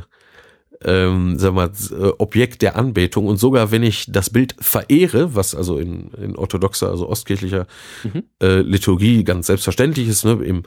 ähm, 0.83 1.37
sag 1.37 1.53
mal, 1.53 1.71
äh, 1.91 2.07
Objekt 2.17 2.61
der 2.61 2.75
Anbetung 2.75 3.27
und 3.27 3.37
sogar 3.37 3.71
wenn 3.71 3.83
ich 3.83 4.05
das 4.11 4.29
Bild 4.29 4.55
verehre, 4.59 5.35
was 5.35 5.53
also 5.53 5.77
in, 5.77 6.11
in 6.13 6.35
orthodoxer, 6.35 6.89
also 6.89 7.07
ostkirchlicher 7.07 7.67
Mhm. 8.03 8.23
äh, 8.41 8.61
Liturgie 8.61 9.23
ganz 9.23 9.47
selbstverständlich 9.47 10.07
ist, 10.07 10.25
ne, 10.25 10.39
im 10.43 10.63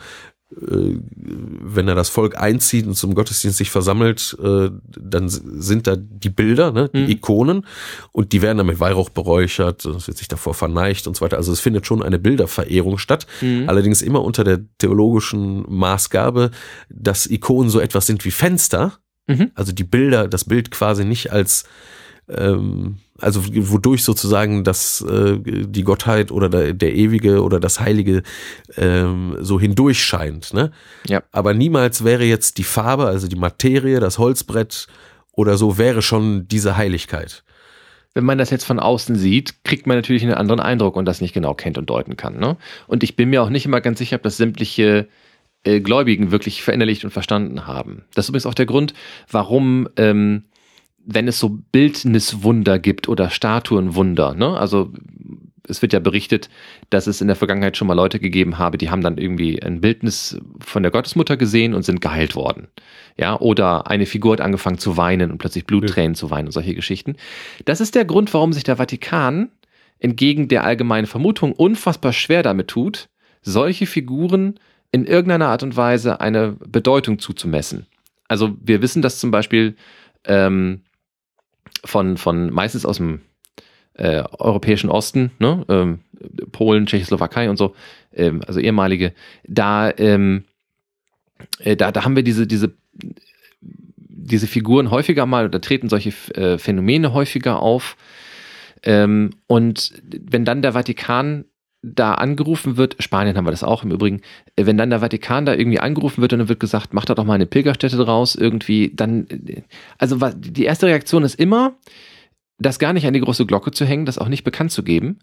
wenn 0.57 1.89
er 1.89 1.95
das 1.95 2.09
Volk 2.09 2.37
einzieht 2.41 2.87
und 2.87 2.95
zum 2.95 3.15
Gottesdienst 3.15 3.59
sich 3.59 3.71
versammelt, 3.71 4.37
äh, 4.43 4.71
dann 4.87 5.29
sind 5.29 5.87
da 5.87 5.97
die 5.97 6.31
Bilder, 6.31 6.71
ne, 6.73 6.89
die 6.95 6.99
Mhm. 7.05 7.09
Ikonen, 7.11 7.67
und 8.13 8.33
die 8.33 8.41
werden 8.43 8.59
dann 8.59 8.67
mit 8.67 8.81
Weihrauch 8.81 9.09
beräuchert, 9.11 9.85
es 9.85 10.07
wird 10.07 10.17
sich 10.17 10.29
davor 10.29 10.55
verneigt 10.55 11.07
und 11.07 11.17
so 11.17 11.25
weiter. 11.25 11.37
Also 11.37 11.53
es 11.53 11.61
findet 11.61 11.87
schon 11.87 12.03
eine 12.03 12.19
Bilderverehrung 12.19 12.99
statt, 12.99 13.27
Mhm. 13.41 13.69
allerdings 13.69 14.01
immer 14.03 14.23
unter 14.23 14.45
der 14.45 14.61
theologischen 14.79 15.65
Maßgabe, 15.69 16.51
dass 16.89 17.27
Ikonen 17.27 17.71
so 17.71 17.81
etwas 17.81 18.07
sind 18.07 18.25
wie 18.25 18.31
Fenster, 18.31 18.99
Mhm. 19.27 19.51
also 19.55 19.73
die 19.73 19.85
Bilder, 19.85 20.29
das 20.29 20.45
Bild 20.45 20.71
quasi 20.71 21.05
nicht 21.05 21.33
als 21.33 21.65
ähm, 22.29 22.99
also 23.21 23.43
wodurch 23.45 24.03
sozusagen 24.03 24.65
das 24.65 25.01
äh, 25.03 25.39
die 25.39 25.85
Gottheit 25.85 26.33
oder 26.33 26.49
der, 26.49 26.75
der 26.75 26.95
ewige 26.95 27.43
oder 27.43 27.61
das 27.61 27.81
Heilige 27.81 28.23
ähm, 28.77 29.37
so 29.41 29.61
hindurch 29.61 30.03
scheint. 30.03 30.53
Ne? 30.53 30.73
Ja. 31.07 31.23
Aber 31.31 31.55
niemals 31.55 32.05
wäre 32.05 32.25
jetzt 32.25 32.59
die 32.59 32.65
Farbe, 32.65 33.07
also 33.07 33.29
die 33.29 33.37
Materie, 33.37 34.01
das 34.01 34.19
Holzbrett 34.19 34.89
oder 35.33 35.57
so 35.57 35.79
wäre 35.79 36.03
schon 36.03 36.49
diese 36.49 36.77
Heiligkeit. 36.77 37.45
Wenn 38.15 38.25
man 38.25 38.39
das 38.39 38.51
jetzt 38.51 38.65
von 38.65 38.79
außen 38.79 39.17
sieht, 39.17 39.65
kriegt 39.65 39.87
man 39.87 39.97
natürlich 39.97 40.23
einen 40.23 40.35
anderen 40.35 40.61
Eindruck 40.61 40.97
und 40.97 41.05
das 41.05 41.21
nicht 41.21 41.35
genau 41.35 41.55
kennt 41.55 41.79
und 41.79 41.91
deuten 41.91 42.17
kann. 42.17 42.39
Ne? 42.39 42.57
Und 42.87 43.03
ich 43.03 43.17
bin 43.17 43.31
mir 43.31 43.43
auch 43.43 43.49
nicht 43.49 43.67
immer 43.67 43.81
ganz 43.81 43.99
sicher, 43.99 44.17
ob 44.17 44.23
das 44.23 44.37
sämtliche 44.37 45.09
äh, 45.65 45.81
Gläubigen 45.81 46.31
wirklich 46.31 46.63
verinnerlicht 46.63 47.05
und 47.05 47.11
verstanden 47.11 47.67
haben. 47.67 48.05
Das 48.15 48.27
ist 48.27 48.29
übrigens 48.29 48.47
auch 48.47 48.55
der 48.55 48.67
Grund, 48.67 48.95
warum, 49.31 49.89
ähm, 49.97 50.45
wenn 51.07 51.29
es 51.29 51.39
so 51.39 51.59
Bildniswunder 51.73 52.79
gibt 52.79 53.09
oder 53.09 53.31
Statuenwunder, 53.31 54.35
ne? 54.35 54.57
also 54.57 54.93
es 55.67 55.81
wird 55.83 55.93
ja 55.93 55.99
berichtet, 55.99 56.51
dass 56.91 57.07
es 57.07 57.21
in 57.21 57.27
der 57.27 57.37
Vergangenheit 57.37 57.77
schon 57.77 57.89
mal 57.89 57.95
Leute 57.95 58.19
gegeben 58.21 58.59
habe, 58.59 58.79
die 58.79 58.91
haben 58.91 59.01
dann 59.01 59.19
irgendwie 59.19 59.63
ein 59.63 59.81
Bildnis 59.81 60.39
von 60.61 60.83
der 60.83 60.93
Gottesmutter 60.93 61.37
gesehen 61.37 61.75
und 61.75 61.85
sind 61.85 62.01
geheilt 62.01 62.37
worden. 62.37 62.69
Ja, 63.17 63.39
oder 63.39 63.87
eine 63.87 64.07
Figur 64.07 64.33
hat 64.35 64.41
angefangen 64.41 64.79
zu 64.79 64.97
weinen 64.97 65.31
und 65.31 65.39
plötzlich 65.39 65.67
Bluttränen 65.67 66.15
zu 66.15 66.31
weinen 66.31 66.47
und 66.49 66.53
solche 66.53 66.75
Geschichten. 66.75 67.17
Das 67.65 67.81
ist 67.81 67.95
der 67.95 68.05
Grund, 68.05 68.35
warum 68.35 68.53
sich 68.53 68.65
der 68.65 68.77
Vatikan 68.77 69.51
entgegen 70.01 70.49
der 70.49 70.65
allgemeinen 70.65 71.07
Vermutung 71.07 71.53
unfassbar 71.53 72.13
schwer 72.13 72.43
damit 72.43 72.69
tut, 72.69 73.09
solche 73.41 73.87
Figuren 73.87 74.59
in 74.93 75.07
irgendeiner 75.07 75.49
Art 75.49 75.63
und 75.63 75.77
Weise 75.77 76.21
eine 76.21 76.57
Bedeutung 76.67 77.19
zuzumessen. 77.19 77.87
Also 78.29 78.57
wir 78.63 78.83
wissen 78.83 79.03
das 79.03 79.19
zum 79.19 79.31
Beispiel 79.31 79.77
ähm, 80.25 80.83
von, 81.85 82.17
von 82.17 82.53
meistens 82.53 82.87
aus 82.87 82.99
dem 82.99 83.21
äh, 83.95 84.25
europäischen 84.39 84.91
Osten, 84.91 85.31
ne? 85.39 85.65
ähm, 85.69 86.01
Polen, 86.53 86.87
Tschechoslowakei 86.87 87.49
und 87.49 87.57
so, 87.57 87.75
ähm, 88.13 88.43
also 88.47 88.61
ehemalige, 88.61 89.13
da, 89.47 89.93
ähm, 89.97 90.45
äh, 91.59 91.77
da, 91.77 91.93
da 91.93 92.05
haben 92.05 92.17
wir 92.17 92.23
diese, 92.23 92.47
diese, 92.47 92.75
diese 94.25 94.47
Figuren 94.47 94.91
häufiger 94.91 95.27
mal, 95.27 95.51
da 95.51 95.59
treten 95.59 95.89
solche 95.89 96.11
äh, 96.35 96.59
Phänomene 96.59 97.13
häufiger 97.13 97.61
auf. 97.61 97.97
Ähm, 98.83 99.31
und 99.47 99.93
wenn 100.03 100.45
dann 100.45 100.63
der 100.63 100.73
Vatikan 100.73 101.45
da 101.85 102.15
angerufen 102.15 102.77
wird, 102.77 102.97
Spanien 102.99 103.37
haben 103.37 103.47
wir 103.47 103.51
das 103.51 103.63
auch 103.63 103.85
im 103.85 103.91
Übrigen, 103.91 104.23
äh, 104.57 104.67
wenn 104.67 104.79
dann 104.79 104.91
der 104.91 105.01
Vatikan 105.01 105.45
da 105.45 105.55
irgendwie 105.55 105.81
angerufen 105.81 106.23
wird 106.23 106.33
und 106.33 106.39
dann 106.41 106.49
wird 106.49 106.61
gesagt, 106.61 106.95
macht 106.95 107.11
da 107.11 107.15
doch 107.15 107.25
mal 107.25 107.35
eine 107.35 107.47
Pilgerstätte 107.47 107.97
draus, 107.97 108.35
irgendwie, 108.35 108.93
dann, 108.95 109.27
äh, 109.29 109.63
also 109.99 110.19
die 110.35 110.65
erste 110.65 110.87
Reaktion 110.87 111.23
ist 111.23 111.35
immer, 111.35 111.77
das 112.59 112.79
gar 112.79 112.93
nicht 112.93 113.07
an 113.07 113.13
die 113.13 113.21
große 113.21 113.47
Glocke 113.47 113.73
zu 113.73 113.85
hängen, 113.85 114.07
das 114.07 114.19
auch 114.19 114.29
nicht 114.29 114.45
bekannt 114.45 114.73
zu 114.73 114.83
geben 114.83 115.19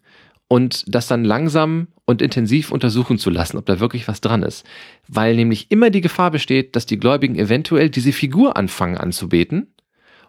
und 0.47 0.83
das 0.93 1.07
dann 1.07 1.23
langsam 1.23 1.87
und 2.05 2.21
intensiv 2.21 2.71
untersuchen 2.71 3.17
zu 3.17 3.29
lassen, 3.29 3.57
ob 3.57 3.65
da 3.65 3.79
wirklich 3.79 4.07
was 4.07 4.21
dran 4.21 4.43
ist. 4.43 4.65
Weil 5.07 5.35
nämlich 5.35 5.71
immer 5.71 5.89
die 5.89 6.01
Gefahr 6.01 6.29
besteht, 6.29 6.75
dass 6.75 6.85
die 6.85 6.97
Gläubigen 6.97 7.37
eventuell 7.37 7.89
diese 7.89 8.11
Figur 8.11 8.57
anfangen 8.57 8.97
anzubeten 8.97 9.73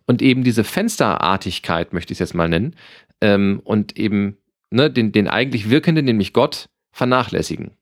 und 0.07 0.23
eben 0.23 0.45
diese 0.45 0.65
Fensterartigkeit, 0.65 1.93
möchte 1.93 2.13
ich 2.13 2.17
es 2.17 2.21
jetzt 2.21 2.35
mal 2.35 2.49
nennen, 2.49 2.77
ähm, 3.21 3.61
und 3.65 3.99
eben 3.99 4.37
ne, 4.73 4.91
den, 4.91 5.13
den 5.13 5.29
eigentlich 5.29 5.71
Wirkenden, 5.71 6.05
nämlich 6.05 6.33
Gott, 6.33 6.69
vernachlässigen. 6.93 7.73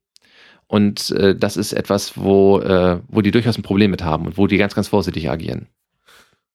Und 0.66 1.10
äh, 1.10 1.34
das 1.34 1.56
ist 1.56 1.72
etwas, 1.72 2.16
wo, 2.16 2.60
äh, 2.60 3.00
wo 3.08 3.22
die 3.22 3.32
durchaus 3.32 3.58
ein 3.58 3.62
Problem 3.62 3.90
mit 3.90 4.04
haben 4.04 4.26
und 4.26 4.38
wo 4.38 4.46
die 4.46 4.56
ganz, 4.56 4.74
ganz 4.74 4.88
vorsichtig 4.88 5.28
agieren. 5.28 5.66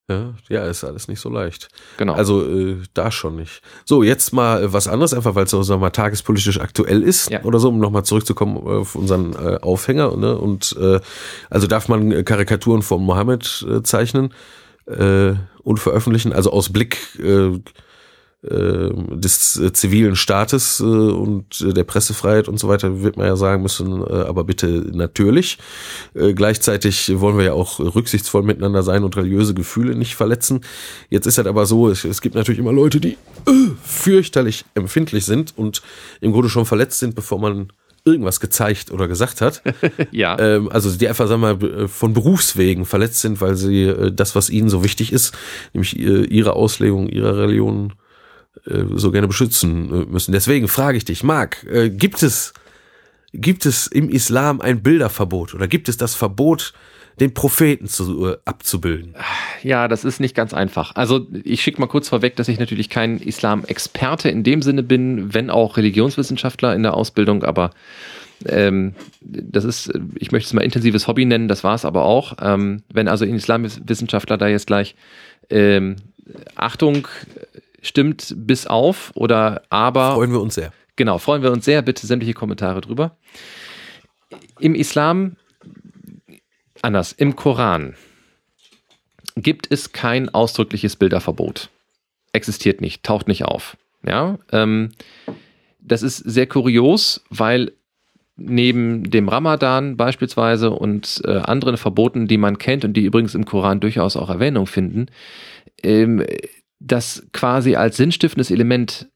Ja, 0.08 0.36
ja, 0.50 0.66
ist 0.66 0.84
alles 0.84 1.08
nicht 1.08 1.20
so 1.20 1.30
leicht. 1.30 1.68
Genau. 1.98 2.14
Also 2.14 2.48
äh, 2.48 2.78
da 2.94 3.10
schon 3.10 3.38
nicht. 3.38 3.62
So, 3.86 4.04
jetzt 4.04 4.34
mal 4.34 4.64
äh, 4.64 4.74
was 4.74 4.88
anderes, 4.88 5.16
einfach 5.16 5.34
weil 5.34 5.46
es 5.46 5.54
auch 5.54 5.68
wir 5.68 5.78
mal 5.78 5.90
tagespolitisch 5.90 6.60
aktuell 6.60 7.02
ist 7.02 7.32
Ja. 7.32 7.44
oder 7.44 7.60
so, 7.60 7.70
um 7.70 7.80
nochmal 7.80 8.04
zurückzukommen 8.04 8.56
auf 8.56 8.96
unseren 8.96 9.34
äh, 9.34 9.58
Aufhänger. 9.62 10.16
Ne? 10.16 10.38
Und 10.38 10.78
äh, 10.80 11.00
also 11.50 11.66
darf 11.66 11.88
man 11.88 12.12
äh, 12.12 12.24
Karikaturen 12.24 12.84
von 12.84 13.04
Mohammed 13.04 13.66
äh, 13.68 13.82
zeichnen 13.82 14.32
äh, 14.86 15.34
und 15.64 15.80
veröffentlichen, 15.80 16.34
also 16.34 16.52
aus 16.52 16.72
Blick 16.72 17.20
äh, 17.20 17.60
des 18.48 19.58
äh, 19.58 19.74
zivilen 19.74 20.16
Staates 20.16 20.80
äh, 20.80 20.84
und 20.84 21.66
der 21.76 21.84
Pressefreiheit 21.84 22.48
und 22.48 22.60
so 22.60 22.68
weiter 22.68 23.02
wird 23.02 23.18
man 23.18 23.26
ja 23.26 23.36
sagen 23.36 23.64
müssen, 23.64 24.02
äh, 24.02 24.14
aber 24.14 24.44
bitte 24.44 24.68
natürlich. 24.68 25.58
Gleichzeitig 26.14 27.20
wollen 27.20 27.38
wir 27.38 27.46
ja 27.46 27.54
auch 27.54 27.80
rücksichtsvoll 27.80 28.44
miteinander 28.44 28.84
sein 28.84 29.04
und 29.04 29.16
religiöse 29.18 29.54
Gefühle 29.54 29.96
nicht 29.96 30.16
verletzen. 30.16 30.62
Jetzt 31.10 31.26
ist 31.26 31.38
halt 31.38 31.48
aber 31.48 31.66
so, 31.66 31.90
es, 31.90 32.22
gibt 32.22 32.36
natürlich 32.36 32.60
immer 32.60 32.72
Leute, 32.72 33.00
die 33.00 33.18
fürchterlich 33.84 34.66
empfindlich 34.76 35.26
sind 35.26 35.54
und 35.58 35.82
im 36.22 36.32
Grunde 36.32 36.50
schon 36.50 36.66
verletzt 36.66 37.00
sind, 37.00 37.16
bevor 37.16 37.40
man 37.40 37.72
irgendwas 38.06 38.40
gezeigt 38.40 38.92
oder 38.92 39.08
gesagt 39.08 39.42
hat. 39.42 39.62
ja. 40.12 40.38
Ähm, 40.40 40.70
also 40.70 40.92
die 40.92 41.08
einfach, 41.08 41.28
sagen 41.28 41.42
wir 41.42 41.56
mal, 41.56 41.88
von 41.88 42.14
Berufswegen 42.14 42.86
verletzt 42.86 43.22
sind, 43.22 43.42
weil 43.42 43.56
sie 43.56 44.12
das, 44.14 44.36
was 44.36 44.50
ihnen 44.50 44.70
so 44.70 44.84
wichtig 44.84 45.12
ist, 45.12 45.36
nämlich 45.74 45.98
ihre 45.98 46.54
Auslegung 46.54 47.10
ihrer 47.10 47.38
Religion 47.38 47.94
so 48.96 49.12
gerne 49.12 49.28
beschützen 49.28 49.90
äh, 49.90 50.06
müssen. 50.06 50.32
Deswegen 50.32 50.68
frage 50.68 50.98
ich 50.98 51.06
dich, 51.06 51.24
Marc, 51.24 51.64
äh, 51.70 51.90
gibt 51.90 52.24
es 52.24 52.54
gibt 53.34 53.66
es 53.66 53.88
im 53.88 54.10
Islam 54.10 54.62
ein 54.62 54.82
Bilderverbot 54.82 55.54
oder 55.54 55.68
gibt 55.68 55.90
es 55.90 55.98
das 55.98 56.16
Verbot, 56.16 56.74
den 57.20 57.34
Propheten 57.34 57.88
zu, 57.88 58.28
äh, 58.28 58.38
abzubilden? 58.46 59.16
Ja, 59.64 59.88
das 59.88 60.04
ist 60.04 60.20
nicht 60.20 60.36
ganz 60.36 60.54
einfach. 60.54 60.96
Also 60.96 61.28
ich 61.44 61.62
schicke 61.62 61.80
mal 61.80 61.88
kurz 61.88 62.10
vorweg, 62.10 62.36
dass 62.36 62.48
ich 62.48 62.60
natürlich 62.60 62.90
kein 62.90 63.20
Islam-Experte 63.20 64.30
in 64.30 64.44
dem 64.44 64.62
Sinne 64.62 64.84
bin, 64.84 65.34
wenn 65.34 65.50
auch 65.50 65.78
Religionswissenschaftler 65.78 66.76
in 66.76 66.84
der 66.84 66.94
Ausbildung, 66.94 67.44
aber 67.44 67.72
ähm, 68.46 68.96
das 69.22 69.64
ist, 69.64 69.94
ich 70.16 70.32
möchte 70.32 70.48
es 70.48 70.54
mal 70.54 70.62
intensives 70.62 71.08
Hobby 71.08 71.26
nennen, 71.26 71.48
das 71.48 71.64
war 71.64 71.76
es 71.76 71.86
aber 71.86 72.04
auch. 72.04 72.36
Ähm, 72.42 72.84
wenn 72.92 73.08
also 73.08 73.26
ein 73.26 73.36
Islamwissenschaftler 73.36 74.38
da 74.38 74.48
jetzt 74.48 74.68
gleich 74.68 74.96
ähm, 75.50 75.96
Achtung 76.56 77.08
stimmt 77.88 78.34
bis 78.38 78.68
auf 78.68 79.12
oder 79.16 79.64
aber 79.70 80.16
Freuen 80.16 80.32
wir 80.32 80.42
uns 80.42 80.56
sehr. 80.56 80.72
Genau, 80.96 81.18
freuen 81.18 81.44
wir 81.44 81.52
uns 81.52 81.66
sehr. 81.66 81.82
Bitte 81.82 82.08
sämtliche 82.08 82.34
Kommentare 82.34 82.82
drüber. 82.82 83.18
Im 84.60 84.76
Islam, 84.76 85.36
anders, 86.82 87.12
im 87.12 87.36
Koran 87.36 87.96
gibt 89.36 89.70
es 89.70 89.92
kein 89.92 90.34
ausdrückliches 90.34 90.96
Bilderverbot. 90.96 91.70
Existiert 92.32 92.82
nicht, 92.82 93.04
taucht 93.04 93.28
nicht 93.28 93.44
auf. 93.44 93.78
Ja, 94.06 94.40
ähm, 94.52 94.92
das 95.80 96.04
ist 96.04 96.18
sehr 96.18 96.48
kurios, 96.48 97.24
weil 97.30 97.74
neben 98.38 99.10
dem 99.10 99.30
Ramadan 99.30 99.98
beispielsweise 99.98 100.72
und 100.72 101.22
äh, 101.26 101.38
anderen 101.38 101.78
Verboten, 101.78 102.28
die 102.28 102.38
man 102.38 102.58
kennt 102.58 102.84
und 102.86 102.94
die 102.94 103.06
übrigens 103.06 103.36
im 103.36 103.46
Koran 103.46 103.80
durchaus 103.80 104.18
auch 104.18 104.30
Erwähnung 104.30 104.68
finden, 104.68 105.08
ähm, 105.84 106.24
das 106.80 107.26
quasi 107.34 107.76
als 107.76 107.98
sinnstiftendes 107.98 108.52
Element 108.52 109.08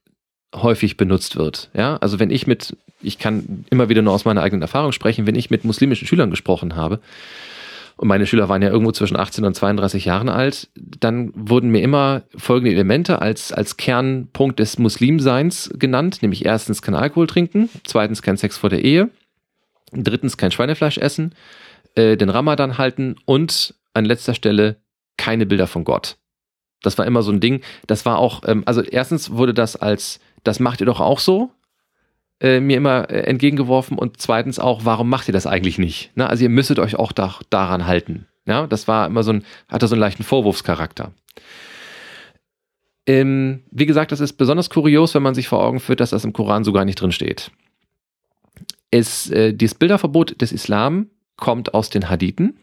häufig 0.56 0.98
benutzt 0.98 1.36
wird. 1.36 1.70
Ja, 1.74 1.98
also 1.98 2.20
wenn 2.20 2.32
ich 2.32 2.48
mit, 2.48 2.76
ich 3.02 3.20
kann 3.20 3.66
immer 3.70 3.90
wieder 3.90 4.02
nur 4.02 4.14
aus 4.14 4.26
meiner 4.26 4.42
eigenen 4.42 4.62
Erfahrung 4.62 4.92
sprechen, 4.92 5.28
wenn 5.28 5.36
ich 5.36 5.50
mit 5.50 5.64
muslimischen 5.64 6.08
Schülern 6.08 6.32
gesprochen 6.32 6.76
habe, 6.76 7.00
und 8.00 8.08
meine 8.08 8.26
Schüler 8.26 8.48
waren 8.48 8.62
ja 8.62 8.70
irgendwo 8.70 8.94
zwischen 8.94 9.18
18 9.18 9.44
und 9.44 9.56
32 9.56 10.06
Jahren 10.06 10.30
alt, 10.30 10.70
dann 10.74 11.34
wurden 11.36 11.70
mir 11.70 11.82
immer 11.82 12.24
folgende 12.34 12.72
Elemente 12.72 13.22
als, 13.22 13.52
als 13.52 13.76
Kernpunkt 13.76 14.60
des 14.60 14.80
Muslimseins 14.80 15.70
genannt, 15.78 16.22
nämlich 16.22 16.46
erstens 16.46 16.82
kein 16.82 16.96
Alkohol 16.96 17.28
trinken, 17.28 17.70
zweitens 17.86 18.22
kein 18.22 18.38
Sex 18.38 18.58
vor 18.58 18.70
der 18.70 18.86
Ehe, 18.86 19.10
drittens 19.92 20.38
kein 20.38 20.52
Schweinefleisch 20.52 20.98
essen, 20.98 21.36
äh, 21.96 22.16
den 22.16 22.30
Ramadan 22.30 22.78
halten 22.78 23.18
und 23.26 23.76
an 23.94 24.06
letzter 24.06 24.34
Stelle 24.34 24.78
keine 25.18 25.46
Bilder 25.46 25.68
von 25.68 25.84
Gott. 25.84 26.16
Das 26.82 26.98
war 26.98 27.06
immer 27.06 27.22
so 27.22 27.32
ein 27.32 27.40
Ding. 27.40 27.62
Das 27.88 28.06
war 28.06 28.18
auch, 28.18 28.42
ähm, 28.46 28.64
also 28.66 28.82
erstens 28.82 29.32
wurde 29.32 29.54
das 29.54 29.76
als, 29.76 30.20
das 30.44 30.60
macht 30.60 30.80
ihr 30.80 30.86
doch 30.86 31.00
auch 31.00 31.20
so, 31.20 31.52
äh, 32.40 32.60
mir 32.60 32.78
immer 32.78 33.10
äh, 33.10 33.22
entgegengeworfen 33.24 33.98
und 33.98 34.22
zweitens 34.22 34.60
auch, 34.60 34.86
warum 34.86 35.10
macht 35.10 35.28
ihr 35.28 35.34
das 35.34 35.46
eigentlich 35.46 35.78
nicht? 35.78 36.16
Ne? 36.16 36.30
Also 36.30 36.44
ihr 36.44 36.50
müsstet 36.50 36.80
euch 36.80 36.96
auch 36.96 37.12
da, 37.12 37.36
daran 37.50 37.86
halten. 37.86 38.28
Ja, 38.46 38.66
das 38.66 38.88
war 38.88 39.08
immer 39.08 39.24
so 39.24 39.34
ein, 39.34 39.44
hatte 39.68 39.88
so 39.88 39.96
einen 39.96 40.00
leichten 40.00 40.24
Vorwurfscharakter. 40.24 41.12
Ähm, 43.06 43.64
wie 43.72 43.86
gesagt, 43.86 44.12
das 44.12 44.20
ist 44.20 44.34
besonders 44.34 44.70
kurios, 44.70 45.14
wenn 45.16 45.24
man 45.24 45.36
sich 45.36 45.48
vor 45.48 45.64
Augen 45.64 45.80
führt, 45.80 46.00
dass 46.00 46.12
das 46.12 46.24
im 46.24 46.34
Koran 46.34 46.64
so 46.64 46.72
gar 46.72 46.86
nicht 46.86 47.02
drin 47.02 47.12
steht. 47.12 47.52
Äh, 48.92 49.54
dieses 49.54 49.76
Bilderverbot 49.76 50.40
des 50.42 50.52
Islam 50.52 51.10
kommt 51.36 51.74
aus 51.74 51.90
den 51.90 52.10
Hadithen. 52.10 52.60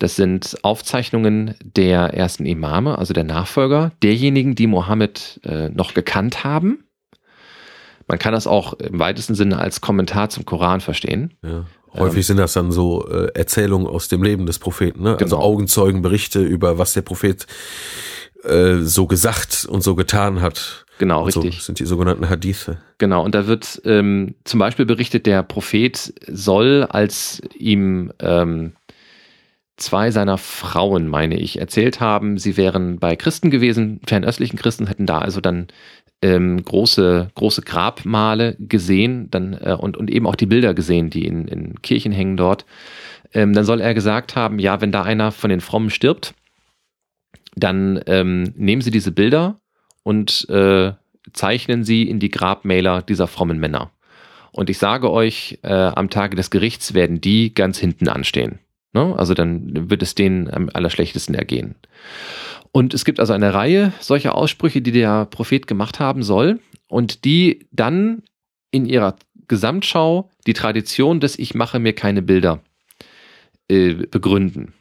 Das 0.00 0.16
sind 0.16 0.56
Aufzeichnungen 0.62 1.54
der 1.62 2.14
ersten 2.14 2.46
Imame, 2.46 2.96
also 2.96 3.12
der 3.12 3.22
Nachfolger, 3.22 3.92
derjenigen, 4.02 4.54
die 4.54 4.66
Mohammed 4.66 5.40
äh, 5.44 5.68
noch 5.68 5.92
gekannt 5.92 6.42
haben. 6.42 6.84
Man 8.08 8.18
kann 8.18 8.32
das 8.32 8.46
auch 8.46 8.72
im 8.72 8.98
weitesten 8.98 9.34
Sinne 9.34 9.58
als 9.58 9.82
Kommentar 9.82 10.30
zum 10.30 10.46
Koran 10.46 10.80
verstehen. 10.80 11.34
Ja. 11.44 11.66
Häufig 11.92 12.16
ähm, 12.16 12.22
sind 12.22 12.36
das 12.38 12.54
dann 12.54 12.72
so 12.72 13.06
äh, 13.08 13.30
Erzählungen 13.34 13.86
aus 13.86 14.08
dem 14.08 14.22
Leben 14.22 14.46
des 14.46 14.58
Propheten, 14.58 15.02
ne? 15.02 15.12
also 15.12 15.36
genau. 15.36 15.38
Augenzeugenberichte 15.38 16.40
über 16.40 16.78
was 16.78 16.94
der 16.94 17.02
Prophet 17.02 17.46
äh, 18.44 18.76
so 18.78 19.06
gesagt 19.06 19.66
und 19.68 19.82
so 19.82 19.94
getan 19.96 20.40
hat. 20.40 20.86
Genau, 20.98 21.20
und 21.20 21.26
richtig. 21.26 21.58
So 21.58 21.66
sind 21.66 21.78
die 21.78 21.86
sogenannten 21.86 22.28
Hadithe. 22.28 22.78
Genau, 22.98 23.24
und 23.24 23.34
da 23.34 23.46
wird 23.46 23.82
ähm, 23.84 24.34
zum 24.44 24.60
Beispiel 24.60 24.86
berichtet, 24.86 25.26
der 25.26 25.42
Prophet 25.42 26.14
soll, 26.26 26.86
als 26.88 27.42
ihm 27.58 28.12
ähm, 28.18 28.72
zwei 29.80 30.10
seiner 30.10 30.38
Frauen, 30.38 31.08
meine 31.08 31.36
ich, 31.38 31.58
erzählt 31.58 32.00
haben, 32.00 32.38
sie 32.38 32.56
wären 32.56 32.98
bei 32.98 33.16
Christen 33.16 33.50
gewesen, 33.50 34.00
fernöstlichen 34.06 34.58
Christen, 34.58 34.86
hätten 34.86 35.06
da 35.06 35.18
also 35.18 35.40
dann 35.40 35.68
ähm, 36.22 36.62
große, 36.62 37.30
große 37.34 37.62
Grabmale 37.62 38.56
gesehen 38.58 39.30
dann, 39.30 39.54
äh, 39.54 39.76
und, 39.78 39.96
und 39.96 40.10
eben 40.10 40.26
auch 40.26 40.36
die 40.36 40.46
Bilder 40.46 40.74
gesehen, 40.74 41.10
die 41.10 41.26
in, 41.26 41.48
in 41.48 41.80
Kirchen 41.82 42.12
hängen 42.12 42.36
dort. 42.36 42.66
Ähm, 43.32 43.52
dann 43.52 43.64
soll 43.64 43.80
er 43.80 43.94
gesagt 43.94 44.36
haben, 44.36 44.58
ja, 44.58 44.80
wenn 44.80 44.92
da 44.92 45.02
einer 45.02 45.32
von 45.32 45.50
den 45.50 45.60
Frommen 45.60 45.90
stirbt, 45.90 46.34
dann 47.56 48.00
ähm, 48.06 48.52
nehmen 48.56 48.82
Sie 48.82 48.90
diese 48.90 49.12
Bilder 49.12 49.60
und 50.02 50.48
äh, 50.50 50.92
zeichnen 51.32 51.84
sie 51.84 52.08
in 52.08 52.18
die 52.18 52.30
Grabmäler 52.30 53.02
dieser 53.02 53.26
frommen 53.26 53.58
Männer. 53.58 53.90
Und 54.52 54.70
ich 54.70 54.78
sage 54.78 55.10
euch, 55.10 55.58
äh, 55.62 55.72
am 55.72 56.10
Tage 56.10 56.36
des 56.36 56.50
Gerichts 56.50 56.94
werden 56.94 57.20
die 57.20 57.54
ganz 57.54 57.78
hinten 57.78 58.08
anstehen. 58.08 58.58
Ne? 58.92 59.14
Also 59.16 59.34
dann 59.34 59.90
wird 59.90 60.02
es 60.02 60.14
denen 60.14 60.50
am 60.50 60.70
allerschlechtesten 60.72 61.34
ergehen. 61.34 61.76
Und 62.72 62.94
es 62.94 63.04
gibt 63.04 63.20
also 63.20 63.32
eine 63.32 63.54
Reihe 63.54 63.92
solcher 64.00 64.34
Aussprüche, 64.34 64.80
die 64.80 64.92
der 64.92 65.26
Prophet 65.26 65.66
gemacht 65.66 66.00
haben 66.00 66.22
soll 66.22 66.60
und 66.88 67.24
die 67.24 67.66
dann 67.72 68.22
in 68.70 68.86
ihrer 68.86 69.16
Gesamtschau 69.48 70.30
die 70.46 70.52
Tradition 70.52 71.20
des 71.20 71.38
Ich 71.38 71.54
mache 71.54 71.80
mir 71.80 71.92
keine 71.92 72.22
Bilder 72.22 72.60
äh, 73.68 73.94
begründen. 73.94 74.74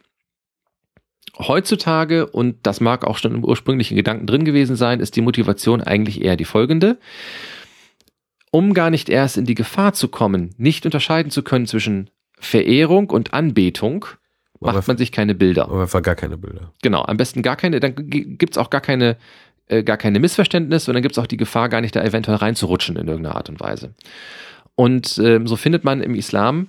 Heutzutage, 1.38 2.28
und 2.28 2.58
das 2.64 2.82
mag 2.82 3.06
auch 3.06 3.18
schon 3.18 3.34
im 3.34 3.46
ursprünglichen 3.46 3.96
Gedanken 3.96 4.28
drin 4.28 4.44
gewesen 4.44 4.76
sein, 4.76 5.00
ist 5.00 5.16
die 5.16 5.22
Motivation 5.22 5.82
eigentlich 5.82 6.22
eher 6.22 6.36
die 6.36 6.46
folgende. 6.46 7.00
Um 8.52 8.74
gar 8.74 8.90
nicht 8.90 9.10
erst 9.10 9.38
in 9.38 9.46
die 9.46 9.56
Gefahr 9.56 9.94
zu 9.94 10.10
kommen, 10.10 10.54
nicht 10.58 10.86
unterscheiden 10.86 11.32
zu 11.32 11.44
können 11.44 11.66
zwischen 11.66 12.10
Verehrung 12.40 13.10
und 13.10 13.34
Anbetung, 13.34 14.06
macht 14.60 14.88
man 14.88 14.98
sich 14.98 15.12
keine 15.12 15.36
Bilder. 15.36 15.66
Aber 15.66 15.82
einfach 15.82 16.02
gar 16.02 16.16
keine 16.16 16.38
Bilder. 16.38 16.74
Genau, 16.82 17.04
am 17.04 17.18
besten 17.18 17.42
gar 17.42 17.56
keine, 17.56 17.80
dann 17.80 17.96
gibt 17.96 18.52
es 18.52 18.58
auch 18.58 18.70
gar 18.70 18.82
keine, 18.82 19.18
äh, 19.68 19.84
gar 19.84 19.98
keine 19.98 20.20
Missverständnisse 20.20 20.92
und 20.92 20.96
dann 20.96 21.04
gibt 21.04 21.14
es 21.14 21.20
auch 21.20 21.28
die 21.28 21.38
Gefahr, 21.38 21.70
gar 21.70 21.82
nicht 21.82 21.96
da 21.96 22.04
eventuell 22.04 22.38
reinzurutschen 22.38 22.96
in 22.96 23.08
irgendeiner 23.08 23.36
Art 23.36 23.50
und 23.50 23.60
Weise. 23.60 23.94
Und 24.76 25.20
ähm, 25.24 25.48
so 25.48 25.56
findet 25.56 25.84
man 25.84 26.02
im 26.02 26.16
Islam 26.16 26.68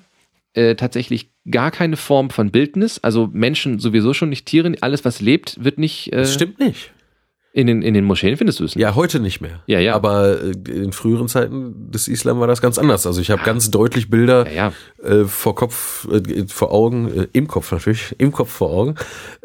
äh, 0.54 0.74
tatsächlich 0.74 1.30
gar 1.50 1.70
keine 1.70 1.96
Form 1.96 2.30
von 2.30 2.50
Bildnis, 2.50 2.98
also 2.98 3.28
Menschen 3.32 3.78
sowieso 3.78 4.14
schon 4.14 4.28
nicht 4.28 4.46
Tiere, 4.46 4.74
alles 4.80 5.04
was 5.04 5.20
lebt, 5.20 5.62
wird 5.64 5.78
nicht. 5.78 6.12
Äh, 6.12 6.18
das 6.18 6.34
stimmt 6.34 6.58
nicht. 6.58 6.92
In 7.52 7.66
den, 7.66 7.82
in 7.82 7.94
den 7.94 8.04
Moscheen 8.04 8.36
findest 8.36 8.60
du 8.60 8.64
es 8.64 8.76
nicht? 8.76 8.82
Ja, 8.82 8.94
heute 8.94 9.18
nicht 9.18 9.40
mehr. 9.40 9.62
Ja, 9.66 9.80
ja. 9.80 9.94
Aber 9.94 10.40
äh, 10.40 10.52
in 10.70 10.92
früheren 10.92 11.26
Zeiten 11.26 11.90
des 11.90 12.06
Islam 12.06 12.38
war 12.38 12.46
das 12.46 12.62
ganz 12.62 12.78
anders. 12.78 13.06
Also 13.06 13.20
ich 13.20 13.30
habe 13.30 13.40
ja. 13.40 13.46
ganz 13.46 13.70
deutlich 13.70 14.08
Bilder 14.08 14.46
ja, 14.48 14.72
ja. 15.02 15.08
Äh, 15.08 15.24
vor 15.24 15.56
Kopf, 15.56 16.06
äh, 16.12 16.44
vor 16.46 16.72
Augen, 16.72 17.08
äh, 17.12 17.26
im 17.32 17.48
Kopf 17.48 17.72
natürlich, 17.72 18.14
im 18.18 18.30
Kopf 18.30 18.50
vor 18.50 18.70
Augen. 18.70 18.94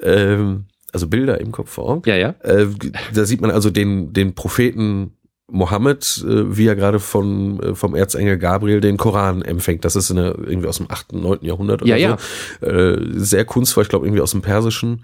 Ähm, 0.02 0.66
also 0.94 1.08
Bilder 1.08 1.42
im 1.42 1.52
Kopf 1.52 1.72
vor 1.72 1.90
Augen. 1.90 2.02
Ja, 2.06 2.16
ja. 2.16 2.36
Äh, 2.44 2.68
da 3.14 3.26
sieht 3.26 3.42
man 3.42 3.50
also 3.50 3.72
den, 3.72 4.14
den 4.14 4.36
Propheten 4.36 5.12
Mohammed, 5.48 6.24
äh, 6.28 6.58
wie 6.58 6.68
er 6.68 6.76
gerade 6.76 7.00
von, 7.00 7.60
äh, 7.60 7.76
vom 7.76 7.96
Erzengel 7.96 8.38
Gabriel 8.38 8.82
den 8.82 8.98
Koran 8.98 9.42
empfängt. 9.42 9.86
Das 9.86 9.96
ist 9.96 10.10
eine, 10.12 10.36
irgendwie 10.46 10.68
aus 10.68 10.78
dem 10.78 10.90
8., 10.90 11.14
9. 11.14 11.40
Jahrhundert 11.42 11.82
oder 11.82 11.96
ja, 11.96 12.18
so. 12.62 12.66
Ja. 12.66 12.72
Äh, 12.72 13.00
sehr 13.16 13.46
kunstvoll, 13.46 13.84
ich 13.84 13.90
glaube 13.90 14.06
irgendwie 14.06 14.22
aus 14.22 14.32
dem 14.32 14.42
Persischen. 14.42 15.04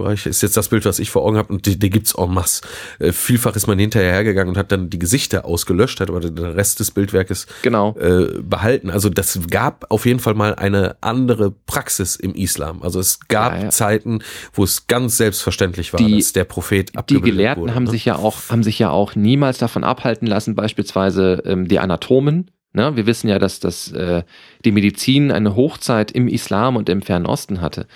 Bereich 0.00 0.26
ist 0.26 0.42
jetzt 0.42 0.56
das 0.56 0.68
Bild, 0.68 0.84
was 0.84 0.98
ich 0.98 1.10
vor 1.10 1.22
Augen 1.22 1.36
habe 1.36 1.52
und 1.52 1.66
die, 1.66 1.78
die 1.78 1.90
gibt's 1.90 2.14
en 2.14 2.32
masse. 2.32 2.62
Äh, 2.98 3.12
vielfach 3.12 3.54
ist 3.56 3.66
man 3.66 3.78
hinterher 3.78 4.12
hergegangen 4.12 4.50
und 4.50 4.58
hat 4.58 4.72
dann 4.72 4.90
die 4.90 4.98
Gesichter 4.98 5.44
ausgelöscht, 5.44 6.00
hat 6.00 6.08
aber 6.08 6.20
den 6.20 6.38
Rest 6.38 6.80
des 6.80 6.90
Bildwerkes 6.90 7.46
genau. 7.62 7.96
äh, 7.98 8.40
behalten. 8.42 8.90
Also 8.90 9.08
das 9.08 9.38
gab 9.50 9.86
auf 9.90 10.06
jeden 10.06 10.20
Fall 10.20 10.34
mal 10.34 10.54
eine 10.54 10.96
andere 11.00 11.50
Praxis 11.50 12.16
im 12.16 12.34
Islam. 12.34 12.82
Also 12.82 13.00
es 13.00 13.20
gab 13.28 13.54
ja, 13.54 13.62
ja. 13.64 13.70
Zeiten, 13.70 14.20
wo 14.52 14.64
es 14.64 14.86
ganz 14.86 15.16
selbstverständlich 15.16 15.92
war, 15.92 15.98
die, 15.98 16.16
dass 16.18 16.32
der 16.32 16.44
Prophet 16.44 16.92
Die 17.08 17.20
Gelehrten 17.20 17.62
wurde, 17.62 17.74
haben 17.74 17.84
ne? 17.84 17.90
sich 17.90 18.04
ja 18.04 18.16
auch 18.16 18.40
haben 18.48 18.62
sich 18.62 18.78
ja 18.78 18.90
auch 18.90 19.14
niemals 19.14 19.58
davon 19.58 19.84
abhalten 19.84 20.26
lassen, 20.26 20.54
beispielsweise 20.54 21.42
ähm, 21.44 21.68
die 21.68 21.78
Anatomen 21.78 22.50
Ne? 22.72 22.94
Wir 22.96 23.06
wissen 23.06 23.28
ja, 23.28 23.38
dass 23.38 23.58
das, 23.58 23.90
äh, 23.92 24.22
die 24.64 24.70
Medizin 24.70 25.32
eine 25.32 25.56
Hochzeit 25.56 26.12
im 26.12 26.28
Islam 26.28 26.76
und 26.76 26.88
im 26.88 27.02
Fernen 27.02 27.26
Osten 27.26 27.60
hatte. 27.60 27.86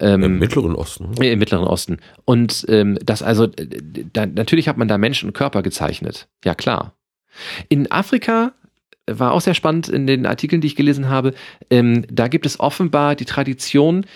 Ähm, 0.00 0.22
Im 0.22 0.38
Mittleren 0.38 0.74
Osten. 0.74 1.10
Äh, 1.20 1.32
Im 1.32 1.38
Mittleren 1.38 1.66
Osten. 1.66 1.98
Und 2.24 2.64
ähm, 2.68 2.98
das 3.04 3.22
also, 3.22 3.46
da, 3.46 4.24
natürlich 4.24 4.68
hat 4.68 4.78
man 4.78 4.88
da 4.88 4.96
Menschen 4.96 5.28
und 5.28 5.34
Körper 5.34 5.62
gezeichnet. 5.62 6.28
Ja, 6.44 6.54
klar. 6.54 6.94
In 7.68 7.90
Afrika 7.90 8.52
war 9.06 9.32
auch 9.32 9.40
sehr 9.42 9.54
spannend 9.54 9.88
in 9.88 10.06
den 10.06 10.24
Artikeln, 10.24 10.62
die 10.62 10.68
ich 10.68 10.76
gelesen 10.76 11.08
habe. 11.10 11.34
Ähm, 11.68 12.06
da 12.10 12.28
gibt 12.28 12.46
es 12.46 12.58
offenbar 12.58 13.16
die 13.16 13.24
Tradition 13.26 14.06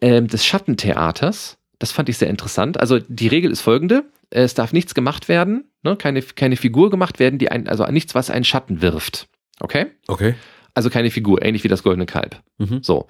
ähm, 0.00 0.26
des 0.26 0.44
Schattentheaters. 0.44 1.58
Das 1.78 1.92
fand 1.92 2.08
ich 2.08 2.18
sehr 2.18 2.28
interessant. 2.28 2.80
Also 2.80 2.98
die 2.98 3.28
Regel 3.28 3.52
ist 3.52 3.60
folgende: 3.60 4.04
Es 4.30 4.54
darf 4.54 4.72
nichts 4.72 4.94
gemacht 4.94 5.28
werden, 5.28 5.64
ne? 5.84 5.96
keine, 5.96 6.22
keine 6.22 6.56
Figur 6.56 6.90
gemacht 6.90 7.20
werden, 7.20 7.38
die 7.38 7.50
ein, 7.50 7.68
also 7.68 7.86
nichts, 7.86 8.16
was 8.16 8.30
einen 8.30 8.44
Schatten 8.44 8.82
wirft. 8.82 9.28
Okay? 9.60 9.86
Okay. 10.06 10.34
Also 10.76 10.90
keine 10.90 11.10
Figur, 11.10 11.40
ähnlich 11.42 11.62
wie 11.62 11.68
das 11.68 11.84
goldene 11.84 12.04
Kalb. 12.04 12.42
Mhm. 12.58 12.82
So. 12.82 13.06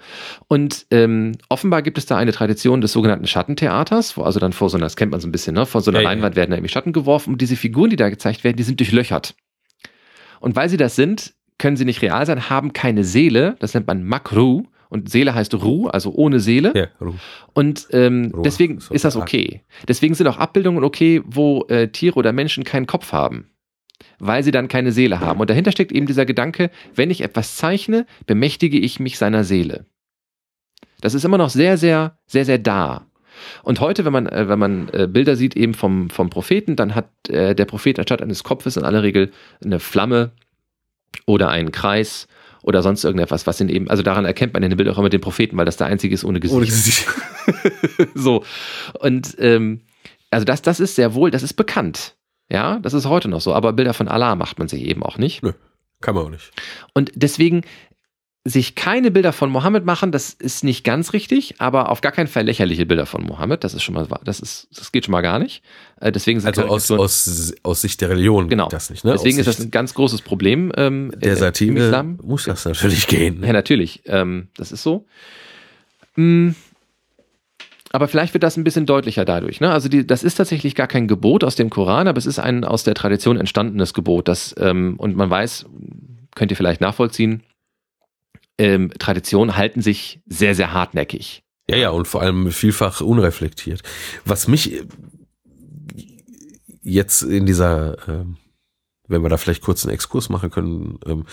Und 0.48 0.86
ähm, 0.90 1.32
offenbar 1.48 1.80
gibt 1.80 1.96
es 1.96 2.04
da 2.04 2.18
eine 2.18 2.32
Tradition 2.32 2.82
des 2.82 2.92
sogenannten 2.92 3.26
Schattentheaters, 3.26 4.18
wo 4.18 4.22
also 4.22 4.38
dann 4.38 4.52
vor 4.52 4.68
so 4.68 4.76
einer, 4.76 4.84
das 4.84 4.96
kennt 4.96 5.12
man 5.12 5.20
so 5.20 5.26
ein 5.26 5.32
bisschen, 5.32 5.54
ne? 5.54 5.64
Vor 5.64 5.80
so 5.80 5.90
einer 5.90 6.02
ja, 6.02 6.10
Leinwand 6.10 6.34
ja. 6.34 6.40
werden 6.40 6.50
da 6.50 6.56
irgendwie 6.56 6.72
Schatten 6.72 6.92
geworfen 6.92 7.32
und 7.32 7.40
diese 7.40 7.56
Figuren, 7.56 7.88
die 7.88 7.96
da 7.96 8.10
gezeigt 8.10 8.44
werden, 8.44 8.58
die 8.58 8.62
sind 8.62 8.80
durchlöchert. 8.80 9.34
Und 10.40 10.56
weil 10.56 10.68
sie 10.68 10.76
das 10.76 10.94
sind, 10.94 11.32
können 11.56 11.78
sie 11.78 11.86
nicht 11.86 12.02
real 12.02 12.26
sein, 12.26 12.50
haben 12.50 12.74
keine 12.74 13.02
Seele, 13.02 13.56
das 13.60 13.72
nennt 13.72 13.86
man 13.86 14.04
Makru, 14.04 14.64
und 14.90 15.10
Seele 15.10 15.34
heißt 15.34 15.54
Ruh, 15.54 15.88
also 15.88 16.12
ohne 16.12 16.38
Seele. 16.38 16.72
Ja, 16.74 16.86
Ruh. 17.04 17.14
Und 17.52 17.88
ähm, 17.90 18.30
Ruh, 18.32 18.42
deswegen 18.42 18.78
so 18.78 18.94
ist 18.94 19.04
das 19.04 19.16
okay. 19.16 19.62
Deswegen 19.88 20.14
sind 20.14 20.28
auch 20.28 20.38
Abbildungen 20.38 20.84
okay, 20.84 21.20
wo 21.24 21.64
äh, 21.68 21.88
Tiere 21.88 22.14
oder 22.16 22.32
Menschen 22.32 22.62
keinen 22.62 22.86
Kopf 22.86 23.10
haben. 23.10 23.48
Weil 24.18 24.42
sie 24.42 24.50
dann 24.50 24.68
keine 24.68 24.92
Seele 24.92 25.20
haben. 25.20 25.40
Und 25.40 25.50
dahinter 25.50 25.72
steckt 25.72 25.92
eben 25.92 26.06
dieser 26.06 26.26
Gedanke, 26.26 26.70
wenn 26.94 27.10
ich 27.10 27.22
etwas 27.22 27.56
zeichne, 27.56 28.06
bemächtige 28.26 28.78
ich 28.78 29.00
mich 29.00 29.18
seiner 29.18 29.44
Seele. 29.44 29.86
Das 31.00 31.14
ist 31.14 31.24
immer 31.24 31.38
noch 31.38 31.50
sehr, 31.50 31.76
sehr, 31.76 32.18
sehr, 32.26 32.44
sehr 32.44 32.58
da. 32.58 33.06
Und 33.62 33.80
heute, 33.80 34.04
wenn 34.04 34.12
man, 34.12 34.26
äh, 34.26 34.48
wenn 34.48 34.58
man 34.58 34.88
äh, 34.92 35.06
Bilder 35.06 35.36
sieht 35.36 35.56
eben 35.56 35.74
vom, 35.74 36.10
vom 36.10 36.30
Propheten, 36.30 36.76
dann 36.76 36.94
hat 36.94 37.10
äh, 37.28 37.54
der 37.54 37.64
Prophet 37.64 37.98
anstatt 37.98 38.22
eines 38.22 38.44
Kopfes 38.44 38.76
in 38.76 38.84
aller 38.84 39.02
Regel 39.02 39.32
eine 39.62 39.80
Flamme 39.80 40.32
oder 41.26 41.48
einen 41.48 41.72
Kreis 41.72 42.28
oder 42.62 42.82
sonst 42.82 43.04
irgendetwas, 43.04 43.46
was 43.46 43.60
in 43.60 43.68
eben, 43.68 43.90
also 43.90 44.02
daran 44.02 44.24
erkennt 44.24 44.54
man 44.54 44.62
in 44.62 44.70
den 44.70 44.76
Bildern 44.76 44.94
auch 44.94 44.98
immer 44.98 45.10
den 45.10 45.20
Propheten, 45.20 45.56
weil 45.56 45.66
das 45.66 45.76
der 45.76 45.88
einzige 45.88 46.14
ist 46.14 46.24
ohne 46.24 46.40
Gesicht. 46.40 46.56
Ohne 46.56 46.66
Gesicht. 46.66 47.06
so. 48.14 48.44
Und 49.00 49.36
ähm, 49.38 49.82
also 50.30 50.44
das, 50.44 50.62
das 50.62 50.80
ist 50.80 50.94
sehr 50.94 51.14
wohl, 51.14 51.30
das 51.30 51.42
ist 51.42 51.54
bekannt. 51.54 52.16
Ja, 52.54 52.78
das 52.78 52.94
ist 52.94 53.06
heute 53.06 53.26
noch 53.26 53.40
so. 53.40 53.52
Aber 53.52 53.72
Bilder 53.72 53.94
von 53.94 54.06
Allah 54.06 54.36
macht 54.36 54.60
man 54.60 54.68
sich 54.68 54.82
eben 54.82 55.02
auch 55.02 55.18
nicht. 55.18 55.42
Nö, 55.42 55.54
kann 56.00 56.14
man 56.14 56.26
auch 56.26 56.30
nicht. 56.30 56.52
Und 56.92 57.10
deswegen 57.16 57.62
sich 58.44 58.76
keine 58.76 59.10
Bilder 59.10 59.32
von 59.32 59.50
Mohammed 59.50 59.84
machen, 59.84 60.12
das 60.12 60.32
ist 60.32 60.62
nicht 60.62 60.84
ganz 60.84 61.14
richtig, 61.14 61.56
aber 61.58 61.90
auf 61.90 62.00
gar 62.00 62.12
keinen 62.12 62.28
Fall 62.28 62.44
lächerliche 62.44 62.86
Bilder 62.86 63.06
von 63.06 63.24
Mohammed. 63.24 63.64
Das 63.64 63.74
ist 63.74 63.82
schon 63.82 63.96
mal, 63.96 64.06
das 64.22 64.38
ist, 64.38 64.68
das 64.70 64.92
geht 64.92 65.06
schon 65.06 65.12
mal 65.12 65.22
gar 65.22 65.40
nicht. 65.40 65.64
Äh, 66.00 66.12
deswegen 66.12 66.44
also 66.46 66.62
aus, 66.62 66.88
aus, 66.92 67.54
aus 67.64 67.80
Sicht 67.80 68.00
der 68.00 68.10
Religion 68.10 68.48
genau. 68.48 68.68
das 68.68 68.88
nicht. 68.88 69.04
Ne? 69.04 69.12
Deswegen 69.14 69.38
ist 69.40 69.46
das 69.46 69.58
ein 69.58 69.72
ganz 69.72 69.94
großes 69.94 70.22
Problem. 70.22 70.70
Ähm, 70.76 71.10
der 71.16 71.36
Satire 71.36 72.04
muss 72.22 72.44
das 72.44 72.66
natürlich 72.66 73.08
gehen. 73.08 73.42
Ja, 73.42 73.52
natürlich. 73.52 74.02
Ähm, 74.04 74.46
das 74.56 74.70
ist 74.70 74.84
so. 74.84 75.06
Mhm. 76.14 76.54
Aber 77.94 78.08
vielleicht 78.08 78.34
wird 78.34 78.42
das 78.42 78.56
ein 78.56 78.64
bisschen 78.64 78.86
deutlicher 78.86 79.24
dadurch. 79.24 79.60
Ne? 79.60 79.70
Also 79.70 79.88
die, 79.88 80.04
das 80.04 80.24
ist 80.24 80.34
tatsächlich 80.34 80.74
gar 80.74 80.88
kein 80.88 81.06
Gebot 81.06 81.44
aus 81.44 81.54
dem 81.54 81.70
Koran, 81.70 82.08
aber 82.08 82.18
es 82.18 82.26
ist 82.26 82.40
ein 82.40 82.64
aus 82.64 82.82
der 82.82 82.94
Tradition 82.94 83.36
entstandenes 83.36 83.94
Gebot. 83.94 84.26
Das, 84.26 84.52
ähm, 84.58 84.96
und 84.98 85.14
man 85.14 85.30
weiß, 85.30 85.66
könnt 86.34 86.50
ihr 86.50 86.56
vielleicht 86.56 86.80
nachvollziehen, 86.80 87.44
ähm, 88.58 88.90
Traditionen 88.98 89.56
halten 89.56 89.80
sich 89.80 90.18
sehr, 90.26 90.56
sehr 90.56 90.72
hartnäckig. 90.72 91.44
Ja, 91.70 91.76
ja, 91.76 91.90
und 91.90 92.08
vor 92.08 92.20
allem 92.20 92.50
vielfach 92.50 93.00
unreflektiert. 93.00 93.82
Was 94.24 94.48
mich 94.48 94.82
jetzt 96.82 97.22
in 97.22 97.46
dieser, 97.46 97.96
ähm, 98.08 98.38
wenn 99.06 99.22
wir 99.22 99.28
da 99.28 99.36
vielleicht 99.36 99.62
kurz 99.62 99.84
einen 99.84 99.94
Exkurs 99.94 100.28
machen 100.28 100.50
können, 100.50 100.98
ähm, 101.06 101.24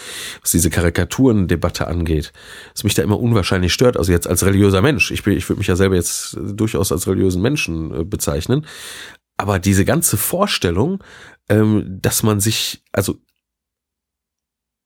was 0.41 0.51
diese 0.51 0.69
Karikaturendebatte 0.69 1.88
angeht, 1.88 2.34
was 2.74 2.84
mich 2.84 2.93
da 2.93 3.03
immer 3.03 3.19
unwahrscheinlich 3.19 3.74
stört, 3.74 3.97
also 3.97 4.11
jetzt 4.11 4.28
als 4.28 4.45
religiöser 4.45 4.82
Mensch, 4.82 5.11
ich, 5.11 5.26
ich 5.26 5.49
würde 5.49 5.59
mich 5.59 5.67
ja 5.67 5.76
selber 5.76 5.95
jetzt 5.95 6.38
durchaus 6.39 6.91
als 6.91 7.07
religiösen 7.07 7.41
Menschen 7.41 7.93
äh, 7.93 8.03
bezeichnen, 8.03 8.65
aber 9.38 9.59
diese 9.59 9.86
ganze 9.86 10.17
Vorstellung, 10.17 11.03
ähm, 11.49 11.99
dass 12.01 12.24
man 12.24 12.39
sich, 12.39 12.84
also 12.91 13.17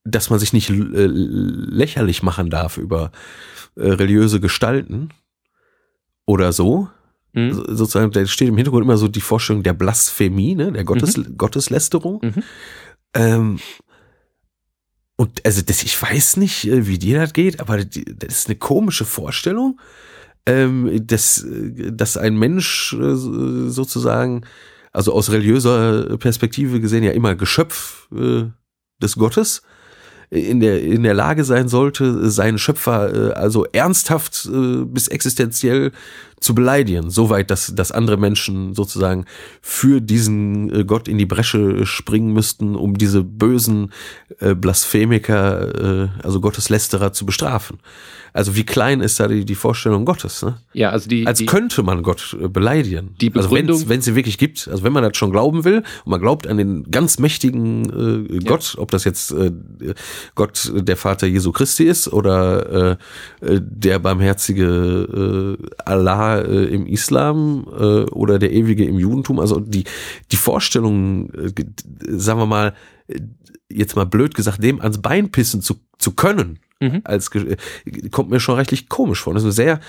dass 0.04 0.30
man 0.30 0.38
sich 0.38 0.52
nicht 0.52 0.70
äh, 0.70 1.06
lächerlich 1.06 2.22
machen 2.22 2.48
darf 2.48 2.78
über 2.78 3.10
äh, 3.74 3.88
religiöse 3.88 4.40
Gestalten 4.40 5.10
oder 6.24 6.52
so. 6.52 6.88
Mhm. 7.36 7.52
Sozusagen, 7.68 8.10
da 8.12 8.24
steht 8.26 8.48
im 8.48 8.56
Hintergrund 8.56 8.84
immer 8.84 8.96
so 8.96 9.08
die 9.08 9.20
Vorstellung 9.20 9.62
der 9.62 9.74
Blasphemie, 9.74 10.54
ne, 10.54 10.72
der 10.72 10.84
Gottes, 10.84 11.18
mhm. 11.18 11.36
Gotteslästerung. 11.36 12.20
Mhm. 12.22 12.42
Ähm, 13.14 13.58
und 15.16 15.44
also 15.44 15.60
das, 15.62 15.82
ich 15.82 16.00
weiß 16.00 16.38
nicht, 16.38 16.66
äh, 16.66 16.86
wie 16.86 16.98
dir 16.98 17.20
das 17.20 17.34
geht, 17.34 17.60
aber 17.60 17.84
das 17.84 18.38
ist 18.38 18.48
eine 18.48 18.56
komische 18.56 19.04
Vorstellung, 19.04 19.78
ähm, 20.46 21.06
dass, 21.06 21.46
dass 21.46 22.16
ein 22.16 22.38
Mensch 22.38 22.94
äh, 22.94 23.14
sozusagen, 23.14 24.42
also 24.92 25.12
aus 25.12 25.30
religiöser 25.30 26.16
Perspektive 26.16 26.80
gesehen 26.80 27.04
ja 27.04 27.12
immer 27.12 27.34
Geschöpf 27.34 28.08
äh, 28.14 28.44
des 29.02 29.16
Gottes 29.16 29.60
in 30.30 30.60
der, 30.60 30.82
in 30.82 31.02
der 31.02 31.14
Lage 31.14 31.44
sein 31.44 31.68
sollte, 31.68 32.30
seinen 32.30 32.58
Schöpfer 32.58 33.30
äh, 33.30 33.32
also 33.34 33.64
ernsthaft 33.66 34.48
äh, 34.52 34.84
bis 34.84 35.08
existenziell 35.08 35.92
zu 36.40 36.54
beleidigen, 36.54 37.10
soweit, 37.10 37.50
dass, 37.50 37.74
dass 37.74 37.92
andere 37.92 38.16
Menschen 38.16 38.74
sozusagen 38.74 39.24
für 39.62 40.00
diesen 40.00 40.72
äh, 40.72 40.84
Gott 40.84 41.08
in 41.08 41.18
die 41.18 41.26
Bresche 41.26 41.86
springen 41.86 42.32
müssten, 42.32 42.76
um 42.76 42.98
diese 42.98 43.24
bösen 43.24 43.92
äh, 44.40 44.54
Blasphemiker, 44.54 46.04
äh, 46.04 46.08
also 46.22 46.40
Gotteslästerer 46.40 47.12
zu 47.12 47.24
bestrafen. 47.24 47.78
Also 48.36 48.54
wie 48.54 48.64
klein 48.64 49.00
ist 49.00 49.18
da 49.18 49.28
die, 49.28 49.46
die 49.46 49.54
Vorstellung 49.54 50.04
Gottes? 50.04 50.42
Ne? 50.42 50.58
Ja, 50.74 50.90
also 50.90 51.08
die. 51.08 51.26
Als 51.26 51.38
die, 51.38 51.46
könnte 51.46 51.82
man 51.82 52.02
Gott 52.02 52.36
äh, 52.38 52.48
beleidigen. 52.48 53.14
Die 53.18 53.30
Begründung, 53.30 53.76
also 53.76 53.88
wenn 53.88 54.00
es 54.00 54.04
sie 54.04 54.14
wirklich 54.14 54.36
gibt, 54.36 54.68
also 54.68 54.82
wenn 54.82 54.92
man 54.92 55.02
das 55.02 55.16
schon 55.16 55.30
glauben 55.30 55.64
will 55.64 55.78
und 56.04 56.10
man 56.10 56.20
glaubt 56.20 56.46
an 56.46 56.58
den 56.58 56.90
ganz 56.90 57.18
mächtigen 57.18 58.28
äh, 58.28 58.40
Gott, 58.40 58.74
ja. 58.74 58.82
ob 58.82 58.90
das 58.90 59.04
jetzt 59.04 59.32
äh, 59.32 59.52
Gott 60.34 60.70
der 60.74 60.98
Vater 60.98 61.26
Jesu 61.26 61.50
Christi 61.50 61.84
ist 61.84 62.12
oder 62.12 62.98
äh, 63.40 63.54
äh 63.54 63.60
der 63.62 64.00
barmherzige 64.00 65.56
äh, 65.58 65.66
Allah 65.86 66.35
äh, 66.40 66.64
im 66.64 66.86
Islam 66.86 67.66
äh, 67.70 68.10
oder 68.10 68.38
der 68.38 68.52
ewige 68.52 68.84
im 68.84 68.98
Judentum, 68.98 69.40
also 69.40 69.60
die 69.60 69.84
die 70.32 70.36
Vorstellung, 70.36 71.30
äh, 71.30 71.52
sagen 72.08 72.40
wir 72.40 72.46
mal 72.46 72.74
jetzt 73.68 73.96
mal 73.96 74.06
blöd 74.06 74.34
gesagt, 74.34 74.62
dem 74.62 74.80
ans 74.80 75.00
Bein 75.00 75.30
pissen 75.30 75.60
zu, 75.60 75.76
zu 75.98 76.12
können, 76.12 76.58
mhm. 76.80 77.02
als 77.04 77.30
kommt 78.10 78.30
mir 78.30 78.40
schon 78.40 78.56
rechtlich 78.56 78.88
komisch 78.88 79.22
vor. 79.22 79.34
Das 79.34 79.42
ist 79.42 79.48
ein 79.48 79.52
sehr 79.52 79.80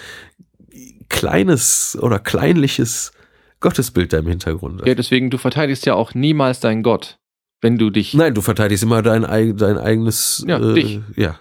kleines 1.09 1.97
oder 2.01 2.19
kleinliches 2.19 3.11
Gottesbild 3.59 4.13
da 4.13 4.19
im 4.19 4.27
Hintergrund. 4.27 4.85
Ja, 4.85 4.95
deswegen, 4.95 5.29
du 5.29 5.37
verteidigst 5.37 5.85
ja 5.85 5.95
auch 5.95 6.13
niemals 6.13 6.59
deinen 6.59 6.83
Gott, 6.83 7.17
wenn 7.61 7.77
du 7.77 7.89
dich. 7.89 8.13
Nein, 8.13 8.33
du 8.33 8.41
verteidigst 8.41 8.83
immer 8.83 9.01
dein, 9.01 9.23
dein 9.57 9.77
eigenes. 9.77 10.43
Ja, 10.47 10.59
äh, 10.59 10.73
dich. 10.73 10.99
Ja. 11.15 11.39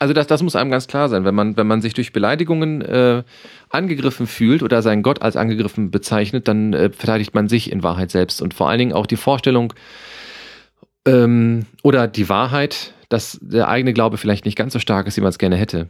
Also 0.00 0.14
das, 0.14 0.28
das 0.28 0.42
muss 0.42 0.54
einem 0.54 0.70
ganz 0.70 0.86
klar 0.86 1.08
sein. 1.08 1.24
Wenn 1.24 1.34
man, 1.34 1.56
wenn 1.56 1.66
man 1.66 1.80
sich 1.80 1.92
durch 1.92 2.12
Beleidigungen 2.12 2.82
äh, 2.82 3.24
angegriffen 3.68 4.26
fühlt 4.26 4.62
oder 4.62 4.80
seinen 4.80 5.02
Gott 5.02 5.22
als 5.22 5.36
angegriffen 5.36 5.90
bezeichnet, 5.90 6.46
dann 6.46 6.72
äh, 6.72 6.90
verteidigt 6.90 7.34
man 7.34 7.48
sich 7.48 7.72
in 7.72 7.82
Wahrheit 7.82 8.10
selbst. 8.10 8.40
Und 8.40 8.54
vor 8.54 8.68
allen 8.68 8.78
Dingen 8.78 8.92
auch 8.92 9.06
die 9.06 9.16
Vorstellung 9.16 9.72
ähm, 11.04 11.66
oder 11.82 12.06
die 12.06 12.28
Wahrheit, 12.28 12.94
dass 13.08 13.38
der 13.40 13.68
eigene 13.68 13.92
Glaube 13.92 14.18
vielleicht 14.18 14.44
nicht 14.44 14.56
ganz 14.56 14.72
so 14.72 14.78
stark 14.78 15.08
ist, 15.08 15.16
wie 15.16 15.20
man 15.20 15.30
es 15.30 15.38
gerne 15.38 15.56
hätte. 15.56 15.88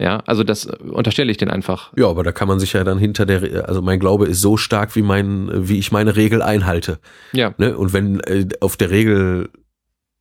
Ja, 0.00 0.22
also 0.26 0.42
das 0.44 0.64
unterstelle 0.64 1.30
ich 1.30 1.36
den 1.36 1.50
einfach. 1.50 1.92
Ja, 1.96 2.08
aber 2.08 2.24
da 2.24 2.32
kann 2.32 2.48
man 2.48 2.58
sich 2.58 2.72
ja 2.72 2.84
dann 2.84 2.98
hinter 2.98 3.26
der, 3.26 3.68
also 3.68 3.82
mein 3.82 4.00
Glaube 4.00 4.26
ist 4.26 4.40
so 4.40 4.56
stark, 4.56 4.96
wie 4.96 5.02
mein, 5.02 5.50
wie 5.68 5.78
ich 5.78 5.92
meine 5.92 6.16
Regel 6.16 6.40
einhalte. 6.40 6.98
Ja. 7.32 7.54
Ne? 7.58 7.76
Und 7.76 7.92
wenn 7.92 8.18
äh, 8.20 8.48
auf 8.60 8.78
der 8.78 8.90
Regel, 8.90 9.50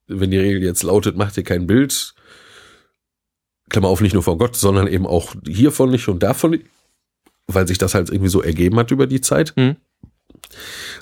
wenn 0.07 0.31
die 0.31 0.37
Regel 0.37 0.61
jetzt 0.61 0.83
lautet, 0.83 1.15
macht 1.15 1.37
dir 1.37 1.43
kein 1.43 1.65
Bild, 1.65 2.13
Klammer 3.69 3.87
auf, 3.87 4.01
nicht 4.01 4.13
nur 4.13 4.23
von 4.23 4.37
Gott, 4.37 4.55
sondern 4.55 4.87
eben 4.87 5.05
auch 5.05 5.33
hiervon 5.47 5.91
nicht 5.91 6.07
und 6.07 6.23
davon 6.23 6.51
nicht, 6.51 6.65
weil 7.47 7.67
sich 7.67 7.77
das 7.77 7.93
halt 7.93 8.09
irgendwie 8.09 8.29
so 8.29 8.41
ergeben 8.41 8.77
hat 8.77 8.91
über 8.91 9.07
die 9.07 9.21
Zeit. 9.21 9.53
Mhm. 9.55 9.75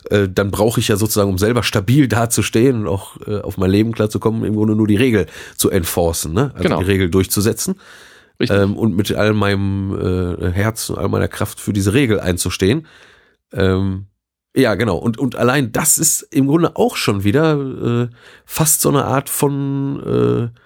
Äh, 0.10 0.28
dann 0.30 0.52
brauche 0.52 0.80
ich 0.80 0.88
ja 0.88 0.98
sozusagen, 0.98 1.30
um 1.30 1.38
selber 1.38 1.64
stabil 1.64 2.08
dazustehen 2.08 2.82
und 2.82 2.88
auch 2.88 3.18
äh, 3.28 3.40
auf 3.40 3.58
mein 3.58 3.72
Leben 3.72 3.92
klarzukommen, 3.92 4.44
im 4.44 4.56
Grunde 4.56 4.76
nur 4.76 4.88
die 4.88 4.96
Regel 4.96 5.28
zu 5.56 5.70
enforcen, 5.70 6.34
ne? 6.34 6.52
also 6.54 6.64
genau. 6.64 6.80
die 6.80 6.86
Regel 6.86 7.10
durchzusetzen. 7.10 7.76
Ähm, 8.40 8.78
und 8.78 8.96
mit 8.96 9.12
all 9.16 9.34
meinem 9.34 10.38
äh, 10.40 10.52
Herz 10.52 10.92
und 10.92 11.00
all 11.00 11.10
meiner 11.10 11.28
Kraft 11.28 11.60
für 11.60 11.74
diese 11.74 11.94
Regel 11.94 12.20
einzustehen. 12.20 12.86
Ähm, 13.52 14.06
ja, 14.56 14.76
genau. 14.76 14.98
Und, 14.98 15.18
und 15.18 15.36
allein 15.36 15.72
das 15.72 15.98
ist 15.98 16.22
im 16.22 16.48
Grunde 16.48 16.76
auch 16.76 16.96
schon 16.98 17.24
wieder 17.24 17.56
äh, 17.56 18.10
fast 18.46 18.82
so 18.82 18.90
eine 18.90 19.06
Art 19.06 19.30
von 19.30 20.52
äh, 20.54 20.60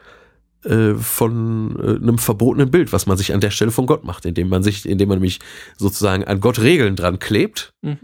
äh, 0.64 0.94
von 0.94 1.76
äh, 1.80 1.96
einem 1.96 2.20
verbotenen 2.20 2.70
Bild, 2.70 2.94
was 2.94 3.08
man 3.08 3.18
sich 3.18 3.34
an 3.34 3.40
der 3.40 3.50
Stelle 3.50 3.72
von 3.72 3.88
Gott 3.88 4.04
macht, 4.04 4.26
indem 4.26 4.48
man 4.48 4.62
sich, 4.62 4.88
indem 4.88 5.10
man 5.10 5.18
nämlich 5.18 5.40
sozusagen 5.76 6.24
an 6.24 6.40
Gott 6.40 6.60
Regeln 6.60 6.96
dran 6.96 7.20
klebt. 7.20 7.74
Mhm 7.82 7.98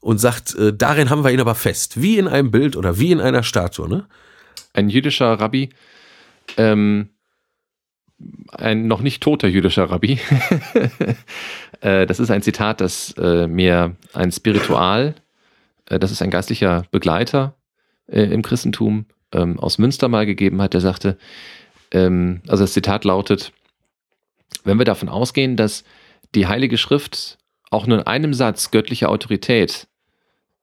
und 0.00 0.18
sagt, 0.18 0.54
äh, 0.56 0.70
darin 0.70 1.08
haben 1.08 1.24
wir 1.24 1.30
ihn 1.30 1.40
aber 1.40 1.54
fest, 1.54 2.02
wie 2.02 2.18
in 2.18 2.28
einem 2.28 2.50
Bild 2.50 2.76
oder 2.76 2.98
wie 2.98 3.10
in 3.10 3.22
einer 3.22 3.42
Statue. 3.42 3.88
Ne? 3.88 4.04
Ein 4.74 4.90
jüdischer 4.90 5.40
Rabbi, 5.40 5.70
ähm, 6.58 7.08
ein 8.52 8.86
noch 8.86 9.00
nicht 9.00 9.22
toter 9.22 9.48
jüdischer 9.48 9.84
Rabbi, 9.90 10.20
das 11.80 12.20
ist 12.20 12.30
ein 12.30 12.42
Zitat, 12.42 12.82
das 12.82 13.14
mir 13.16 13.96
ein 14.12 14.30
Spiritual, 14.30 15.14
das 15.86 16.10
ist 16.10 16.20
ein 16.20 16.30
geistlicher 16.30 16.84
Begleiter 16.90 17.54
im 18.06 18.42
Christentum 18.42 19.06
ähm, 19.34 19.58
aus 19.58 19.78
Münster 19.78 20.08
mal 20.08 20.26
gegeben 20.26 20.62
hat, 20.62 20.74
der 20.74 20.80
sagte, 20.80 21.18
ähm, 21.94 22.42
also 22.46 22.64
das 22.64 22.74
Zitat 22.74 23.04
lautet, 23.04 23.52
wenn 24.64 24.78
wir 24.78 24.84
davon 24.84 25.08
ausgehen, 25.08 25.56
dass 25.56 25.84
die 26.34 26.46
Heilige 26.46 26.76
Schrift 26.76 27.38
auch 27.70 27.86
nur 27.86 27.98
in 27.98 28.06
einem 28.06 28.34
Satz 28.34 28.70
göttliche 28.70 29.08
Autorität 29.08 29.86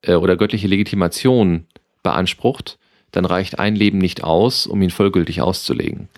äh, 0.03 0.13
oder 0.13 0.37
göttliche 0.37 0.67
Legitimation 0.67 1.65
beansprucht, 2.03 2.77
dann 3.11 3.25
reicht 3.25 3.59
ein 3.59 3.75
Leben 3.75 3.97
nicht 3.97 4.23
aus, 4.23 4.67
um 4.67 4.81
ihn 4.81 4.89
vollgültig 4.89 5.41
auszulegen. 5.41 6.09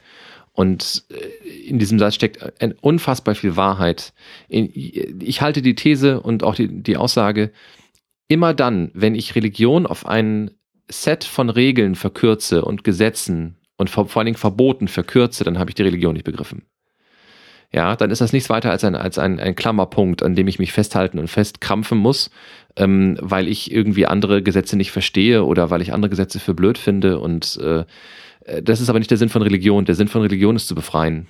Und 0.51 1.03
äh, 1.09 1.67
in 1.67 1.79
diesem 1.79 1.99
Satz 1.99 2.15
steckt 2.15 2.61
ein 2.61 2.73
unfassbar 2.73 3.35
viel 3.35 3.55
Wahrheit. 3.55 4.13
Ich 4.49 5.41
halte 5.41 5.61
die 5.61 5.75
These 5.75 6.21
und 6.21 6.43
auch 6.43 6.55
die, 6.55 6.67
die 6.67 6.97
Aussage, 6.97 7.51
immer 8.27 8.53
dann, 8.53 8.91
wenn 8.93 9.15
ich 9.15 9.35
Religion 9.35 9.85
auf 9.85 10.05
einen 10.05 10.51
Set 10.89 11.23
von 11.23 11.49
Regeln 11.49 11.95
verkürze 11.95 12.65
und 12.65 12.83
Gesetzen 12.83 13.57
und 13.83 13.89
vor, 13.89 14.07
vor 14.07 14.21
allen 14.21 14.27
Dingen 14.27 14.37
Verboten 14.37 14.87
verkürze, 14.87 15.43
dann 15.43 15.59
habe 15.59 15.69
ich 15.69 15.75
die 15.75 15.83
Religion 15.83 16.13
nicht 16.13 16.23
begriffen. 16.23 16.61
Ja, 17.73 17.97
dann 17.97 18.11
ist 18.11 18.21
das 18.21 18.31
nichts 18.31 18.49
weiter 18.49 18.71
als 18.71 18.85
ein, 18.85 18.95
als 18.95 19.17
ein, 19.17 19.41
ein 19.41 19.55
Klammerpunkt, 19.55 20.23
an 20.23 20.35
dem 20.35 20.47
ich 20.47 20.57
mich 20.57 20.71
festhalten 20.71 21.19
und 21.19 21.27
festkrampfen 21.27 21.97
muss, 21.97 22.29
ähm, 22.77 23.17
weil 23.19 23.49
ich 23.49 23.73
irgendwie 23.73 24.05
andere 24.05 24.41
Gesetze 24.41 24.77
nicht 24.77 24.91
verstehe 24.91 25.43
oder 25.43 25.69
weil 25.69 25.81
ich 25.81 25.91
andere 25.91 26.09
Gesetze 26.09 26.39
für 26.39 26.53
blöd 26.53 26.77
finde. 26.77 27.19
Und 27.19 27.57
äh, 27.57 27.83
das 28.61 28.79
ist 28.79 28.89
aber 28.89 28.99
nicht 28.99 29.11
der 29.11 29.17
Sinn 29.17 29.27
von 29.27 29.41
Religion. 29.41 29.83
Der 29.83 29.95
Sinn 29.95 30.07
von 30.07 30.21
Religion 30.21 30.55
ist 30.55 30.67
zu 30.69 30.75
befreien. 30.75 31.27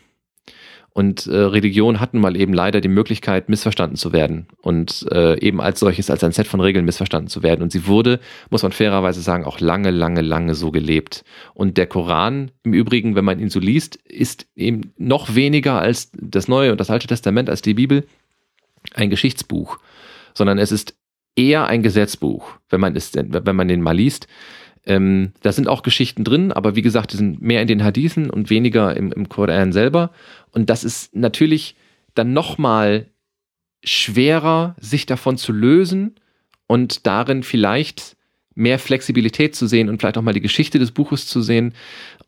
Und 0.93 1.25
äh, 1.25 1.35
Religion 1.35 1.99
hatten 1.99 2.19
mal 2.19 2.35
eben 2.35 2.53
leider 2.53 2.79
die 2.79 2.87
Möglichkeit, 2.87 3.49
missverstanden 3.49 3.97
zu 3.97 4.13
werden 4.13 4.45
und 4.61 5.07
äh, 5.11 5.39
eben 5.39 5.59
als 5.59 5.79
solches, 5.79 6.11
als 6.11 6.23
ein 6.23 6.33
Set 6.33 6.45
von 6.45 6.59
Regeln 6.59 6.85
missverstanden 6.85 7.29
zu 7.29 7.41
werden. 7.41 7.63
Und 7.63 7.71
sie 7.71 7.87
wurde, 7.87 8.19
muss 8.51 8.61
man 8.61 8.71
fairerweise 8.71 9.21
sagen, 9.21 9.43
auch 9.43 9.59
lange, 9.59 9.89
lange, 9.89 10.21
lange 10.21 10.53
so 10.53 10.69
gelebt. 10.69 11.25
Und 11.55 11.77
der 11.77 11.87
Koran, 11.87 12.51
im 12.61 12.73
Übrigen, 12.73 13.15
wenn 13.15 13.25
man 13.25 13.39
ihn 13.39 13.49
so 13.49 13.59
liest, 13.59 13.95
ist 13.95 14.45
eben 14.55 14.93
noch 14.97 15.33
weniger 15.33 15.79
als 15.79 16.11
das 16.13 16.47
Neue 16.47 16.71
und 16.71 16.79
das 16.79 16.91
Alte 16.91 17.07
Testament, 17.07 17.49
als 17.49 17.63
die 17.63 17.73
Bibel, 17.73 18.05
ein 18.93 19.09
Geschichtsbuch, 19.09 19.79
sondern 20.35 20.59
es 20.59 20.71
ist 20.71 20.95
eher 21.35 21.65
ein 21.65 21.81
Gesetzbuch, 21.81 22.51
wenn 22.69 22.81
man 22.81 22.95
es, 22.95 23.13
wenn 23.15 23.55
man 23.55 23.67
den 23.67 23.81
mal 23.81 23.95
liest. 23.95 24.27
Ähm, 24.85 25.31
da 25.41 25.51
sind 25.51 25.67
auch 25.67 25.81
Geschichten 25.81 26.23
drin, 26.23 26.51
aber 26.51 26.75
wie 26.75 26.81
gesagt, 26.81 27.13
die 27.13 27.17
sind 27.17 27.41
mehr 27.41 27.61
in 27.61 27.67
den 27.67 27.83
Hadithen 27.83 28.29
und 28.29 28.49
weniger 28.49 28.95
im, 28.97 29.11
im 29.11 29.29
Koran 29.29 29.71
selber. 29.71 30.11
Und 30.51 30.69
das 30.69 30.83
ist 30.83 31.15
natürlich 31.15 31.75
dann 32.15 32.33
nochmal 32.33 33.07
schwerer, 33.83 34.75
sich 34.79 35.05
davon 35.05 35.37
zu 35.37 35.51
lösen 35.51 36.15
und 36.67 37.05
darin 37.07 37.43
vielleicht 37.43 38.17
mehr 38.55 38.79
Flexibilität 38.79 39.55
zu 39.55 39.67
sehen 39.67 39.89
und 39.89 39.99
vielleicht 39.99 40.17
auch 40.17 40.21
mal 40.21 40.33
die 40.33 40.41
Geschichte 40.41 40.79
des 40.79 40.91
Buches 40.91 41.27
zu 41.27 41.41
sehen. 41.41 41.73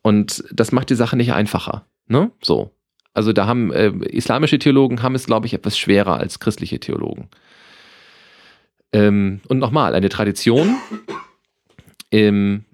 Und 0.01 0.43
das 0.51 0.71
macht 0.71 0.89
die 0.89 0.95
Sache 0.95 1.17
nicht 1.17 1.33
einfacher. 1.33 1.85
Ne? 2.07 2.31
So. 2.41 2.71
Also 3.13 3.31
da 3.31 3.47
haben 3.47 3.71
äh, 3.71 3.89
islamische 4.09 4.59
Theologen 4.59 5.01
haben 5.01 5.15
es, 5.15 5.25
glaube 5.25 5.47
ich, 5.47 5.53
etwas 5.53 5.77
schwerer 5.77 6.17
als 6.17 6.39
christliche 6.39 6.79
Theologen. 6.79 7.29
Ähm, 8.91 9.41
und 9.47 9.59
nochmal, 9.59 9.95
eine 9.95 10.09
Tradition 10.09 10.75
ähm, 12.15 12.65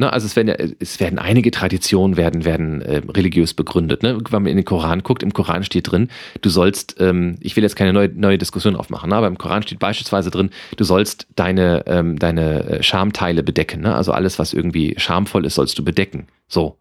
Ne, 0.00 0.10
also 0.10 0.24
es 0.24 0.34
werden, 0.34 0.48
ja, 0.48 0.54
es 0.78 0.98
werden 0.98 1.18
einige 1.18 1.50
Traditionen 1.50 2.16
werden, 2.16 2.46
werden 2.46 2.80
äh, 2.80 3.02
religiös 3.06 3.52
begründet. 3.52 4.02
Ne? 4.02 4.18
Wenn 4.30 4.42
man 4.42 4.50
in 4.50 4.56
den 4.56 4.64
Koran 4.64 5.02
guckt, 5.02 5.22
im 5.22 5.34
Koran 5.34 5.62
steht 5.62 5.92
drin, 5.92 6.08
du 6.40 6.48
sollst, 6.48 6.96
ähm, 7.00 7.36
ich 7.40 7.54
will 7.54 7.62
jetzt 7.62 7.76
keine 7.76 7.92
neue, 7.92 8.08
neue 8.08 8.38
Diskussion 8.38 8.76
aufmachen, 8.76 9.10
ne? 9.10 9.16
aber 9.16 9.26
im 9.26 9.36
Koran 9.36 9.62
steht 9.62 9.78
beispielsweise 9.78 10.30
drin, 10.30 10.48
du 10.78 10.84
sollst 10.84 11.26
deine, 11.36 11.84
ähm, 11.86 12.18
deine 12.18 12.64
äh, 12.64 12.82
Schamteile 12.82 13.42
bedecken. 13.42 13.82
Ne? 13.82 13.94
Also 13.94 14.12
alles, 14.12 14.38
was 14.38 14.54
irgendwie 14.54 14.94
schamvoll 14.96 15.44
ist, 15.44 15.56
sollst 15.56 15.78
du 15.78 15.84
bedecken. 15.84 16.28
So. 16.48 16.78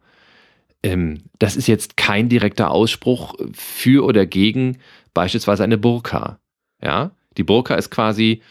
Ähm, 0.82 1.24
das 1.40 1.58
ist 1.58 1.68
jetzt 1.68 1.98
kein 1.98 2.30
direkter 2.30 2.72
Ausspruch 2.72 3.36
für 3.52 4.06
oder 4.06 4.26
gegen 4.26 4.78
beispielsweise 5.14 5.66
eine 5.66 5.78
Burka. 5.78 6.40
Ja, 6.82 7.12
die 7.38 7.44
Burka 7.44 7.76
ist 7.76 7.90
quasi 7.90 8.42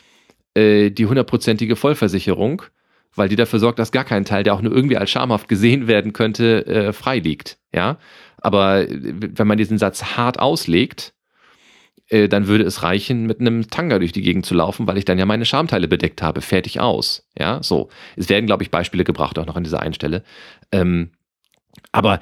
äh, 0.52 0.90
die 0.90 1.06
hundertprozentige 1.06 1.74
Vollversicherung 1.74 2.64
weil 3.14 3.28
die 3.28 3.36
dafür 3.36 3.58
sorgt, 3.58 3.78
dass 3.78 3.92
gar 3.92 4.04
kein 4.04 4.24
Teil, 4.24 4.42
der 4.42 4.54
auch 4.54 4.62
nur 4.62 4.72
irgendwie 4.72 4.96
als 4.96 5.10
schamhaft 5.10 5.48
gesehen 5.48 5.86
werden 5.86 6.12
könnte, 6.12 6.66
äh, 6.66 6.92
frei 6.92 7.18
liegt. 7.18 7.58
Ja, 7.74 7.98
aber 8.38 8.88
äh, 8.88 8.88
wenn 8.90 9.46
man 9.46 9.58
diesen 9.58 9.78
Satz 9.78 10.16
hart 10.16 10.38
auslegt, 10.38 11.14
äh, 12.08 12.28
dann 12.28 12.46
würde 12.46 12.64
es 12.64 12.82
reichen, 12.82 13.26
mit 13.26 13.40
einem 13.40 13.68
Tanga 13.68 13.98
durch 13.98 14.12
die 14.12 14.22
Gegend 14.22 14.46
zu 14.46 14.54
laufen, 14.54 14.86
weil 14.86 14.98
ich 14.98 15.04
dann 15.04 15.18
ja 15.18 15.26
meine 15.26 15.44
Schamteile 15.44 15.88
bedeckt 15.88 16.22
habe. 16.22 16.40
Fertig 16.40 16.80
aus. 16.80 17.26
Ja, 17.38 17.62
so. 17.62 17.88
Es 18.16 18.28
werden, 18.28 18.46
glaube 18.46 18.62
ich, 18.62 18.70
Beispiele 18.70 19.04
gebracht, 19.04 19.38
auch 19.38 19.46
noch 19.46 19.56
an 19.56 19.64
dieser 19.64 19.80
einen 19.80 19.94
Stelle. 19.94 20.22
Ähm, 20.72 21.10
aber, 21.92 22.20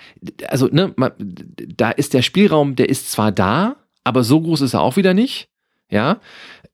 also, 0.48 0.66
ne, 0.66 0.92
man, 0.96 1.12
da 1.18 1.90
ist 1.90 2.14
der 2.14 2.22
Spielraum, 2.22 2.76
der 2.76 2.88
ist 2.88 3.10
zwar 3.10 3.32
da, 3.32 3.76
aber 4.04 4.22
so 4.24 4.40
groß 4.40 4.60
ist 4.60 4.74
er 4.74 4.80
auch 4.80 4.96
wieder 4.96 5.14
nicht. 5.14 5.48
Ja, 5.88 6.20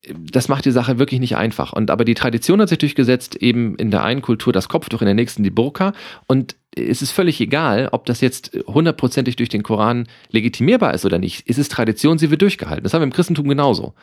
das 0.09 0.49
macht 0.49 0.65
die 0.65 0.73
Sache 0.73 0.99
wirklich 0.99 1.21
nicht 1.21 1.37
einfach. 1.37 1.73
Und 1.73 1.91
aber 1.91 2.05
die 2.05 2.15
Tradition 2.15 2.61
hat 2.61 2.69
sich 2.69 2.79
durchgesetzt, 2.79 3.37
eben 3.37 3.77
in 3.77 3.91
der 3.91 4.03
einen 4.03 4.23
Kultur 4.23 4.53
das 4.53 4.69
Kopftuch, 4.69 5.01
in 5.01 5.07
der 5.07 5.15
nächsten 5.15 5.43
die 5.43 5.51
Burka. 5.51 5.93
Und 6.27 6.57
es 6.75 7.03
ist 7.03 7.13
völlig 7.13 7.41
egal, 7.41 7.89
ob 7.93 8.07
das 8.07 8.21
jetzt 8.21 8.59
hundertprozentig 8.67 9.37
durch 9.37 9.49
den 9.49 9.63
Koran 9.63 10.09
legitimierbar 10.31 10.95
ist 10.95 11.05
oder 11.05 11.19
nicht. 11.19 11.45
Es 11.47 11.59
ist 11.59 11.71
Tradition, 11.71 12.19
sie 12.19 12.31
wird 12.31 12.43
durchgehalten. 12.43 12.83
Das 12.83 12.95
haben 12.95 13.03
wir 13.03 13.07
im 13.07 13.13
Christentum 13.13 13.47
genauso. 13.47 13.95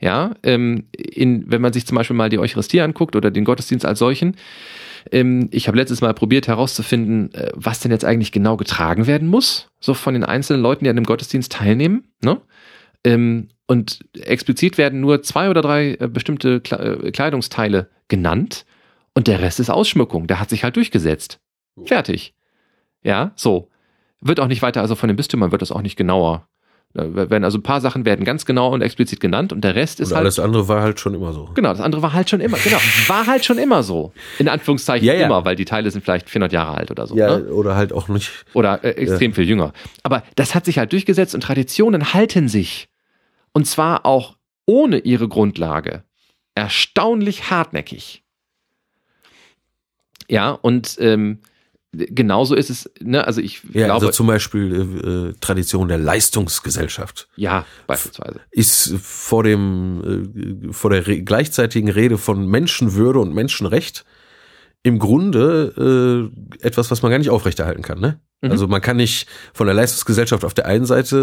Ja, 0.00 0.34
ähm, 0.44 0.84
in, 0.92 1.50
wenn 1.50 1.60
man 1.60 1.72
sich 1.72 1.86
zum 1.86 1.96
Beispiel 1.96 2.16
mal 2.16 2.28
die 2.28 2.38
Eucharistie 2.38 2.80
anguckt 2.80 3.16
oder 3.16 3.30
den 3.32 3.44
Gottesdienst 3.44 3.84
als 3.84 3.98
solchen. 3.98 4.36
Ähm, 5.10 5.48
ich 5.50 5.66
habe 5.66 5.76
letztes 5.76 6.02
Mal 6.02 6.14
probiert 6.14 6.46
herauszufinden, 6.46 7.34
äh, 7.34 7.50
was 7.54 7.80
denn 7.80 7.90
jetzt 7.90 8.04
eigentlich 8.04 8.30
genau 8.30 8.56
getragen 8.56 9.08
werden 9.08 9.26
muss, 9.26 9.70
so 9.80 9.94
von 9.94 10.14
den 10.14 10.24
einzelnen 10.24 10.62
Leuten, 10.62 10.84
die 10.84 10.90
an 10.90 10.96
dem 10.96 11.06
Gottesdienst 11.06 11.50
teilnehmen. 11.50 12.04
Ne? 12.22 12.40
Ähm, 13.02 13.48
und 13.68 14.00
explizit 14.18 14.78
werden 14.78 15.00
nur 15.00 15.22
zwei 15.22 15.50
oder 15.50 15.62
drei 15.62 15.96
äh, 16.00 16.08
bestimmte 16.08 16.62
äh, 16.70 17.12
Kleidungsteile 17.12 17.88
genannt 18.08 18.64
und 19.14 19.28
der 19.28 19.40
Rest 19.40 19.60
ist 19.60 19.70
Ausschmückung. 19.70 20.26
Der 20.26 20.40
hat 20.40 20.48
sich 20.50 20.64
halt 20.64 20.74
durchgesetzt. 20.76 21.38
Fertig. 21.84 22.34
Ja, 23.04 23.32
so. 23.36 23.68
Wird 24.20 24.40
auch 24.40 24.48
nicht 24.48 24.62
weiter, 24.62 24.80
also 24.80 24.96
von 24.96 25.08
den 25.08 25.16
Bistümern 25.16 25.52
wird 25.52 25.62
das 25.62 25.70
auch 25.70 25.82
nicht 25.82 25.96
genauer. 25.96 26.48
Werden 26.94 27.44
also 27.44 27.58
ein 27.58 27.62
paar 27.62 27.82
Sachen 27.82 28.06
werden 28.06 28.24
ganz 28.24 28.46
genau 28.46 28.72
und 28.72 28.80
explizit 28.80 29.20
genannt 29.20 29.52
und 29.52 29.62
der 29.62 29.74
Rest 29.74 30.00
ist 30.00 30.08
und 30.08 30.16
halt. 30.16 30.24
Alles 30.24 30.38
andere 30.38 30.66
war 30.66 30.82
halt 30.82 30.98
schon 30.98 31.14
immer 31.14 31.34
so. 31.34 31.50
Genau, 31.54 31.68
das 31.68 31.80
andere 31.80 32.00
war 32.00 32.14
halt 32.14 32.30
schon 32.30 32.40
immer, 32.40 32.56
genau, 32.64 32.78
war 33.08 33.26
halt 33.26 33.44
schon 33.44 33.58
immer 33.58 33.82
so. 33.82 34.12
In 34.38 34.48
Anführungszeichen 34.48 35.06
ja, 35.06 35.12
ja. 35.12 35.26
immer, 35.26 35.44
weil 35.44 35.54
die 35.54 35.66
Teile 35.66 35.90
sind 35.90 36.02
vielleicht 36.02 36.30
400 36.30 36.52
Jahre 36.52 36.78
alt 36.78 36.90
oder 36.90 37.06
so. 37.06 37.14
Ja, 37.14 37.38
ne? 37.38 37.44
oder 37.50 37.76
halt 37.76 37.92
auch 37.92 38.08
nicht. 38.08 38.30
Oder 38.54 38.82
äh, 38.82 38.92
extrem 38.92 39.32
ja. 39.32 39.34
viel 39.34 39.44
jünger. 39.44 39.74
Aber 40.02 40.22
das 40.36 40.54
hat 40.54 40.64
sich 40.64 40.78
halt 40.78 40.92
durchgesetzt 40.92 41.34
und 41.34 41.42
Traditionen 41.42 42.14
halten 42.14 42.48
sich. 42.48 42.88
Und 43.52 43.66
zwar 43.66 44.06
auch 44.06 44.36
ohne 44.66 44.98
ihre 44.98 45.28
Grundlage. 45.28 46.04
Erstaunlich 46.54 47.50
hartnäckig. 47.50 48.24
Ja, 50.28 50.50
und 50.50 50.96
ähm, 51.00 51.40
genauso 51.92 52.54
ist 52.54 52.68
es, 52.70 52.90
ne, 53.00 53.26
also 53.26 53.40
ich 53.40 53.62
ja, 53.72 53.86
glaube. 53.86 54.06
Also 54.06 54.10
zum 54.10 54.26
Beispiel 54.26 54.74
äh, 54.74 55.08
äh 55.08 55.34
Tradition 55.40 55.88
der 55.88 55.98
Leistungsgesellschaft. 55.98 57.28
Ja, 57.36 57.64
beispielsweise. 57.86 58.40
Ist 58.50 58.94
vor 59.00 59.42
dem, 59.42 60.68
äh, 60.68 60.72
vor 60.72 60.90
der 60.90 61.06
re 61.06 61.22
gleichzeitigen 61.22 61.90
Rede 61.90 62.18
von 62.18 62.46
Menschenwürde 62.46 63.20
und 63.20 63.34
Menschenrecht 63.34 64.04
im 64.82 64.98
Grunde 64.98 66.30
äh, 66.62 66.66
etwas, 66.66 66.90
was 66.90 67.02
man 67.02 67.10
gar 67.10 67.18
nicht 67.18 67.30
aufrechterhalten 67.30 67.82
kann, 67.82 68.00
ne? 68.00 68.20
Mhm. 68.40 68.50
Also 68.52 68.68
man 68.68 68.80
kann 68.80 68.96
nicht 68.96 69.28
von 69.52 69.66
der 69.66 69.74
Leistungsgesellschaft 69.74 70.44
auf 70.44 70.54
der 70.54 70.66
einen 70.66 70.86
Seite 70.86 71.16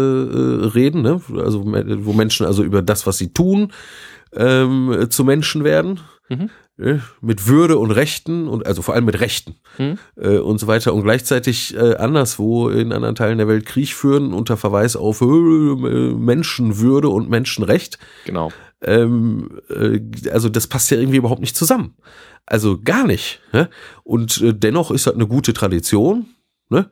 äh, 0.62 0.66
reden, 0.66 1.02
ne? 1.02 1.20
also 1.36 1.64
wo 1.64 2.12
Menschen 2.12 2.44
also 2.44 2.62
über 2.62 2.82
das, 2.82 3.06
was 3.06 3.16
sie 3.16 3.32
tun, 3.32 3.72
ähm, 4.34 5.06
zu 5.08 5.24
Menschen 5.24 5.64
werden. 5.64 6.00
Mhm. 6.28 6.50
Äh, 6.78 6.98
mit 7.22 7.46
Würde 7.46 7.78
und 7.78 7.90
Rechten 7.90 8.48
und 8.48 8.66
also 8.66 8.82
vor 8.82 8.94
allem 8.94 9.06
mit 9.06 9.18
Rechten 9.20 9.54
mhm. 9.78 9.98
äh, 10.16 10.36
und 10.36 10.58
so 10.58 10.66
weiter 10.66 10.92
und 10.92 11.04
gleichzeitig 11.04 11.74
äh, 11.74 11.94
anderswo 11.94 12.68
in 12.68 12.92
anderen 12.92 13.14
Teilen 13.14 13.38
der 13.38 13.48
Welt 13.48 13.64
Krieg 13.64 13.94
führen 13.94 14.34
unter 14.34 14.58
Verweis 14.58 14.94
auf 14.94 15.22
äh, 15.22 15.24
Menschenwürde 15.24 17.08
und 17.08 17.30
Menschenrecht. 17.30 17.98
Genau. 18.26 18.52
Ähm, 18.82 19.62
äh, 19.70 20.00
also 20.30 20.50
das 20.50 20.66
passt 20.66 20.90
ja 20.90 20.98
irgendwie 20.98 21.16
überhaupt 21.16 21.40
nicht 21.40 21.56
zusammen. 21.56 21.94
Also 22.46 22.80
gar 22.80 23.06
nicht. 23.06 23.40
Ne? 23.52 23.68
Und 24.04 24.40
äh, 24.40 24.54
dennoch 24.54 24.90
ist 24.90 25.06
das 25.06 25.14
eine 25.14 25.26
gute 25.26 25.52
Tradition. 25.52 26.26
Ne? 26.68 26.88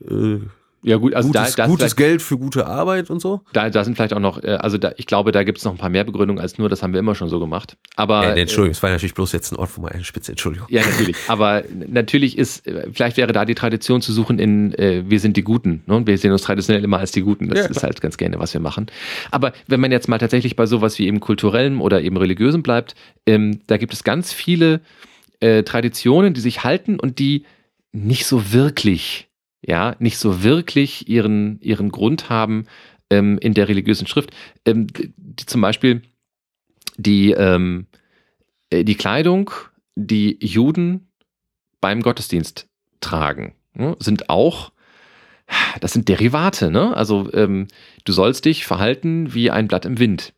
Äh, 0.00 0.40
ja 0.82 0.96
gut, 0.96 1.14
also 1.14 1.28
gutes, 1.28 1.54
da, 1.54 1.66
gutes 1.66 1.94
Geld 1.94 2.22
für 2.22 2.36
gute 2.36 2.66
Arbeit 2.66 3.08
und 3.08 3.20
so. 3.20 3.42
Da, 3.52 3.70
da 3.70 3.84
sind 3.84 3.94
vielleicht 3.94 4.12
auch 4.14 4.20
noch, 4.20 4.42
äh, 4.42 4.50
also 4.50 4.78
da, 4.78 4.92
ich 4.96 5.06
glaube, 5.06 5.30
da 5.30 5.44
gibt 5.44 5.58
es 5.58 5.64
noch 5.64 5.72
ein 5.72 5.78
paar 5.78 5.90
mehr 5.90 6.02
Begründungen 6.02 6.40
als 6.40 6.58
nur, 6.58 6.68
das 6.68 6.82
haben 6.82 6.92
wir 6.92 6.98
immer 6.98 7.14
schon 7.14 7.28
so 7.28 7.38
gemacht. 7.38 7.76
Aber 7.94 8.24
ja, 8.24 8.34
nee, 8.34 8.40
Entschuldigung, 8.42 8.72
es 8.72 8.82
war 8.82 8.90
natürlich 8.90 9.14
bloß 9.14 9.32
jetzt 9.32 9.52
ein 9.52 9.56
Ort, 9.56 9.70
wo 9.76 9.82
man 9.82 9.92
eine 9.92 10.02
Spitze, 10.02 10.32
Entschuldigung. 10.32 10.66
Ja, 10.70 10.82
natürlich. 10.82 11.16
Aber 11.28 11.62
natürlich 11.86 12.36
ist, 12.36 12.64
vielleicht 12.92 13.16
wäre 13.16 13.32
da 13.32 13.44
die 13.44 13.54
Tradition 13.54 14.02
zu 14.02 14.12
suchen 14.12 14.40
in, 14.40 14.74
äh, 14.74 15.04
wir 15.06 15.20
sind 15.20 15.36
die 15.36 15.44
Guten. 15.44 15.82
Ne? 15.86 16.02
Wir 16.04 16.18
sehen 16.18 16.32
uns 16.32 16.42
traditionell 16.42 16.82
immer 16.82 16.98
als 16.98 17.12
die 17.12 17.22
Guten. 17.22 17.48
Das 17.48 17.58
ja, 17.60 17.66
ist 17.66 17.82
halt 17.82 18.00
ganz 18.00 18.16
gerne, 18.16 18.40
was 18.40 18.52
wir 18.52 18.60
machen. 18.60 18.86
Aber 19.30 19.52
wenn 19.68 19.80
man 19.80 19.92
jetzt 19.92 20.08
mal 20.08 20.18
tatsächlich 20.18 20.56
bei 20.56 20.66
sowas 20.66 20.98
wie 20.98 21.06
eben 21.06 21.20
kulturellem 21.20 21.80
oder 21.80 22.02
eben 22.02 22.16
religiösem 22.16 22.62
bleibt, 22.62 22.96
ähm, 23.26 23.60
da 23.68 23.76
gibt 23.76 23.92
es 23.92 24.02
ganz 24.02 24.32
viele 24.32 24.80
äh, 25.38 25.62
Traditionen, 25.62 26.34
die 26.34 26.40
sich 26.40 26.64
halten 26.64 26.98
und 26.98 27.18
die 27.18 27.44
nicht 27.92 28.26
so 28.26 28.52
wirklich 28.52 29.28
ja, 29.64 29.94
nicht 30.00 30.18
so 30.18 30.42
wirklich 30.42 31.08
ihren, 31.08 31.60
ihren 31.60 31.90
Grund 31.90 32.28
haben 32.28 32.66
ähm, 33.10 33.38
in 33.38 33.54
der 33.54 33.68
religiösen 33.68 34.06
Schrift. 34.06 34.30
Ähm, 34.66 34.88
die, 34.88 35.46
zum 35.46 35.60
Beispiel 35.60 36.02
die, 36.96 37.30
ähm, 37.30 37.86
äh, 38.70 38.84
die 38.84 38.96
Kleidung, 38.96 39.50
die 39.94 40.38
Juden 40.44 41.12
beim 41.80 42.02
Gottesdienst 42.02 42.68
tragen, 43.00 43.54
ne, 43.74 43.96
sind 43.98 44.28
auch, 44.30 44.72
das 45.80 45.92
sind 45.92 46.08
Derivate, 46.08 46.70
ne? 46.70 46.96
Also 46.96 47.32
ähm, 47.34 47.68
du 48.04 48.12
sollst 48.12 48.44
dich 48.44 48.64
verhalten 48.64 49.34
wie 49.34 49.50
ein 49.50 49.68
Blatt 49.68 49.84
im 49.84 49.98
Wind. 49.98 50.32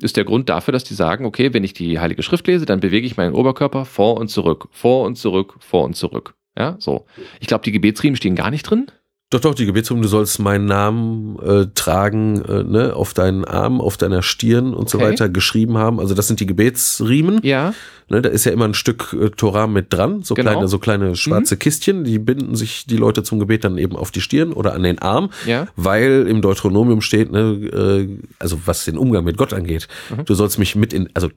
ist 0.00 0.16
der 0.16 0.24
Grund 0.24 0.48
dafür, 0.48 0.72
dass 0.72 0.84
die 0.84 0.94
sagen, 0.94 1.24
okay, 1.26 1.52
wenn 1.52 1.64
ich 1.64 1.74
die 1.74 1.98
Heilige 1.98 2.22
Schrift 2.22 2.46
lese, 2.46 2.66
dann 2.66 2.80
bewege 2.80 3.06
ich 3.06 3.16
meinen 3.16 3.34
Oberkörper 3.34 3.84
vor 3.84 4.16
und 4.16 4.28
zurück, 4.28 4.68
vor 4.70 5.04
und 5.06 5.16
zurück, 5.16 5.56
vor 5.60 5.84
und 5.84 5.94
zurück. 5.94 6.34
Ja, 6.58 6.76
so. 6.78 7.06
Ich 7.40 7.46
glaube, 7.48 7.64
die 7.64 7.72
Gebetsriemen 7.72 8.16
stehen 8.16 8.36
gar 8.36 8.50
nicht 8.50 8.62
drin. 8.68 8.86
Doch, 9.30 9.40
doch, 9.40 9.54
die 9.56 9.66
Gebetsriemen, 9.66 10.02
du 10.02 10.08
sollst 10.08 10.38
meinen 10.38 10.66
Namen 10.66 11.38
äh, 11.40 11.66
tragen, 11.74 12.44
äh, 12.44 12.62
ne, 12.62 12.94
auf 12.94 13.14
deinen 13.14 13.44
Arm, 13.44 13.80
auf 13.80 13.96
deiner 13.96 14.22
Stirn 14.22 14.74
und 14.74 14.88
so 14.88 14.98
Okay. 14.98 15.08
weiter 15.08 15.28
geschrieben 15.28 15.76
haben. 15.76 15.98
Also 15.98 16.14
das 16.14 16.28
sind 16.28 16.38
die 16.38 16.46
Gebetsriemen. 16.46 17.40
Ja. 17.42 17.74
Ne, 18.08 18.22
da 18.22 18.28
ist 18.28 18.44
ja 18.44 18.52
immer 18.52 18.66
ein 18.66 18.74
Stück 18.74 19.16
äh, 19.18 19.30
Torah 19.30 19.66
mit 19.66 19.92
dran, 19.92 20.22
so 20.22 20.34
Genau. 20.34 20.50
kleine, 20.52 20.68
so 20.68 20.78
kleine 20.78 21.16
schwarze 21.16 21.56
Kistchen, 21.56 22.04
die 22.04 22.20
binden 22.20 22.54
sich 22.54 22.86
die 22.86 22.98
Leute 22.98 23.24
zum 23.24 23.40
Gebet 23.40 23.64
dann 23.64 23.76
eben 23.78 23.96
auf 23.96 24.12
die 24.12 24.20
Stirn 24.20 24.52
oder 24.52 24.74
an 24.74 24.84
den 24.84 25.00
Arm, 25.00 25.30
Ja. 25.46 25.66
weil 25.74 26.26
im 26.28 26.40
Deuteronomium 26.40 27.00
steht, 27.00 27.32
ne, 27.32 27.40
äh, 27.40 28.18
also 28.38 28.58
was 28.66 28.84
den 28.84 28.98
Umgang 28.98 29.24
mit 29.24 29.36
Gott 29.36 29.52
angeht, 29.54 29.88
Mhm. 30.16 30.26
du 30.26 30.34
sollst 30.34 30.60
mich 30.60 30.76
mit 30.76 30.92
in, 30.92 31.08
also 31.14 31.28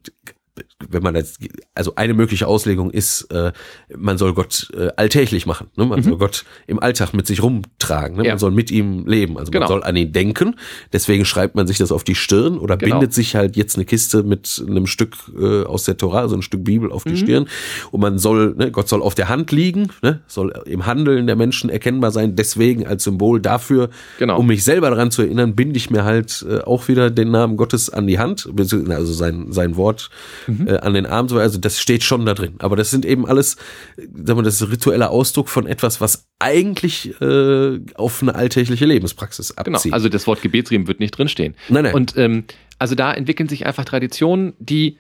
wenn 0.90 1.04
man 1.04 1.16
jetzt, 1.16 1.40
also 1.76 1.94
eine 1.96 2.14
mögliche 2.14 2.48
Auslegung 2.48 2.92
ist, 2.92 3.24
äh, 3.32 3.52
man 3.96 4.18
soll 4.18 4.34
Gott 4.34 4.70
äh, 4.78 4.90
alltäglich 4.96 5.46
machen, 5.46 5.68
ne? 5.76 5.86
man 5.86 6.02
soll 6.04 6.18
Gott 6.18 6.46
im 6.68 6.80
Alltag 6.80 7.14
mit 7.14 7.28
sich 7.28 7.42
rumtragen, 7.44 8.18
ne? 8.18 8.22
Mhm. 8.24 8.26
Ja. 8.26 8.32
man 8.34 8.40
soll 8.40 8.52
mit 8.52 8.72
ihm 8.72 9.06
leben, 9.08 9.38
also 9.38 9.52
Genau. 9.52 9.66
man 9.66 9.68
soll 9.70 9.84
an 9.84 9.96
ihn 9.96 10.12
denken, 10.12 10.56
deswegen 10.94 11.26
schreibt 11.26 11.56
man 11.56 11.68
sich 11.68 11.78
das 11.78 11.92
auf 11.92 12.04
die 12.04 12.16
Stirn 12.16 12.58
oder 12.58 12.78
Genau. 12.78 12.96
bindet 13.00 13.14
sich 13.14 13.36
halt 13.36 13.56
jetzt 13.56 13.76
eine 13.76 13.86
Kiste 13.86 14.24
mit 14.24 14.64
einem 14.68 14.88
Stück 14.88 15.16
äh, 15.40 15.64
aus 15.64 15.84
der 15.84 15.98
Torah, 15.98 16.20
also 16.22 16.36
ein 16.36 16.42
Stück 16.42 16.64
Bibel 16.64 16.92
auf 16.92 17.04
die 17.04 17.12
Mhm. 17.12 17.18
Stirn 17.18 17.48
und 17.92 18.02
man 18.02 18.18
soll, 18.18 18.56
ne, 18.58 18.72
Gott 18.72 18.90
soll 18.90 19.02
auf 19.02 19.16
der 19.16 19.30
Hand 19.30 19.52
liegen, 19.52 19.90
ne? 20.02 20.22
soll 20.28 20.54
im 20.66 20.86
Handeln 20.86 21.28
der 21.28 21.36
Menschen 21.36 21.70
erkennbar 21.70 22.12
sein, 22.12 22.36
deswegen 22.36 22.86
als 22.88 23.04
Symbol 23.04 23.40
dafür, 23.42 23.90
Genau. 24.20 24.40
um 24.40 24.48
mich 24.48 24.64
selber 24.64 24.90
daran 24.90 25.12
zu 25.12 25.22
erinnern, 25.22 25.56
binde 25.56 25.78
ich 25.78 25.90
mir 25.90 26.04
halt 26.04 26.46
äh, 26.50 26.60
auch 26.62 26.88
wieder 26.88 27.10
den 27.12 27.32
Namen 27.32 27.58
Gottes 27.58 27.90
an 27.90 28.08
die 28.08 28.20
Hand, 28.20 28.50
also 28.58 29.14
sein, 29.14 29.52
sein 29.52 29.76
Wort 29.76 30.10
Mhm. 30.48 30.68
äh, 30.68 30.78
an 30.78 30.94
den 30.94 31.06
Arm, 31.06 31.30
so, 31.30 31.38
also 31.38 31.58
das 31.60 31.80
steht 31.80 32.04
schon 32.04 32.26
da 32.26 32.34
drin. 32.34 32.56
Aber 32.60 32.76
das 32.76 32.90
sind 32.90 33.06
eben 33.06 33.28
alles, 33.28 33.58
sagen 33.98 34.40
wir, 34.40 34.44
das 34.44 34.62
ist 34.62 34.72
ritueller 34.72 35.10
Ausdruck 35.12 35.50
von 35.50 35.68
etwas, 35.68 36.02
was 36.02 36.28
eigentlich 36.40 37.20
äh, 37.22 37.80
auf 37.96 38.22
eine 38.22 38.36
alltägliche 38.36 38.86
Lebenspraxis 38.86 39.56
Genau. 39.56 39.78
abzieht. 39.78 39.94
Also 39.94 40.10
das 40.10 40.26
Wort 40.28 40.42
Gebetsriemen 40.42 40.88
wird 40.88 41.00
nicht 41.00 41.12
drinstehen. 41.12 41.56
Nein, 41.70 41.84
nein. 41.84 41.94
Und 41.94 42.16
ähm, 42.18 42.46
also 42.80 42.96
da 42.96 43.14
entwickeln 43.14 43.50
sich 43.50 43.66
einfach 43.66 43.86
Traditionen, 43.86 44.54
die 44.60 44.98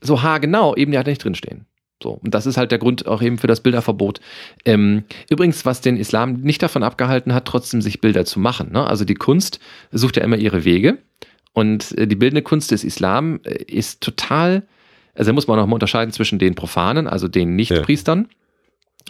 so 0.00 0.22
haargenau 0.22 0.74
eben 0.76 0.92
ja 0.92 1.02
nicht 1.02 1.22
drinstehen. 1.22 1.66
So. 2.02 2.10
Und 2.10 2.34
das 2.34 2.44
ist 2.46 2.56
halt 2.56 2.70
der 2.70 2.78
Grund 2.78 3.06
auch 3.06 3.22
eben 3.22 3.38
für 3.38 3.46
das 3.46 3.60
Bilderverbot. 3.60 4.20
Ähm, 4.64 5.04
übrigens, 5.30 5.64
was 5.64 5.80
den 5.80 5.96
Islam 5.96 6.40
nicht 6.40 6.62
davon 6.62 6.82
abgehalten 6.82 7.32
hat, 7.32 7.46
trotzdem 7.46 7.80
sich 7.80 8.00
Bilder 8.00 8.24
zu 8.24 8.40
machen. 8.40 8.72
Ne? 8.72 8.86
Also 8.86 9.04
die 9.04 9.14
Kunst 9.14 9.58
sucht 9.90 10.16
ja 10.16 10.22
immer 10.24 10.36
ihre 10.36 10.64
Wege. 10.64 10.98
Und 11.54 11.96
äh, 11.96 12.06
die 12.06 12.16
bildende 12.16 12.42
Kunst 12.42 12.70
des 12.70 12.84
Islam 12.84 13.40
äh, 13.44 13.62
ist 13.64 14.02
total, 14.02 14.64
also 15.14 15.30
da 15.30 15.32
muss 15.32 15.46
man 15.46 15.56
noch 15.56 15.66
mal 15.66 15.74
unterscheiden 15.74 16.12
zwischen 16.12 16.38
den 16.38 16.54
Profanen, 16.54 17.06
also 17.06 17.28
den 17.28 17.56
Nichtpriestern. 17.56 18.28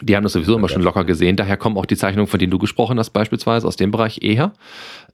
Die 0.03 0.14
haben 0.14 0.24
das 0.24 0.34
sowieso 0.34 0.57
immer 0.57 0.68
schon 0.68 0.82
locker 0.82 1.05
gesehen. 1.05 1.36
Daher 1.36 1.57
kommen 1.57 1.76
auch 1.76 1.86
die 1.86 1.97
Zeichnungen, 1.97 2.26
von 2.26 2.38
denen 2.38 2.51
du 2.51 2.59
gesprochen 2.59 2.99
hast, 2.99 3.11
beispielsweise 3.11 3.66
aus 3.66 3.76
dem 3.76 3.90
Bereich 3.90 4.22
eher. 4.22 4.53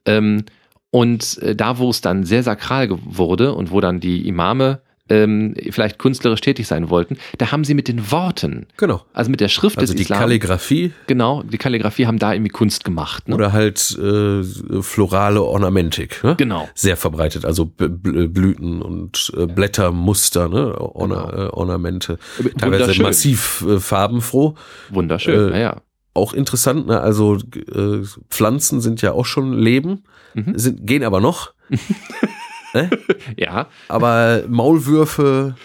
Ähm, 0.05 0.43
und 0.91 1.37
äh, 1.39 1.55
da, 1.55 1.77
wo 1.77 1.89
es 1.89 2.01
dann 2.01 2.25
sehr 2.25 2.43
sakral 2.43 2.89
wurde 3.05 3.53
und 3.53 3.71
wo 3.71 3.79
dann 3.79 3.99
die 3.99 4.27
Imame 4.27 4.81
ähm, 5.11 5.53
vielleicht 5.71 5.99
künstlerisch 5.99 6.41
tätig 6.41 6.67
sein 6.67 6.89
wollten, 6.89 7.17
da 7.37 7.51
haben 7.51 7.63
sie 7.65 7.73
mit 7.73 7.87
den 7.87 8.11
Worten, 8.11 8.67
genau. 8.77 9.01
also 9.13 9.29
mit 9.29 9.39
der 9.41 9.49
Schrift 9.49 9.77
Also 9.77 9.93
des 9.93 9.97
die 9.97 10.03
Islam, 10.03 10.19
Kalligraphie 10.19 10.91
genau, 11.07 11.43
die 11.43 11.57
Kalligrafie 11.57 12.07
haben 12.07 12.17
da 12.19 12.33
irgendwie 12.33 12.51
Kunst 12.51 12.83
gemacht. 12.83 13.27
Ne? 13.27 13.35
oder 13.35 13.51
halt 13.51 13.97
äh, 13.99 14.43
florale 14.81 15.41
Ornamentik. 15.43 16.23
Ne? 16.23 16.35
Genau. 16.37 16.69
Sehr 16.75 16.97
verbreitet, 16.97 17.45
also 17.45 17.65
B 17.65 17.87
B 17.87 18.27
Blüten 18.27 18.81
und 18.81 19.31
äh, 19.37 19.45
Blättermuster, 19.45 20.47
ne? 20.49 20.79
Orna 20.79 21.25
Genau. 21.25 21.43
äh, 21.45 21.49
Ornamente. 21.49 22.17
Teilweise 22.57 22.81
Wunderschön. 22.83 23.03
massiv 23.03 23.65
äh, 23.67 23.79
farbenfroh. 23.79 24.55
Wunderschön, 24.89 25.47
Äh, 25.47 25.51
naja. 25.51 25.81
Auch 26.13 26.33
interessant, 26.33 26.87
ne? 26.87 26.99
also 26.99 27.35
äh, 27.37 28.01
Pflanzen 28.29 28.81
sind 28.81 29.01
ja 29.01 29.11
auch 29.13 29.25
schon 29.25 29.53
Leben, 29.59 30.03
Mhm. 30.33 30.57
sind, 30.57 30.87
gehen 30.87 31.03
aber 31.03 31.19
noch. 31.19 31.53
ne? 32.73 32.89
Ja, 33.37 33.67
Aber 33.87 34.43
Maulwürfe 34.47 35.55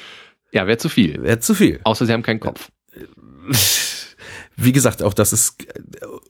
ja, 0.52 0.66
wäre 0.66 0.78
zu 0.78 0.88
viel. 0.88 1.22
wäre 1.22 1.40
zu 1.40 1.54
viel. 1.54 1.80
Außer 1.84 2.06
sie 2.06 2.12
haben 2.12 2.22
keinen 2.22 2.40
Kopf. 2.40 2.70
Wie 4.58 4.72
gesagt, 4.72 5.02
auch 5.02 5.12
das 5.12 5.34
ist, 5.34 5.66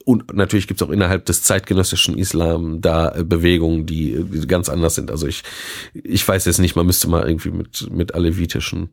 und 0.05 0.35
natürlich 0.35 0.67
gibt 0.67 0.81
es 0.81 0.87
auch 0.87 0.91
innerhalb 0.91 1.27
des 1.27 1.43
zeitgenössischen 1.43 2.19
Islam 2.19 2.81
da 2.81 3.15
äh, 3.15 3.23
Bewegungen, 3.25 3.87
die, 3.87 4.21
ganz 4.49 4.69
anders 4.69 4.97
sind. 4.97 5.13
Also 5.13 5.29
ich, 5.29 5.45
ich 5.95 6.27
weiß 6.27 6.45
jetzt 6.47 6.59
nicht, 6.59 6.75
man 6.75 6.87
müsste 6.87 7.09
mal 7.09 7.25
irgendwie 7.27 7.53
mit, 7.53 7.89
mit 7.93 8.15
alevitischen 8.15 8.91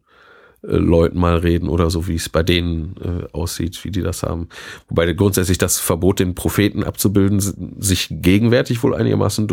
äh, 0.62 0.76
Leuten 0.76 1.18
mal 1.20 1.38
reden 1.38 1.68
oder 1.68 1.90
so, 1.90 2.08
wie 2.08 2.14
es 2.16 2.30
bei 2.30 2.44
denen 2.44 2.96
äh, 3.04 3.28
aussieht, 3.34 3.84
wie 3.84 3.90
die 3.90 4.04
das 4.04 4.22
haben. 4.22 4.50
Wobei 4.88 5.12
grundsätzlich 5.14 5.58
das 5.58 5.80
Verbot, 5.80 6.20
den 6.20 6.36
Propheten 6.36 6.84
abzubilden, 6.84 7.40
si- 7.40 7.54
sich 7.80 8.10
gegenwärtig 8.12 8.84
wohl 8.84 8.94
einigermaßen 8.94 9.48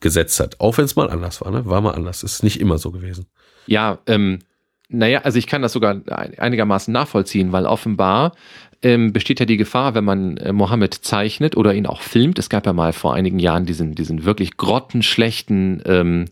durchgesetzt 0.00 0.40
hat. 0.40 0.60
Auch 0.60 0.78
wenn 0.78 0.84
es 0.84 0.96
mal 0.96 1.10
anders 1.10 1.40
war, 1.40 1.50
ne? 1.50 1.66
War 1.66 1.80
mal 1.80 1.92
anders. 1.92 2.22
Ist 2.22 2.42
nicht 2.42 2.60
immer 2.60 2.78
so 2.78 2.90
gewesen. 2.90 3.26
Ja, 3.66 3.98
ähm, 4.06 4.40
naja, 4.88 5.20
also 5.22 5.38
ich 5.38 5.46
kann 5.46 5.62
das 5.62 5.72
sogar 5.72 6.00
ein- 6.06 6.38
einigermaßen 6.38 6.92
nachvollziehen, 6.92 7.52
weil 7.52 7.66
offenbar 7.66 8.32
ähm, 8.82 9.12
besteht 9.12 9.38
ja 9.40 9.46
die 9.46 9.58
Gefahr, 9.58 9.94
wenn 9.94 10.04
man 10.04 10.38
äh, 10.38 10.52
Mohammed 10.52 10.94
zeichnet 10.94 11.56
oder 11.56 11.74
ihn 11.74 11.86
auch 11.86 12.00
filmt. 12.00 12.38
Es 12.38 12.48
gab 12.48 12.64
ja 12.66 12.72
mal 12.72 12.92
vor 12.94 13.14
einigen 13.14 13.38
Jahren 13.38 13.66
diesen, 13.66 13.94
diesen 13.94 14.24
wirklich 14.24 14.56
grottenschlechten, 14.56 15.82
ähm, 15.84 16.24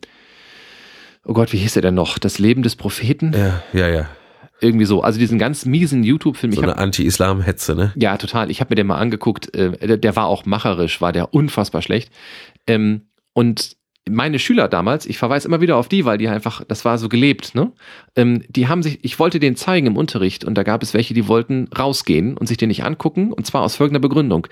oh 1.27 1.35
Gott, 1.35 1.53
wie 1.53 1.59
hieß 1.59 1.77
er 1.77 1.83
denn 1.83 1.95
noch? 1.95 2.19
Das 2.19 2.39
Leben 2.39 2.62
des 2.62 2.75
Propheten? 2.75 3.35
Ja, 3.35 3.62
ja, 3.75 3.89
ja. 3.89 4.09
Irgendwie 4.61 4.87
so. 4.87 5.03
Also 5.03 5.21
diesen 5.21 5.39
ganz 5.39 5.66
miesen 5.66 6.03
YouTube-Film. 6.03 6.53
So 6.53 6.62
eine 6.62 6.79
Anti-Islam-Hetze, 6.79 7.77
ne? 7.77 7.93
ja, 7.95 8.16
total. 8.16 8.51
Ich 8.51 8.61
habe 8.61 8.71
mir 8.71 8.77
den 8.77 8.89
mal 8.89 8.97
angeguckt. 8.99 9.55
Äh, 9.55 9.87
der, 9.87 9.99
der 9.99 10.16
war 10.16 10.27
auch 10.27 10.47
macherisch, 10.47 11.01
war 11.01 11.12
der 11.12 11.33
unfassbar 11.35 11.83
schlecht. 11.83 12.11
Ähm, 12.66 13.03
und 13.39 13.76
meine 14.11 14.41
Schüler 14.41 14.66
damals, 14.66 15.07
ich 15.07 15.16
verweise 15.16 15.47
immer 15.47 15.61
wieder 15.61 15.76
auf 15.76 15.86
die, 15.86 16.05
weil 16.05 16.18
die 16.18 16.26
einfach, 16.26 16.64
das 16.64 16.84
war 16.84 16.99
so 16.99 17.09
gelebt, 17.09 17.55
ne? 17.55 17.70
Ähm, 18.16 18.43
die 18.49 18.66
haben 18.66 18.82
sich, 18.82 18.99
ich 19.05 19.16
wollte 19.20 19.39
denen 19.39 19.55
zeigen 19.55 19.86
im 19.86 19.97
Unterricht 19.97 20.45
und 20.45 20.57
da 20.57 20.64
gab 20.64 20.82
es 20.82 20.93
welche, 20.93 21.14
die 21.14 21.28
wollten 21.28 21.68
rausgehen 21.68 22.36
und 22.36 22.49
sich 22.49 22.57
den 22.57 22.66
nicht 22.66 22.82
angucken 22.82 23.32
und 23.32 23.47
zwar 23.47 23.62
aus 23.62 23.76
folgender 23.76 24.01
Begründung. 24.01 24.49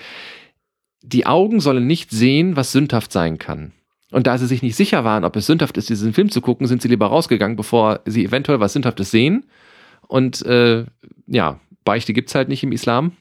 Die 1.03 1.27
Augen 1.27 1.59
sollen 1.59 1.89
nicht 1.89 2.13
sehen, 2.13 2.55
was 2.55 2.71
sündhaft 2.71 3.11
sein 3.11 3.39
kann. 3.39 3.73
Und 4.13 4.29
da 4.29 4.39
sie 4.39 4.47
sich 4.47 4.63
nicht 4.63 4.77
sicher 4.77 5.03
waren, 5.03 5.25
ob 5.25 5.35
es 5.35 5.47
sündhaft 5.47 5.77
ist, 5.79 5.89
diesen 5.89 6.13
Film 6.13 6.31
zu 6.31 6.41
gucken, 6.41 6.69
sind 6.69 6.81
sie 6.81 6.89
lieber 6.89 7.07
rausgegangen, 7.07 7.57
bevor 7.57 8.03
sie 8.05 8.25
eventuell 8.25 8.61
was 8.61 8.75
Sündhaftes 8.75 9.11
sehen. 9.11 9.47
Und 10.07 10.47
äh, 10.47 10.85
ja, 11.27 11.59
Beichte 11.85 12.13
gibt's 12.13 12.37
halt 12.37 12.49
nicht 12.49 12.63
im 12.63 12.71
Islam. 12.71 13.17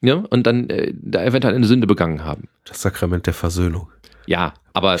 Ja, 0.00 0.24
und 0.30 0.44
dann 0.48 0.68
äh, 0.70 0.92
da 1.00 1.22
eventuell 1.22 1.54
eine 1.54 1.66
Sünde 1.66 1.86
begangen 1.86 2.24
haben. 2.24 2.48
Das 2.64 2.82
Sakrament 2.82 3.28
der 3.28 3.34
Versöhnung. 3.34 3.86
Ja, 4.26 4.54
aber 4.72 4.98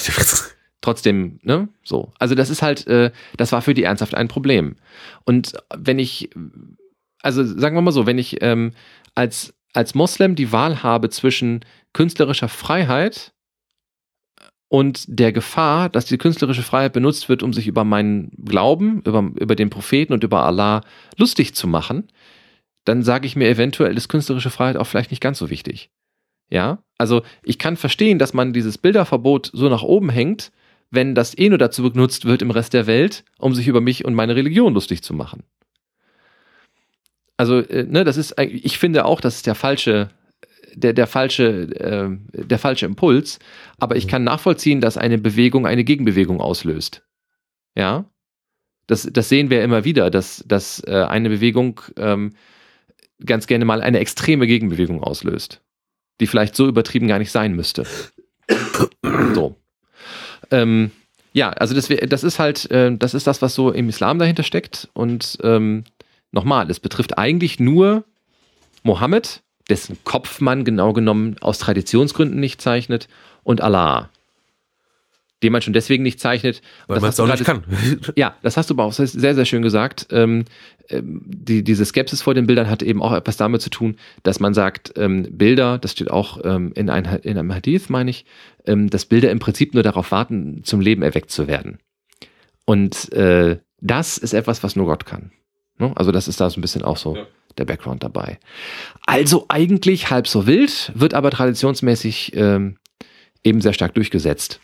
trotzdem, 0.80 1.38
ne, 1.42 1.68
so. 1.82 2.12
Also 2.18 2.34
das 2.34 2.50
ist 2.50 2.62
halt, 2.62 2.86
äh, 2.86 3.10
das 3.36 3.52
war 3.52 3.62
für 3.62 3.74
die 3.74 3.84
ernsthaft 3.84 4.14
ein 4.14 4.28
Problem. 4.28 4.76
Und 5.24 5.54
wenn 5.74 5.98
ich, 5.98 6.30
also 7.22 7.44
sagen 7.44 7.76
wir 7.76 7.82
mal 7.82 7.92
so, 7.92 8.06
wenn 8.06 8.18
ich 8.18 8.42
ähm, 8.42 8.72
als, 9.14 9.54
als 9.72 9.94
Moslem 9.94 10.34
die 10.34 10.52
Wahl 10.52 10.82
habe 10.82 11.08
zwischen 11.08 11.64
künstlerischer 11.92 12.48
Freiheit 12.48 13.32
und 14.68 15.04
der 15.06 15.32
Gefahr, 15.32 15.88
dass 15.88 16.06
die 16.06 16.18
künstlerische 16.18 16.62
Freiheit 16.62 16.92
benutzt 16.92 17.28
wird, 17.28 17.42
um 17.42 17.52
sich 17.52 17.66
über 17.66 17.84
meinen 17.84 18.32
Glauben, 18.44 19.02
über, 19.02 19.30
über 19.38 19.54
den 19.54 19.70
Propheten 19.70 20.12
und 20.12 20.24
über 20.24 20.44
Allah 20.44 20.82
lustig 21.16 21.54
zu 21.54 21.68
machen, 21.68 22.08
dann 22.84 23.02
sage 23.02 23.26
ich 23.26 23.36
mir 23.36 23.48
eventuell, 23.48 23.96
ist 23.96 24.08
künstlerische 24.08 24.50
Freiheit 24.50 24.76
auch 24.76 24.86
vielleicht 24.86 25.10
nicht 25.10 25.20
ganz 25.20 25.38
so 25.38 25.50
wichtig. 25.50 25.90
Ja, 26.52 26.84
also 26.98 27.22
ich 27.42 27.58
kann 27.58 27.78
verstehen, 27.78 28.18
dass 28.18 28.34
man 28.34 28.52
dieses 28.52 28.76
Bilderverbot 28.76 29.50
so 29.54 29.70
nach 29.70 29.82
oben 29.82 30.10
hängt, 30.10 30.52
wenn 30.90 31.14
das 31.14 31.36
eh 31.38 31.48
nur 31.48 31.56
dazu 31.56 31.82
benutzt 31.90 32.26
wird 32.26 32.42
im 32.42 32.50
Rest 32.50 32.74
der 32.74 32.86
Welt, 32.86 33.24
um 33.38 33.54
sich 33.54 33.68
über 33.68 33.80
mich 33.80 34.04
und 34.04 34.12
meine 34.12 34.36
Religion 34.36 34.74
lustig 34.74 35.02
zu 35.02 35.14
machen. 35.14 35.44
Also, 37.38 37.60
äh, 37.60 37.84
ne, 37.84 38.04
das 38.04 38.18
ist, 38.18 38.38
ich 38.38 38.76
finde 38.76 39.06
auch, 39.06 39.22
das 39.22 39.36
ist 39.36 39.46
der 39.46 39.54
falsche, 39.54 40.10
der, 40.74 40.92
der 40.92 41.06
falsche, 41.06 41.74
äh, 41.80 42.10
der 42.34 42.58
falsche 42.58 42.84
Impuls, 42.84 43.38
aber 43.78 43.96
ich 43.96 44.06
kann 44.06 44.22
nachvollziehen, 44.22 44.82
dass 44.82 44.98
eine 44.98 45.16
Bewegung 45.16 45.66
eine 45.66 45.84
Gegenbewegung 45.84 46.42
auslöst. 46.42 47.02
Ja, 47.74 48.04
das, 48.88 49.08
das 49.10 49.30
sehen 49.30 49.48
wir 49.48 49.64
immer 49.64 49.86
wieder, 49.86 50.10
dass, 50.10 50.44
dass 50.46 50.84
äh, 50.86 51.06
eine 51.08 51.30
Bewegung 51.30 51.80
ähm, 51.96 52.34
ganz 53.24 53.46
gerne 53.46 53.64
mal 53.64 53.80
eine 53.80 54.00
extreme 54.00 54.46
Gegenbewegung 54.46 55.02
auslöst, 55.02 55.62
die 56.20 56.26
vielleicht 56.26 56.56
so 56.56 56.66
übertrieben 56.66 57.08
gar 57.08 57.18
nicht 57.18 57.32
sein 57.32 57.54
müsste. 57.54 57.86
So. 59.34 59.56
Ähm, 60.50 60.90
ja, 61.32 61.50
also 61.50 61.74
das, 61.74 61.88
das 61.88 62.24
ist 62.24 62.38
halt, 62.38 62.70
äh, 62.70 62.94
das 62.96 63.14
ist 63.14 63.26
das, 63.26 63.40
was 63.40 63.54
so 63.54 63.70
im 63.70 63.88
Islam 63.88 64.18
dahinter 64.18 64.42
steckt. 64.42 64.88
Und 64.92 65.38
ähm, 65.42 65.84
nochmal, 66.30 66.70
es 66.70 66.80
betrifft 66.80 67.16
eigentlich 67.18 67.58
nur 67.58 68.04
Mohammed, 68.82 69.42
dessen 69.70 69.96
Kopf 70.04 70.40
man 70.40 70.64
genau 70.64 70.92
genommen 70.92 71.36
aus 71.40 71.58
Traditionsgründen 71.58 72.38
nicht 72.38 72.60
zeichnet, 72.60 73.08
und 73.44 73.60
Allah. 73.60 74.10
Den 75.42 75.52
man 75.52 75.62
schon 75.62 75.72
deswegen 75.72 76.02
nicht 76.02 76.20
zeichnet. 76.20 76.62
Weil 76.86 77.00
man 77.00 77.10
es 77.10 77.20
auch 77.20 77.26
nicht 77.26 77.44
kann. 77.44 77.64
Ja, 78.16 78.36
das 78.42 78.56
hast 78.56 78.70
du 78.70 78.74
aber 78.74 78.84
auch 78.84 78.92
sehr, 78.92 79.06
sehr 79.06 79.44
schön 79.44 79.62
gesagt. 79.62 80.06
Ähm, 80.10 80.44
ähm, 80.88 81.22
die, 81.24 81.64
diese 81.64 81.84
Skepsis 81.84 82.22
vor 82.22 82.34
den 82.34 82.46
Bildern 82.46 82.68
hat 82.68 82.82
eben 82.82 83.02
auch 83.02 83.12
etwas 83.12 83.36
damit 83.36 83.62
zu 83.62 83.70
tun, 83.70 83.96
dass 84.22 84.40
man 84.40 84.54
sagt, 84.54 84.92
ähm, 84.96 85.26
Bilder, 85.30 85.78
das 85.78 85.92
steht 85.92 86.10
auch 86.10 86.40
ähm, 86.44 86.72
in, 86.74 86.90
ein, 86.90 87.04
in 87.22 87.38
einem 87.38 87.52
Hadith, 87.54 87.88
meine 87.88 88.10
ich, 88.10 88.24
ähm, 88.66 88.90
dass 88.90 89.06
Bilder 89.06 89.30
im 89.30 89.38
Prinzip 89.38 89.74
nur 89.74 89.82
darauf 89.82 90.10
warten, 90.12 90.62
zum 90.64 90.80
Leben 90.80 91.02
erweckt 91.02 91.30
zu 91.30 91.46
werden. 91.48 91.78
Und 92.64 93.12
äh, 93.12 93.58
das 93.80 94.18
ist 94.18 94.34
etwas, 94.34 94.62
was 94.62 94.76
nur 94.76 94.86
Gott 94.86 95.06
kann. 95.06 95.32
Ne? 95.78 95.92
Also 95.96 96.12
das 96.12 96.28
ist 96.28 96.40
da 96.40 96.48
so 96.48 96.58
ein 96.58 96.62
bisschen 96.62 96.82
auch 96.82 96.96
so 96.96 97.16
ja. 97.16 97.26
der 97.58 97.64
Background 97.64 98.02
dabei. 98.02 98.38
Also 99.04 99.46
eigentlich 99.48 100.10
halb 100.10 100.28
so 100.28 100.46
wild, 100.46 100.92
wird 100.94 101.14
aber 101.14 101.30
traditionsmäßig 101.30 102.36
ähm, 102.36 102.76
eben 103.42 103.60
sehr 103.60 103.72
stark 103.72 103.94
durchgesetzt. 103.94 104.60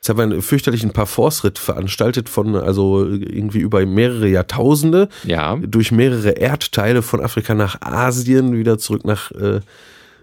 Jetzt 0.00 0.08
haben 0.08 0.16
wir 0.16 0.22
einen 0.22 0.40
fürchterlichen 0.40 0.92
Parforce-Ritt 0.92 1.58
veranstaltet 1.58 2.30
von, 2.30 2.56
also 2.56 3.04
irgendwie 3.04 3.58
über 3.58 3.84
mehrere 3.84 4.28
Jahrtausende. 4.28 5.10
Ja. 5.24 5.56
Durch 5.56 5.92
mehrere 5.92 6.30
Erdteile 6.30 7.02
von 7.02 7.20
Afrika 7.22 7.54
nach 7.54 7.82
Asien, 7.82 8.56
wieder 8.56 8.78
zurück 8.78 9.04
nach 9.04 9.30
äh, 9.32 9.60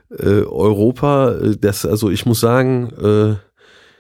äh, 0.10 0.42
Europa. 0.46 1.36
Das, 1.62 1.86
also 1.86 2.10
ich 2.10 2.26
muss 2.26 2.40
sagen, 2.40 2.90
äh, 3.00 3.36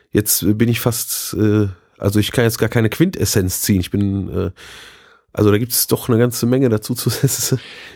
jetzt 0.09 0.57
bin 0.57 0.67
ich 0.67 0.79
fast, 0.79 1.35
äh, 1.35 1.67
also 1.99 2.19
ich 2.19 2.31
kann 2.31 2.45
jetzt 2.45 2.57
gar 2.57 2.69
keine 2.69 2.89
Quintessenz 2.89 3.61
ziehen. 3.61 3.81
Ich 3.81 3.91
bin, 3.91 4.29
äh, 4.29 4.51
also 5.37 5.51
da 5.51 5.59
gibt 5.59 5.71
es 5.71 5.85
doch 5.85 6.09
eine 6.09 6.17
ganze 6.17 6.47
Menge 6.47 6.67
dazu 6.67 6.95
zu. 6.95 7.11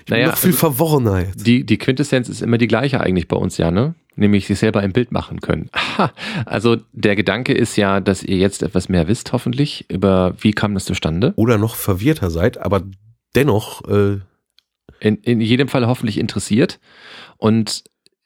Ich 0.06 0.10
naja, 0.10 0.28
noch 0.28 0.38
viel 0.38 0.54
Verworrenheit. 0.54 1.30
Die, 1.36 1.66
die 1.66 1.78
Quintessenz 1.78 2.30
ist 2.30 2.42
immer 2.42 2.58
die 2.58 2.68
gleiche 2.68 3.02
eigentlich 3.02 3.28
bei 3.28 3.36
uns, 3.36 3.58
ja, 3.58 3.72
ne? 3.72 3.96
nämlich 4.16 4.46
sich 4.48 4.60
selber 4.60 4.82
ein 4.82 4.94
Bild 4.94 5.12
machen 5.12 5.42
können. 5.42 5.70
Also 6.46 6.78
der 6.92 7.16
Gedanke 7.16 7.54
ist 7.54 7.76
ja, 7.76 8.00
dass 8.00 8.24
ihr 8.24 8.38
jetzt 8.38 8.64
etwas 8.64 8.90
mehr 8.90 9.08
wisst, 9.08 9.32
hoffentlich, 9.34 9.86
über 9.90 10.36
wie 10.40 10.52
kam 10.52 10.74
das 10.74 10.86
zustande. 10.86 11.34
Oder 11.36 11.58
noch 11.58 11.76
verwirrter 11.76 12.30
seid, 12.30 12.58
aber 12.58 12.84
dennoch 13.36 13.88
äh 13.88 14.20
in, 15.00 15.18
in 15.18 15.42
jedem 15.42 15.68
Fall 15.68 15.88
hoffentlich 15.88 16.18
interessiert 16.18 16.80
und 17.38 17.84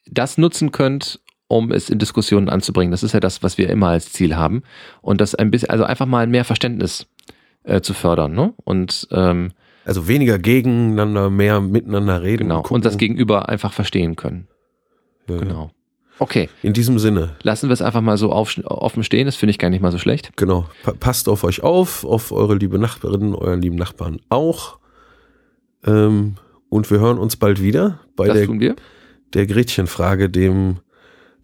das 0.10 0.38
nutzen 0.38 0.72
könnt, 0.72 1.20
um 1.48 1.72
es 1.72 1.90
in 1.90 2.00
Diskussionen 2.00 2.50
anzubringen. 2.50 2.92
Das 2.92 3.04
ist 3.04 3.14
ja 3.14 3.20
das, 3.20 3.44
was 3.44 3.58
wir 3.58 3.70
immer 3.70 3.90
als 3.90 4.12
Ziel 4.12 4.36
haben. 4.36 4.64
Und 5.02 5.22
das 5.22 5.36
ein 5.36 5.52
bisschen, 5.52 5.70
also 5.70 5.84
einfach 5.84 6.06
mal 6.06 6.28
mehr 6.28 6.44
Verständnis 6.44 7.08
äh, 7.66 7.82
zu 7.82 7.94
fördern. 7.94 8.34
Ne? 8.34 8.54
Und 8.64 9.08
ähm, 9.12 9.52
also 9.86 10.08
weniger 10.08 10.40
gegeneinander, 10.40 11.30
mehr 11.30 11.62
miteinander 11.62 12.24
reden. 12.24 12.44
Genau. 12.44 12.62
Und, 12.62 12.72
und 12.72 12.86
das 12.86 12.98
Gegenüber 12.98 13.50
einfach 13.50 13.74
verstehen 13.74 14.16
können. 14.16 14.48
Ja, 15.30 15.38
genau. 15.38 15.72
Okay. 16.18 16.50
In 16.64 16.74
diesem 16.74 16.98
Sinne. 16.98 17.36
Lassen 17.44 17.70
wir 17.70 17.74
es 17.74 17.82
einfach 17.82 18.02
mal 18.02 18.18
so 18.18 18.32
auf, 18.32 18.58
offen 18.64 19.04
stehen, 19.04 19.26
das 19.26 19.36
finde 19.36 19.52
ich 19.52 19.60
gar 19.60 19.70
nicht 19.70 19.82
mal 19.82 19.92
so 19.92 19.98
schlecht. 19.98 20.32
Genau. 20.38 20.70
Pa 20.84 20.94
passt 20.94 21.28
auf 21.28 21.44
euch 21.44 21.62
auf, 21.62 22.06
auf 22.06 22.32
eure 22.32 22.56
liebe 22.56 22.80
Nachbarinnen, 22.80 23.36
euren 23.36 23.62
lieben 23.62 23.76
Nachbarn 23.76 24.22
auch. 24.30 24.80
Ähm, 25.86 26.36
und 26.70 26.90
wir 26.90 27.00
hören 27.00 27.18
uns 27.18 27.36
bald 27.36 27.62
wieder 27.62 28.00
bei 28.16 28.28
das 28.28 28.38
der, 28.38 28.46
tun 28.46 28.60
wir. 28.60 28.76
der 29.34 29.46
Gretchenfrage, 29.46 30.30
dem 30.30 30.78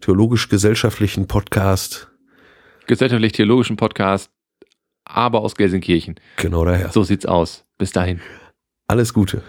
theologisch-gesellschaftlichen 0.00 1.28
Podcast. 1.28 2.10
Gesellschaftlich-theologischen 2.86 3.76
Podcast, 3.76 4.30
aber 5.14 5.40
aus 5.40 5.54
Gelsenkirchen. 5.54 6.16
Genau 6.36 6.64
daher. 6.64 6.90
So 6.90 7.02
sieht's 7.04 7.26
aus. 7.26 7.64
Bis 7.78 7.92
dahin. 7.92 8.20
Alles 8.86 9.14
Gute. 9.14 9.42